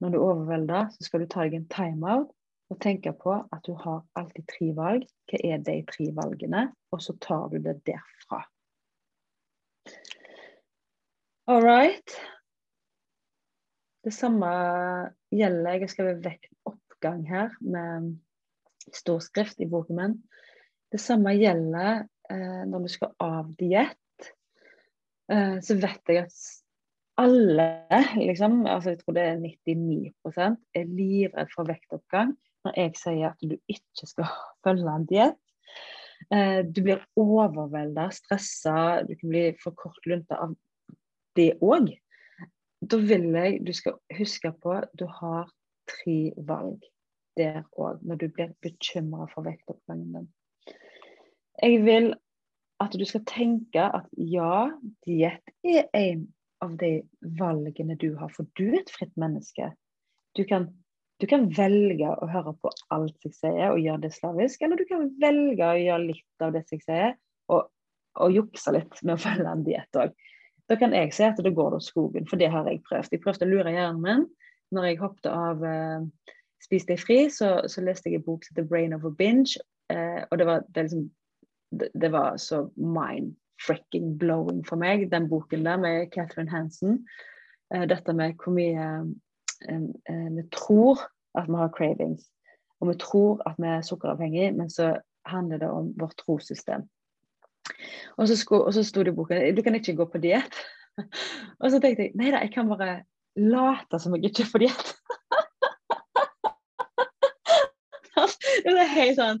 Når 0.00 0.12
du 0.12 0.16
er 0.18 0.26
overvelda, 0.26 0.84
så 0.94 1.06
skal 1.06 1.24
du 1.24 1.28
ta 1.30 1.44
deg 1.44 1.58
en 1.58 1.68
timeout 1.72 2.30
og 2.70 2.78
tenke 2.80 3.12
på 3.18 3.34
at 3.34 3.66
du 3.66 3.74
har 3.74 4.04
alltid 4.18 4.46
tre 4.48 4.70
valg. 4.76 5.06
Hva 5.28 5.40
er 5.44 5.62
de 5.66 5.76
tre 5.90 6.08
valgene? 6.16 6.68
Og 6.94 7.02
så 7.02 7.16
tar 7.20 7.50
du 7.50 7.58
det 7.62 7.80
derfra. 7.86 8.44
All 11.50 11.64
right. 11.66 12.14
Det 14.04 14.12
samme 14.14 14.48
gjelder 15.34 15.74
Jeg 15.74 15.82
har 15.82 15.92
skrevet 15.92 16.24
vekk 16.24 16.46
oppgang 16.70 17.24
her 17.28 17.50
med 17.60 18.14
stor 18.94 19.20
skrift 19.24 19.60
i 19.60 19.68
boken 19.68 19.98
min. 19.98 20.14
Det 20.90 21.00
samme 21.02 21.34
gjelder 21.36 22.06
eh, 22.30 22.62
når 22.70 22.86
du 22.86 22.92
skal 22.92 23.12
av 23.20 23.50
diett. 23.58 23.98
Eh, 25.30 25.56
så 25.64 25.76
vet 25.80 26.12
jeg 26.12 26.24
at 26.24 26.40
alle, 27.20 27.68
liksom, 28.16 28.64
altså 28.66 28.94
jeg 28.94 29.02
tror 29.02 29.16
det 29.18 29.26
er 29.28 29.42
99% 29.42 30.60
er 30.80 30.88
livredd 30.88 31.52
for 31.52 31.68
vektoppgang 31.68 32.32
når 32.64 32.76
jeg 32.76 32.96
sier 33.00 33.30
at 33.32 33.44
du 33.44 33.56
ikke 33.68 34.08
skal 34.08 34.28
følge 34.64 34.94
en 34.94 35.08
diett. 35.10 35.40
Eh, 36.32 36.60
du 36.64 36.82
blir 36.84 37.04
overvelda, 37.20 38.10
stressa, 38.14 39.02
du 39.08 39.14
kan 39.16 39.32
bli 39.32 39.44
for 39.62 39.76
kort 39.76 40.08
lunta 40.08 40.40
av 40.40 40.56
det 41.38 41.54
òg 41.62 41.92
da 42.80 42.96
vil 42.96 43.28
jeg 43.36 43.60
du 43.66 43.72
skal 43.76 43.98
huske 44.16 44.52
på 44.62 44.78
du 44.98 45.04
har 45.20 45.50
tre 45.90 46.32
valg 46.48 46.80
der 47.38 47.62
òg, 47.78 48.00
når 48.02 48.20
du 48.22 48.26
blir 48.28 48.54
bekymra 48.64 49.26
for 49.32 49.46
vektoppgangen 49.46 50.16
din. 50.16 50.28
Jeg 51.62 51.84
vil 51.84 52.10
at 52.80 52.96
du 52.96 53.04
skal 53.08 53.24
tenke 53.28 53.84
at 53.84 54.06
ja, 54.16 54.70
diett 55.06 55.52
er 55.66 55.88
en 55.96 56.26
av 56.64 56.76
de 56.80 57.00
valgene 57.38 57.96
du 58.00 58.14
har, 58.20 58.30
for 58.32 58.48
du 58.58 58.70
er 58.70 58.80
et 58.82 58.92
fritt 58.92 59.12
menneske. 59.20 59.70
Du 60.36 60.42
kan, 60.48 60.68
du 61.20 61.26
kan 61.28 61.48
velge 61.56 62.08
å 62.08 62.28
høre 62.30 62.54
på 62.60 62.72
alt 62.94 63.26
jeg 63.26 63.36
sier 63.36 63.72
og 63.72 63.82
gjøre 63.82 64.04
det 64.06 64.14
slavisk, 64.16 64.64
eller 64.64 64.80
du 64.80 64.86
kan 64.88 65.08
velge 65.20 65.68
å 65.68 65.78
gjøre 65.80 66.08
litt 66.08 66.44
av 66.44 66.56
det 66.56 66.64
jeg 66.72 66.84
sier, 66.84 67.14
og, 67.52 67.68
og 68.20 68.36
jukse 68.36 68.74
litt 68.76 69.00
med 69.04 69.16
å 69.16 69.22
følge 69.22 69.52
en 69.52 69.64
diett 69.66 70.00
òg. 70.00 70.16
Da 70.70 70.76
kan 70.78 70.94
jeg 70.94 71.12
si 71.16 71.24
at 71.26 71.40
det 71.42 71.56
går 71.56 71.74
til 71.74 71.82
skogen, 71.82 72.28
for 72.30 72.40
det 72.40 72.52
har 72.52 72.68
jeg 72.70 72.84
prøvd. 72.86 73.10
Jeg 73.10 73.24
prøvde 73.24 73.48
å 73.48 73.50
lure 73.50 73.72
hjernen 73.74 74.04
min. 74.04 74.28
Når 74.70 74.86
jeg 74.86 75.00
hoppet 75.00 75.26
av 75.32 75.64
uh, 75.66 76.36
Spis 76.62 76.84
deg 76.86 77.00
fri, 77.00 77.24
så, 77.32 77.64
så, 77.72 77.82
leste 77.82 78.06
jeg 78.06 78.20
en 78.20 78.26
bok 78.28 78.44
som 78.44 78.54
heter 78.54 78.68
'Brain 78.68 78.94
a 78.94 78.98
Binge'. 79.00 79.56
Uh, 79.90 80.22
og 80.30 80.38
det 80.38 80.46
var, 80.46 80.62
det, 80.68 80.84
liksom, 80.86 81.08
det, 81.70 82.12
var 82.12 82.36
så 82.36 82.64
mind-fricking 82.76 84.16
blowing 84.18 84.64
for 84.66 84.80
meg, 84.80 85.08
den 85.12 85.28
boken 85.30 85.64
der 85.66 85.76
med 85.80 86.10
Catherine 86.14 86.50
Hansen. 86.50 87.04
Uh, 87.74 87.86
dette 87.88 88.12
med 88.12 88.38
hvor 88.42 88.54
mye 88.56 88.86
vi 89.60 90.42
tror 90.54 91.02
at 91.36 91.48
vi 91.48 91.58
har 91.60 91.72
cravings. 91.76 92.30
Og 92.80 92.88
vi 92.88 92.94
tror 93.00 93.42
at 93.46 93.58
vi 93.58 93.68
er 93.68 93.82
sukkeravhengige, 93.84 94.52
men 94.56 94.70
så 94.70 94.94
handler 95.26 95.58
det 95.58 95.70
om 95.70 95.92
vårt 96.00 96.16
trossystem. 96.16 96.88
Og 98.16 98.28
så, 98.28 98.54
og 98.56 98.74
så 98.74 98.82
sto 98.84 99.02
det 99.04 99.12
i 99.12 99.16
boken 99.16 99.56
du 99.56 99.62
kan 99.62 99.74
ikke 99.74 99.96
gå 99.96 100.06
på 100.10 100.18
diett. 100.18 100.56
Og 101.60 101.70
så 101.70 101.78
tenkte 101.80 102.08
jeg 102.08 102.16
nei 102.18 102.32
da, 102.32 102.42
jeg 102.42 102.52
kan 102.54 102.68
bare 102.68 103.02
late 103.38 104.00
som 104.02 104.16
jeg 104.16 104.30
ikke 104.30 104.42
er 104.42 104.50
på 104.52 104.60
diett. 104.64 104.89
det 108.66 108.76
er 108.84 108.94
helt 108.94 109.18
sånn 109.18 109.40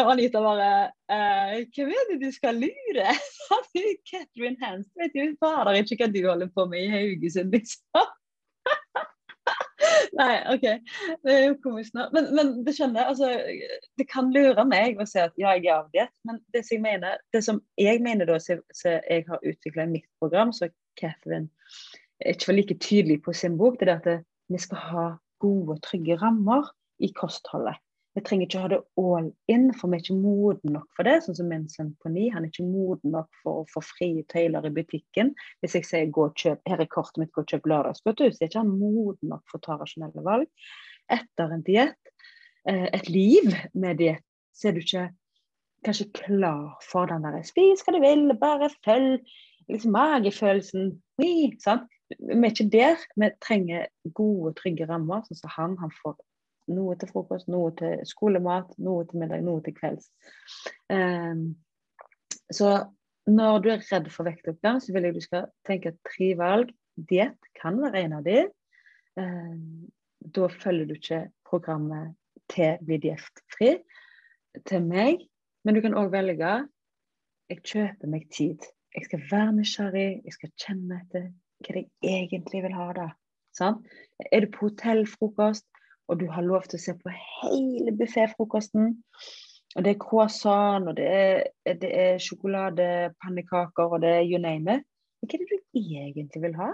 Anita 0.00 0.42
bare 0.44 0.70
eh, 1.12 1.60
Hvem 1.74 1.92
er 1.94 2.08
det 2.12 2.18
du 2.22 2.30
skal 2.34 2.60
lure? 2.60 3.14
Catherine 4.10 4.56
Hans 4.62 4.88
vet 5.00 5.16
jo 5.16 5.28
fader 5.42 5.80
ikke 5.80 6.02
hva 6.04 6.10
du 6.12 6.22
holder 6.26 6.50
på 6.54 6.66
med 6.70 6.86
i 6.86 6.90
Haugesund, 6.94 7.54
liksom. 7.54 8.10
Nei, 10.18 10.34
OK. 10.52 10.66
Det 11.24 11.32
er 11.32 11.44
jo 11.46 11.56
komisk 11.64 11.94
nå. 11.96 12.06
Men, 12.14 12.28
men 12.36 12.52
det 12.66 12.74
skjønner, 12.76 13.08
altså, 13.10 13.30
det 13.98 14.06
kan 14.10 14.30
lure 14.34 14.64
meg 14.68 15.00
å 15.00 15.06
si 15.08 15.20
at 15.22 15.34
ja, 15.40 15.54
jeg 15.56 15.70
er 15.70 15.80
avdiett, 15.80 16.14
men 16.28 16.40
det 16.54 16.64
som 16.66 16.76
jeg 16.76 16.84
mener, 16.84 17.22
det 17.34 17.42
som 17.46 17.60
jeg 17.80 18.02
mener 18.04 18.28
da, 18.28 18.38
så, 18.42 18.58
jeg 18.84 19.26
har 19.28 19.46
utvikla 19.46 19.86
i 19.86 19.94
mitt 19.96 20.08
program, 20.22 20.52
så 20.56 20.70
Catherine 21.00 21.48
er 22.20 22.36
ikke 22.36 22.56
like 22.56 22.76
tydelig 22.82 23.20
på 23.24 23.34
sin 23.36 23.56
bok, 23.60 23.78
det 23.80 23.88
er 23.88 24.00
at 24.00 24.26
vi 24.50 24.60
skal 24.60 24.84
ha 24.90 25.06
gode, 25.40 25.78
trygge 25.86 26.18
rammer 26.20 26.68
i 27.00 27.12
kostholdet. 27.16 27.80
Vi 28.16 28.22
trenger 28.26 28.48
ikke 28.48 28.60
ha 28.64 28.68
det 28.72 28.78
all 28.98 29.28
in, 29.52 29.68
for 29.78 29.90
vi 29.90 29.98
er 29.98 30.02
ikke 30.02 30.16
moden 30.18 30.72
nok 30.74 30.88
for 30.96 31.06
det. 31.06 31.20
Sånn 31.22 31.36
som 31.38 31.50
min 31.50 31.68
sønn 31.70 31.92
på 32.02 32.10
ni, 32.10 32.24
han 32.34 32.42
er 32.42 32.50
ikke 32.50 32.66
moden 32.66 33.14
nok 33.14 33.28
for 33.44 33.60
å 33.60 33.68
få 33.70 33.82
frie 33.86 34.24
tøyler 34.32 34.66
i 34.66 34.72
butikken. 34.74 35.30
Hvis 35.62 35.76
jeg 35.78 35.86
sier 35.86 36.10
gå 36.10 36.24
og 36.26 36.42
kjøp, 36.42 36.62
her 36.66 36.82
er 36.82 36.90
kortet 36.90 37.22
mitt, 37.22 37.30
gå 37.36 37.44
og 37.44 37.52
kjøp 37.52 37.68
lørdagsgodteri, 37.70 38.34
så 38.34 38.42
er 38.42 38.50
ikke 38.50 38.64
han 38.64 38.72
moden 38.80 39.30
nok 39.30 39.44
for 39.46 39.60
å 39.60 39.64
ta 39.66 39.76
rasjonelle 39.78 40.24
valg. 40.26 40.50
Etter 41.10 41.54
en 41.54 41.62
diett, 41.66 42.12
eh, 42.66 42.88
et 42.90 43.10
liv 43.10 43.54
med 43.74 44.02
diett, 44.02 44.26
så 44.58 44.68
er 44.70 44.74
du 44.74 44.82
ikke 44.82 45.06
kanskje 45.86 46.10
klar 46.18 46.74
for 46.84 47.06
den 47.08 47.22
der 47.24 47.38
Spis 47.46 47.84
hva 47.86 47.94
du 47.94 48.00
vil, 48.02 48.26
bare 48.40 48.72
følg 48.84 49.22
liksom 49.70 49.94
magefølelsen. 49.94 50.90
Oui, 51.22 51.54
sant? 51.62 51.86
Vi 52.18 52.34
er 52.34 52.50
ikke 52.50 52.70
der. 52.72 52.98
Vi 53.14 53.30
trenger 53.38 53.86
gode, 54.18 54.56
trygge 54.58 54.88
rammer, 54.90 55.22
sånn 55.28 55.38
som 55.38 55.54
han. 55.54 55.78
Han 55.78 55.94
får 56.00 56.18
noe 56.70 56.96
til 56.98 57.10
frokost, 57.10 57.48
noe 57.52 57.72
til 57.78 58.00
skolemat, 58.08 58.72
noe 58.82 59.06
til 59.08 59.22
middag, 59.22 59.44
noe 59.46 59.62
til 59.64 59.76
kvelds. 59.76 60.10
Um, 60.92 61.54
så 62.50 62.72
når 63.30 63.62
du 63.62 63.70
er 63.74 63.84
redd 63.90 64.10
for 64.14 64.26
vektoppgang, 64.26 64.80
så 64.82 64.94
vil 64.94 65.08
jeg 65.08 65.16
du 65.16 65.24
skal 65.24 65.50
tenke 65.68 65.94
tre 66.08 66.32
valg. 66.38 66.72
Diett 66.96 67.52
kan 67.60 67.78
være 67.80 68.04
en 68.04 68.16
av 68.18 68.26
de. 68.26 68.42
Um, 69.20 69.88
da 70.20 70.50
følger 70.52 70.88
du 70.88 70.96
ikke 70.96 71.22
programmet 71.48 72.16
til 72.50 72.80
bli 72.84 72.98
diettfri 73.02 73.76
til 74.66 74.84
meg. 74.86 75.24
Men 75.64 75.76
du 75.76 75.82
kan 75.84 75.96
òg 75.98 76.10
velge 76.12 76.58
jeg 77.50 77.64
kjøper 77.66 78.10
meg 78.10 78.28
tid. 78.30 78.66
Jeg 78.94 79.06
skal 79.08 79.22
være 79.30 79.54
nysgjerrig, 79.56 80.10
jeg 80.24 80.34
skal 80.36 80.52
kjenne 80.54 81.00
etter 81.00 81.30
hva 81.66 81.82
jeg 81.82 82.28
egentlig 82.28 82.62
vil 82.64 82.76
ha. 82.78 82.86
da. 82.96 83.08
Sånn? 83.58 83.80
Er 84.30 84.44
du 84.44 84.52
på 84.54 84.68
hotellfrokost, 84.68 85.66
og 86.10 86.20
du 86.20 86.26
har 86.34 86.42
lov 86.42 86.66
til 86.66 86.78
å 86.80 86.82
se 86.82 86.94
på 86.98 87.12
hele 87.14 87.94
bufféfrokosten. 87.94 88.96
Og 89.76 89.84
det 89.86 89.92
er 89.92 90.00
croissant, 90.02 90.88
og 90.90 90.96
det 90.98 91.06
er, 91.06 91.42
det 91.78 91.90
er 91.94 92.22
sjokoladepannekaker, 92.22 93.92
og 93.94 94.02
det 94.02 94.10
er 94.16 94.24
you 94.26 94.40
name 94.42 94.80
it. 94.80 94.86
Hva 95.22 95.36
er 95.36 95.44
det 95.44 95.58
du 95.60 95.78
egentlig 95.78 96.42
vil 96.42 96.56
ha? 96.58 96.72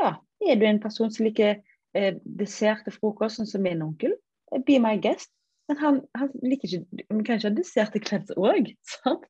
Ja, 0.00 0.10
er 0.42 0.58
du 0.58 0.66
en 0.66 0.80
person 0.82 1.12
som 1.12 1.28
liker 1.28 1.60
eh, 1.94 2.16
dessert 2.24 2.82
til 2.86 2.96
frokost, 2.96 3.38
sånn 3.38 3.50
som 3.50 3.62
min 3.62 3.84
onkel? 3.84 4.16
Eh, 4.50 4.64
be 4.66 4.80
my 4.82 4.96
guest. 5.04 5.30
Men 5.70 5.78
han, 5.78 6.00
han 6.18 6.32
liker 6.42 6.66
ikke 6.66 6.98
Vi 6.98 7.22
kan 7.22 7.38
ikke 7.38 7.48
ha 7.48 7.54
dessert 7.54 7.94
til 7.94 8.02
kvelds 8.02 8.34
òg, 8.34 8.72
sant? 8.96 9.28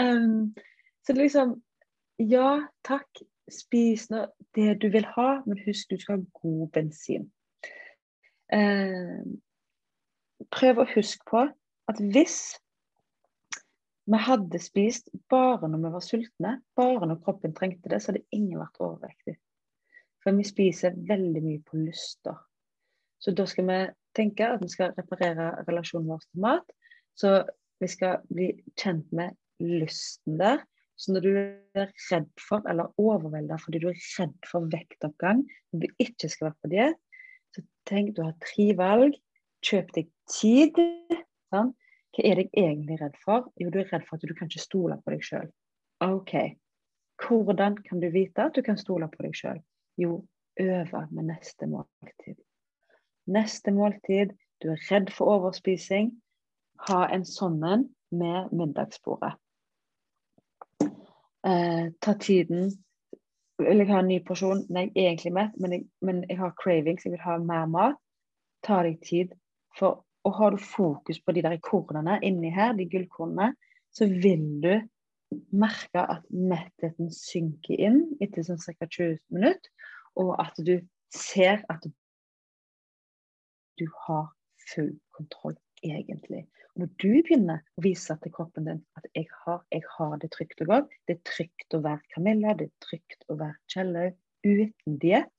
Um, 0.00 0.54
så 1.04 1.12
det 1.12 1.20
er 1.20 1.26
liksom 1.26 1.56
Ja, 2.32 2.50
takk. 2.88 3.26
Spis 3.52 4.08
nå 4.10 4.24
det 4.56 4.80
du 4.82 4.88
vil 4.90 5.04
ha, 5.12 5.42
men 5.46 5.60
husk 5.66 5.92
du 5.92 6.00
skal 6.00 6.16
ha 6.16 6.40
god 6.40 6.70
bensin. 6.74 7.28
Eh, 8.52 9.24
prøv 10.52 10.82
å 10.82 10.88
huske 10.94 11.26
på 11.30 11.42
at 11.90 12.00
hvis 12.02 12.38
vi 14.06 14.18
hadde 14.22 14.58
spist 14.62 15.10
bare 15.30 15.66
når 15.70 15.82
vi 15.82 15.92
var 15.96 16.04
sultne, 16.04 16.52
bare 16.78 17.08
når 17.10 17.22
kroppen 17.24 17.54
trengte 17.56 17.90
det, 17.90 18.00
så 18.02 18.12
hadde 18.12 18.26
ingen 18.36 18.60
vært 18.60 18.78
overvektig. 18.78 19.34
For 20.22 20.36
vi 20.36 20.46
spiser 20.46 20.98
veldig 21.08 21.42
mye 21.42 21.62
på 21.66 21.80
lyster. 21.80 22.38
Så 23.18 23.34
da 23.34 23.46
skal 23.50 23.66
vi 23.66 23.80
tenke 24.16 24.46
at 24.46 24.62
vi 24.62 24.70
skal 24.70 24.94
reparere 24.96 25.52
relasjonen 25.66 26.08
vår 26.10 26.22
til 26.26 26.42
mat. 26.44 26.72
Så 27.18 27.32
vi 27.82 27.88
skal 27.90 28.22
bli 28.30 28.50
kjent 28.78 29.10
med 29.16 29.36
lysten 29.62 30.38
der. 30.40 30.62
Så 30.96 31.12
når 31.12 31.26
du 31.26 31.30
er 31.36 31.90
redd 32.10 32.28
for, 32.40 32.64
eller 32.70 32.94
overvelda 33.00 33.58
fordi 33.60 33.82
du 33.82 33.90
er 33.90 33.98
redd 34.16 34.36
for 34.48 34.68
vektoppgang, 34.72 35.42
når 35.72 35.82
du 35.82 36.04
ikke 36.06 36.30
skal 36.32 36.48
være 36.48 36.60
på 36.62 36.72
diett, 36.72 37.02
så 37.56 37.64
tenk 37.88 38.14
du 38.16 38.22
har 38.26 38.36
tre 38.44 38.68
valg. 38.78 39.16
Kjøp 39.64 39.92
deg 39.96 40.12
tid. 40.30 40.78
Sant? 41.50 41.74
Hva 42.16 42.24
er 42.24 42.40
jeg 42.40 42.48
egentlig 42.56 42.96
redd 43.00 43.16
for? 43.20 43.50
Jo, 43.60 43.68
du 43.72 43.80
er 43.82 43.90
redd 43.90 44.06
for 44.06 44.16
at 44.16 44.24
du 44.24 44.32
kan 44.36 44.48
ikke 44.48 44.62
stole 44.62 44.96
på 45.04 45.12
deg 45.12 45.24
sjøl. 45.24 45.50
OK. 46.04 46.32
Hvordan 47.20 47.76
kan 47.84 48.00
du 48.00 48.08
vite 48.12 48.46
at 48.48 48.56
du 48.56 48.62
kan 48.64 48.78
stole 48.80 49.08
på 49.12 49.26
deg 49.26 49.36
sjøl? 49.36 49.60
Jo, 50.00 50.22
øve 50.60 51.02
med 51.10 51.28
neste 51.28 51.68
måltid. 51.68 52.38
Neste 53.26 53.72
måltid, 53.74 54.32
du 54.62 54.70
er 54.72 54.80
redd 54.88 55.10
for 55.12 55.34
overspising, 55.34 56.14
ha 56.88 57.02
en 57.12 57.24
sånn 57.28 57.58
en 57.64 57.88
med 58.16 58.52
middagsbordet. 58.56 59.34
Eh, 61.46 61.92
ta 62.00 62.14
tiden. 62.20 62.70
Vil 63.58 63.80
jeg 63.80 63.88
ha 63.88 64.00
en 64.02 64.10
ny 64.10 64.18
porsjon? 64.26 64.64
Nei, 64.72 64.90
egentlig 64.92 65.32
mett, 65.32 65.54
men 65.60 65.72
jeg, 65.72 65.86
men 66.04 66.24
jeg 66.28 66.38
har 66.40 66.56
cravings, 66.60 67.06
jeg 67.06 67.14
vil 67.14 67.24
ha 67.24 67.38
mer 67.40 67.68
mat. 67.72 68.00
Ta 68.66 68.82
deg 68.84 68.98
tid. 69.04 69.32
For, 69.78 70.02
og 70.26 70.34
har 70.36 70.52
du 70.52 70.60
fokus 70.60 71.20
på 71.22 71.32
de 71.32 71.44
der 71.46 71.56
kornene 71.64 72.18
inni 72.26 72.50
her, 72.52 72.74
de 72.76 72.88
gullkornene, 72.90 73.54
så 73.96 74.08
vil 74.10 74.44
du 74.64 74.74
merke 75.56 76.02
at 76.02 76.24
mettheten 76.30 77.10
synker 77.12 77.80
inn 77.88 78.02
etter 78.22 78.44
sånn 78.46 78.60
ca. 78.62 78.86
20 78.86 79.18
minutter, 79.34 79.70
og 80.20 80.34
at 80.42 80.58
du 80.66 80.76
ser 81.14 81.64
at 81.72 81.86
du 83.76 83.86
har 84.06 84.28
full 84.72 84.92
kontroll, 85.16 85.56
egentlig. 85.84 86.44
Når 86.76 86.90
du 87.00 87.08
begynner 87.24 87.62
å 87.76 87.84
vise 87.84 88.16
til 88.20 88.32
kroppen 88.34 88.68
din 88.68 88.82
at 88.98 89.06
jeg 89.16 89.28
har, 89.44 89.62
jeg 89.72 89.84
har 89.96 90.16
det 90.20 90.30
trygt 90.34 90.60
og 90.64 90.72
godt, 90.72 90.92
det 91.08 91.16
er 91.16 91.22
trygt 91.28 91.76
å 91.76 91.80
være 91.84 92.12
Camilla, 92.14 92.52
det 92.58 92.68
er 92.68 92.84
trygt 92.84 93.24
å 93.32 93.38
være 93.40 93.56
Kjellaug 93.72 94.18
uten 94.46 94.98
diett 95.02 95.32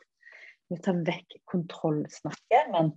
Vi 0.67 0.75
tar 0.83 0.97
vekk 1.07 1.37
kontrollsnakket, 1.47 2.71
men 2.73 2.89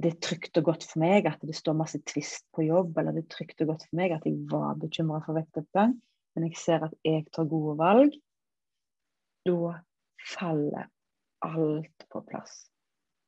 det 0.00 0.12
er 0.12 0.20
trygt 0.22 0.56
og 0.60 0.68
godt 0.70 0.86
for 0.86 1.02
meg 1.02 1.26
at 1.28 1.42
det 1.44 1.56
står 1.58 1.76
masse 1.76 1.98
tvist 2.08 2.46
på 2.54 2.64
jobb, 2.64 2.94
eller 2.96 3.16
det 3.16 3.26
er 3.26 3.34
trygt 3.34 3.60
og 3.64 3.74
godt 3.74 3.84
for 3.88 3.98
meg 3.98 4.14
at 4.14 4.24
jeg 4.24 4.38
var 4.48 4.78
bekymra 4.80 5.18
for 5.26 5.36
vektoppgang, 5.36 5.96
men 6.36 6.46
jeg 6.46 6.60
ser 6.62 6.86
at 6.86 6.94
jeg 7.04 7.26
tar 7.34 7.50
gode 7.50 7.74
valg. 7.80 8.14
Da 9.44 9.74
faller 10.38 10.86
alt 11.44 12.06
på 12.08 12.22
plass. 12.30 12.62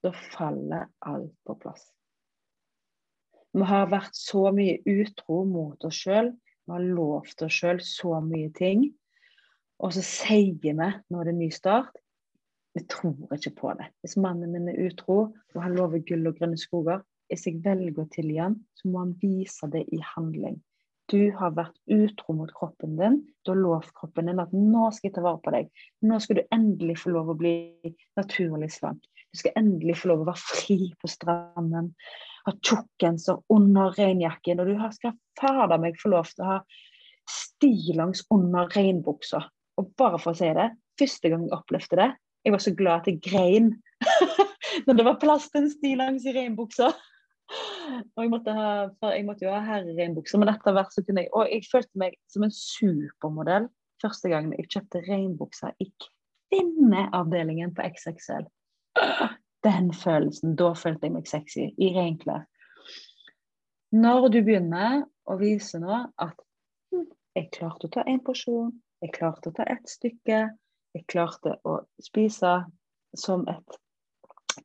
Da 0.01 0.15
faller 0.31 0.89
alt 1.11 1.35
på 1.45 1.59
plass. 1.61 1.91
Vi 3.57 3.67
har 3.67 3.91
vært 3.91 4.15
så 4.15 4.51
mye 4.55 4.79
utro 4.87 5.43
mot 5.49 5.85
oss 5.85 6.03
sjøl. 6.05 6.31
Vi 6.67 6.75
har 6.75 6.87
lovt 6.99 7.43
oss 7.43 7.57
sjøl 7.57 7.81
så 7.83 8.21
mye 8.23 8.53
ting. 8.55 8.87
Og 9.81 9.95
så 9.97 10.05
sier 10.05 10.55
vi 10.61 10.75
når 10.77 11.25
det 11.25 11.33
er 11.33 11.41
ny 11.41 11.51
start 11.55 11.97
vi 12.75 12.83
tror 12.87 13.35
ikke 13.35 13.55
på 13.59 13.73
det. 13.79 13.89
Hvis 14.03 14.17
mannen 14.21 14.53
min 14.55 14.69
er 14.71 14.81
utro 14.87 15.21
og 15.31 15.63
han 15.63 15.77
lover 15.79 16.03
gull 16.07 16.29
og 16.31 16.37
grønne 16.39 16.59
skoger, 16.61 17.03
hvis 17.31 17.47
jeg 17.47 17.63
velger 17.65 18.03
å 18.03 18.11
tilgi 18.15 18.41
han, 18.43 18.59
så 18.79 18.91
må 18.91 19.05
han 19.05 19.15
vise 19.23 19.69
det 19.71 19.85
i 19.95 20.01
handling. 20.15 20.59
Du 21.11 21.33
har 21.35 21.57
vært 21.57 21.75
utro 21.91 22.35
mot 22.39 22.51
kroppen 22.55 22.95
din. 22.99 23.19
Du 23.43 23.51
har 23.53 23.59
lovt 23.59 23.91
kroppen 23.99 24.31
din 24.31 24.43
at 24.43 24.53
'nå 24.55 24.91
skal 24.95 25.09
jeg 25.09 25.15
ta 25.17 25.25
vare 25.27 25.43
på 25.43 25.51
deg'. 25.51 25.71
Nå 26.07 26.19
skal 26.23 26.39
du 26.39 26.43
endelig 26.55 26.99
få 27.03 27.11
lov 27.11 27.31
å 27.31 27.39
bli 27.39 27.55
naturlig 28.17 28.71
slank. 28.71 29.03
Du 29.31 29.39
skal 29.39 29.55
endelig 29.61 30.01
få 30.01 30.11
lov 30.11 30.25
å 30.25 30.31
være 30.33 30.43
fri 30.43 30.79
på 30.99 31.11
stranden 31.11 31.93
ha 32.47 32.55
tjukkgenser 32.65 33.41
under 33.53 33.95
regnjakken, 33.99 34.61
og 34.61 34.71
du 34.71 34.79
skal 34.95 35.17
fader 35.41 35.81
meg 35.81 35.99
få 36.01 36.13
lov 36.15 36.31
til 36.33 36.45
å 36.45 36.53
ha 36.55 36.59
stillongs 37.31 38.25
under 38.35 38.71
regnbuksa. 38.75 39.43
Og 39.81 39.93
bare 40.01 40.21
for 40.21 40.33
å 40.33 40.39
si 40.41 40.51
det, 40.57 40.71
første 41.01 41.33
gang 41.33 41.47
jeg 41.47 41.57
opplevde 41.57 42.01
det, 42.01 42.11
jeg 42.45 42.55
var 42.55 42.65
så 42.65 42.73
glad 42.77 43.03
at 43.03 43.11
jeg 43.11 43.21
grein 43.25 43.75
når 44.87 44.97
det 44.97 45.07
var 45.07 45.21
plass 45.21 45.51
til 45.51 45.65
en 45.65 45.73
stillongs 45.73 46.27
i 46.27 46.35
regnbuksa. 46.37 46.91
Og 48.15 48.23
jeg 48.23 48.31
måtte, 48.31 48.55
ha, 48.55 48.71
jeg 49.11 49.25
måtte 49.27 49.45
jo 49.45 49.51
ha 49.53 49.61
herreregnbukser, 49.67 50.39
men 50.41 50.53
etter 50.53 50.77
hvert 50.77 50.95
så 50.95 51.03
kunne 51.03 51.25
jeg 51.25 51.33
Og 51.35 51.49
jeg 51.51 51.67
følte 51.67 51.99
meg 51.99 52.15
som 52.31 52.45
en 52.47 52.55
supermodell 52.55 53.67
første 54.01 54.31
gang 54.31 54.53
jeg 54.55 54.71
kjøpte 54.71 55.03
regnbukser 55.09 55.75
i 55.83 55.89
kvinneavdelingen 56.07 57.75
på 57.75 57.89
XXL 57.91 58.47
den 59.65 59.93
følelsen. 59.95 60.57
Da 60.57 60.73
følte 60.79 61.09
jeg 61.09 61.17
meg 61.17 61.29
sexy 61.29 61.69
i 61.77 61.91
renklær. 61.97 62.47
Når 63.91 64.29
du 64.31 64.41
begynner 64.47 65.03
å 65.27 65.37
vise 65.41 65.81
nå 65.83 65.97
at 66.23 66.37
hm, 66.93 67.09
jeg 67.37 67.51
klarte 67.57 67.89
å 67.89 67.95
ta 67.97 68.05
én 68.07 68.23
porsjon, 68.23 68.71
jeg 69.03 69.15
klarte 69.17 69.51
å 69.51 69.57
ta 69.57 69.67
ett 69.73 69.91
stykke, 69.91 70.41
jeg 70.95 71.07
klarte 71.11 71.57
å 71.67 71.81
spise 72.03 72.61
som 73.19 73.47
et 73.51 73.79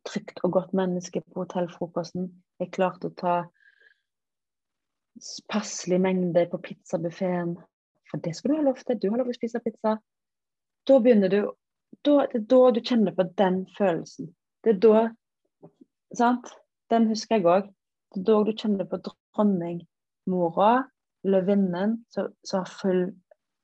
trygt 0.06 0.42
og 0.46 0.54
godt 0.58 0.74
menneske 0.78 1.22
på 1.26 1.44
hotellfrokosten, 1.44 2.30
jeg 2.62 2.74
klarte 2.76 3.10
å 3.10 3.16
ta 3.18 3.36
passelig 5.50 6.00
mengde 6.04 6.46
på 6.52 6.60
pizzabuffeen, 6.62 7.56
for 8.10 8.22
det 8.22 8.36
skal 8.36 8.52
du 8.52 8.58
ha 8.60 8.66
lov 8.68 8.82
til, 8.84 9.00
du 9.00 9.10
har 9.10 9.22
lov 9.22 9.30
til 9.32 9.38
å 9.38 9.40
spise 9.40 9.62
pizza. 9.64 9.96
Da 10.86 10.98
begynner 11.02 11.32
du 11.32 11.40
da, 12.06 12.26
Det 12.32 12.42
er 12.42 12.48
da 12.54 12.62
du 12.72 12.82
kjenner 12.82 13.16
på 13.16 13.26
den 13.38 13.66
følelsen. 13.78 14.34
Det 14.64 14.76
er 14.76 14.80
da 14.84 15.02
sant? 16.16 16.52
Den 16.90 17.08
husker 17.10 17.40
jeg 17.40 17.46
òg. 17.50 17.72
Det 18.14 18.22
er 18.22 18.28
da 18.30 18.38
du 18.46 18.52
kjenner 18.54 18.90
på 18.90 19.02
dronningmora, 19.08 20.74
løvinnen, 21.26 22.00
som 22.14 22.34
har 22.54 22.72
full 22.82 23.08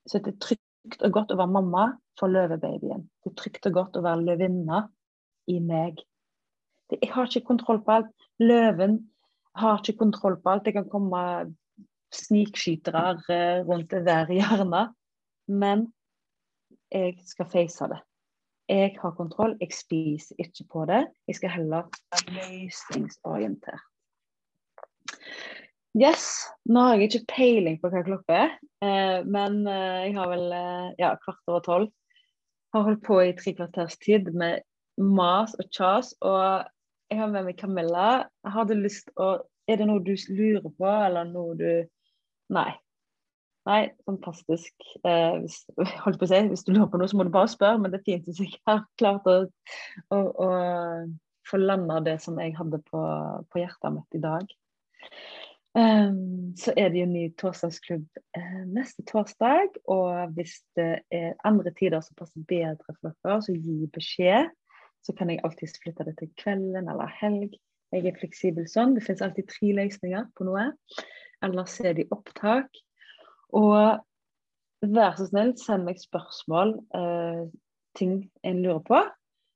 Så 0.09 0.17
det 0.17 0.31
er 0.33 0.37
trygt 0.41 1.03
og 1.05 1.11
godt 1.13 1.31
å 1.31 1.37
være 1.37 1.53
mamma 1.53 1.83
for 2.17 2.31
løvebabyen. 2.33 3.03
Det 3.21 3.29
er 3.29 3.35
trygt 3.37 3.67
og 3.69 3.75
godt 3.75 3.99
å 3.99 4.01
være 4.01 4.25
løvinna 4.31 4.79
i 5.53 5.59
meg. 5.61 6.01
Jeg 6.91 7.11
har 7.13 7.29
ikke 7.29 7.45
kontroll 7.51 7.83
på 7.85 7.99
alt. 7.99 8.09
Løven 8.41 8.97
har 9.61 9.77
ikke 9.77 9.99
kontroll 9.99 10.39
på 10.41 10.49
alt. 10.49 10.65
Det 10.65 10.73
kan 10.73 10.89
komme 10.89 11.21
snikskytere 12.17 13.61
rundt 13.69 13.93
hver 13.93 14.33
hjørne. 14.33 14.87
Men 15.47 15.85
jeg 16.91 17.19
skal 17.29 17.49
face 17.53 17.91
det. 17.93 18.01
Jeg 18.71 18.93
har 19.01 19.11
kontroll, 19.17 19.57
jeg 19.59 19.73
spiser 19.75 20.37
ikke 20.39 20.63
på 20.71 20.85
det. 20.87 21.01
Jeg 21.27 21.35
skal 21.35 21.51
heller 21.57 21.89
være 21.91 22.35
løsningsorientert. 22.37 23.87
Yes, 25.91 26.23
nå 26.71 26.85
har 26.85 26.95
jeg 26.95 27.09
ikke 27.09 27.33
peiling 27.33 27.75
på 27.81 27.89
hva 27.91 28.03
klokka 28.07 28.35
er, 28.45 28.53
eh, 28.79 29.17
men 29.27 29.65
eh, 29.67 30.05
jeg 30.05 30.13
har 30.15 30.29
vel 30.31 30.45
eh, 30.55 30.93
ja, 31.01 31.09
kvart 31.19 31.51
over 31.51 31.65
tolv. 31.65 31.89
Har 32.71 32.85
holdt 32.87 33.03
på 33.03 33.17
i 33.19 33.33
tre 33.35 33.51
kvarters 33.57 33.97
tid 33.99 34.29
med 34.31 34.63
mas 34.95 35.51
og 35.59 35.67
kjas. 35.75 36.13
Og 36.23 36.63
jeg 37.11 37.19
har 37.19 37.33
med 37.33 37.49
meg 37.49 37.59
Camilla. 37.59 38.11
Har 38.47 38.69
du 38.69 38.77
lyst 38.79 39.11
å 39.19 39.33
Er 39.69 39.77
det 39.77 39.85
noe 39.87 40.01
du 40.03 40.15
lurer 40.31 40.63
på, 40.63 40.87
eller 40.87 41.27
noe 41.27 41.53
du 41.59 41.67
Nei. 42.51 42.71
Nei, 43.69 43.81
fantastisk. 44.09 44.73
Eh, 45.05 45.35
hvis, 45.43 45.59
holdt 46.05 46.17
på 46.21 46.25
å 46.25 46.31
si, 46.31 46.39
hvis 46.49 46.65
du 46.65 46.73
lurer 46.73 46.89
på 46.89 47.01
noe, 47.01 47.09
så 47.11 47.19
må 47.19 47.27
du 47.27 47.33
bare 47.33 47.51
spørre, 47.51 47.81
men 47.81 47.93
det 47.93 48.01
er 48.01 48.07
fint 48.07 48.25
hvis 48.29 48.41
jeg 48.41 48.57
har 48.69 48.83
klart 49.01 49.27
å, 49.29 49.37
å, 50.09 50.17
å 50.17 50.49
få 51.49 51.61
landa 51.61 51.99
det 52.05 52.17
som 52.23 52.39
jeg 52.41 52.55
hadde 52.57 52.81
på, 52.89 53.03
på 53.51 53.61
hjertet 53.61 53.95
mitt 53.95 54.17
i 54.17 54.23
dag. 54.23 54.51
Um, 55.71 56.51
så 56.59 56.73
er 56.75 56.89
det 56.91 56.99
jo 56.99 57.07
ny 57.07 57.29
torsdagsklubb 57.39 58.07
eh, 58.35 58.63
neste 58.73 59.05
torsdag. 59.07 59.77
Og 59.93 60.33
hvis 60.35 60.57
det 60.75 61.03
er 61.13 61.37
andre 61.47 61.71
tider 61.77 62.03
som 62.03 62.17
passer 62.19 62.43
bedre 62.49 62.97
for 62.97 63.13
dere, 63.13 63.39
så 63.45 63.55
gi 63.55 63.87
beskjed. 63.93 64.51
Så 65.01 65.15
kan 65.17 65.31
jeg 65.31 65.41
alltid 65.45 65.77
flytte 65.81 66.05
det 66.09 66.17
til 66.19 66.33
kvelden 66.37 66.89
eller 66.91 67.09
helg. 67.21 67.55
Jeg 67.91 68.07
er 68.07 68.19
fleksibel 68.19 68.67
sånn. 68.69 68.93
Det 68.95 69.05
finnes 69.05 69.23
alltid 69.25 69.49
tre 69.49 69.71
løsninger 69.79 70.27
på 70.37 70.45
noe. 70.47 70.69
Ellers 71.45 71.79
er 71.81 71.95
det 71.97 72.09
opptak. 72.13 72.69
Og 73.57 74.91
vær 74.95 75.17
så 75.17 75.27
snill, 75.29 75.53
send 75.59 75.85
meg 75.87 75.99
spørsmål, 76.01 76.75
eh, 76.97 77.43
ting 77.97 78.15
en 78.47 78.61
lurer 78.63 78.83
på. 78.87 79.01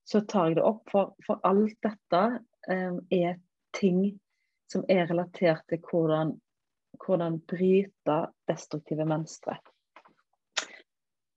Så 0.05 0.21
tar 0.29 0.51
jeg 0.51 0.59
det 0.59 0.65
opp, 0.67 0.83
for, 0.91 1.15
for 1.25 1.41
alt 1.47 1.77
dette 1.85 2.23
eh, 2.69 2.97
er 3.17 3.39
ting 3.75 4.19
som 4.71 4.85
er 4.89 5.07
relatert 5.09 5.63
til 5.69 5.81
hvordan, 5.89 6.35
hvordan 7.01 7.39
bryte 7.49 8.19
destruktive 8.49 9.07
mønstre. 9.07 9.57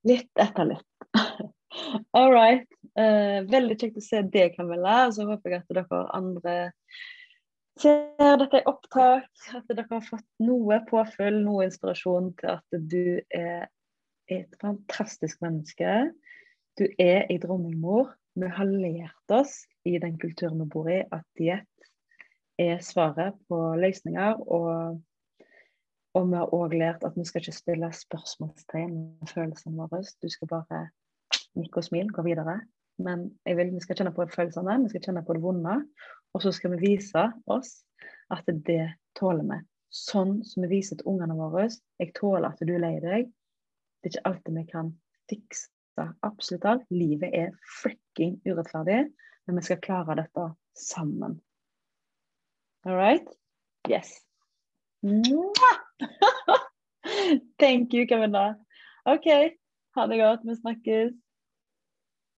Litt 0.07 0.29
etter 0.39 0.69
litt. 0.69 1.09
All 2.17 2.31
right. 2.33 2.67
Eh, 2.97 3.41
veldig 3.49 3.77
kjekt 3.79 3.99
å 3.99 4.03
se 4.03 4.21
deg, 4.31 4.55
Camilla. 4.55 5.09
Så 5.13 5.27
håper 5.29 5.55
jeg 5.55 5.63
at 5.63 5.73
dere 5.75 6.03
andre 6.15 6.55
ser 7.81 8.39
dette 8.41 8.61
i 8.61 8.67
opptak, 8.69 9.29
at 9.55 9.67
dere 9.71 9.87
har 9.89 10.05
fått 10.05 10.27
noe 10.43 10.79
påfyll, 10.89 11.41
noe 11.45 11.67
inspirasjon 11.67 12.33
til 12.39 12.55
at 12.57 12.79
du 12.91 13.19
er 13.35 13.67
et 14.29 14.55
fantastisk 14.61 15.41
menneske. 15.43 16.11
Du 16.79 16.85
er 17.01 17.25
ei 17.27 17.39
dronningmor. 17.41 18.13
Vi 18.39 18.49
har 18.55 18.69
lært 18.69 19.33
oss 19.33 19.63
i 19.87 19.97
den 19.99 20.19
kulturen 20.21 20.61
vi 20.61 20.69
bor 20.71 20.89
i, 20.91 21.01
at 21.01 21.25
diett 21.39 21.89
er 22.59 22.83
svaret 22.83 23.37
på 23.49 23.59
løsninger. 23.79 24.39
Og, 24.45 24.99
og 26.15 26.29
vi 26.29 26.39
har 26.39 26.55
òg 26.55 26.75
lært 26.77 27.05
at 27.07 27.17
vi 27.17 27.25
skal 27.27 27.43
ikke 27.43 27.57
stille 27.57 27.91
spørsmålstegn 27.95 28.95
med 28.95 29.33
følelsene 29.33 29.79
våre. 29.79 30.03
Du 30.21 30.29
skal 30.31 30.51
bare 30.51 30.83
nikke 31.57 31.81
og 31.81 31.89
smile, 31.89 32.13
gå 32.13 32.23
videre. 32.27 32.61
Men 32.99 33.29
jeg 33.47 33.55
vil, 33.55 33.73
vi 33.73 33.83
skal 33.83 33.95
kjenne 33.95 34.15
på 34.15 34.27
følelsene, 34.31 34.81
vi 34.83 34.91
skal 34.91 35.05
kjenne 35.07 35.23
på 35.25 35.35
det 35.35 35.43
vonde. 35.43 35.75
Og 36.33 36.43
så 36.43 36.53
skal 36.55 36.75
vi 36.75 36.93
vise 36.93 37.25
oss 37.49 37.79
at 38.33 38.49
det 38.67 38.85
tåler 39.17 39.45
vi. 39.49 39.59
Sånn 39.89 40.39
som 40.45 40.65
vi 40.65 40.75
viser 40.77 40.99
til 40.99 41.09
ungene 41.09 41.35
våre. 41.37 41.67
Jeg 42.01 42.13
tåler 42.17 42.51
at 42.51 42.61
du 42.61 42.73
er 42.75 42.83
lei 42.83 42.95
deg. 43.01 43.29
Det 43.99 44.09
er 44.09 44.13
ikke 44.13 44.29
alltid 44.29 44.59
vi 44.59 44.65
kan 44.69 44.91
fikse 45.31 46.05
absolutt 46.25 46.67
alt. 46.69 46.85
Livet 46.93 47.33
er 47.35 47.55
fricking 47.81 48.37
urettferdig, 48.45 49.07
men 49.47 49.59
vi 49.59 49.65
skal 49.65 49.81
klare 49.83 50.19
dette 50.21 50.45
sammen. 50.77 51.39
All 52.85 52.95
right? 52.95 53.25
Yes. 53.89 54.13
Thank 57.59 57.93
you, 57.93 58.05
Camilla. 58.07 58.55
OK. 59.05 59.27
Ha 59.95 60.07
det 60.07 60.21
godt. 60.21 60.45
Vi 60.45 60.55
snakkes. 60.55 61.13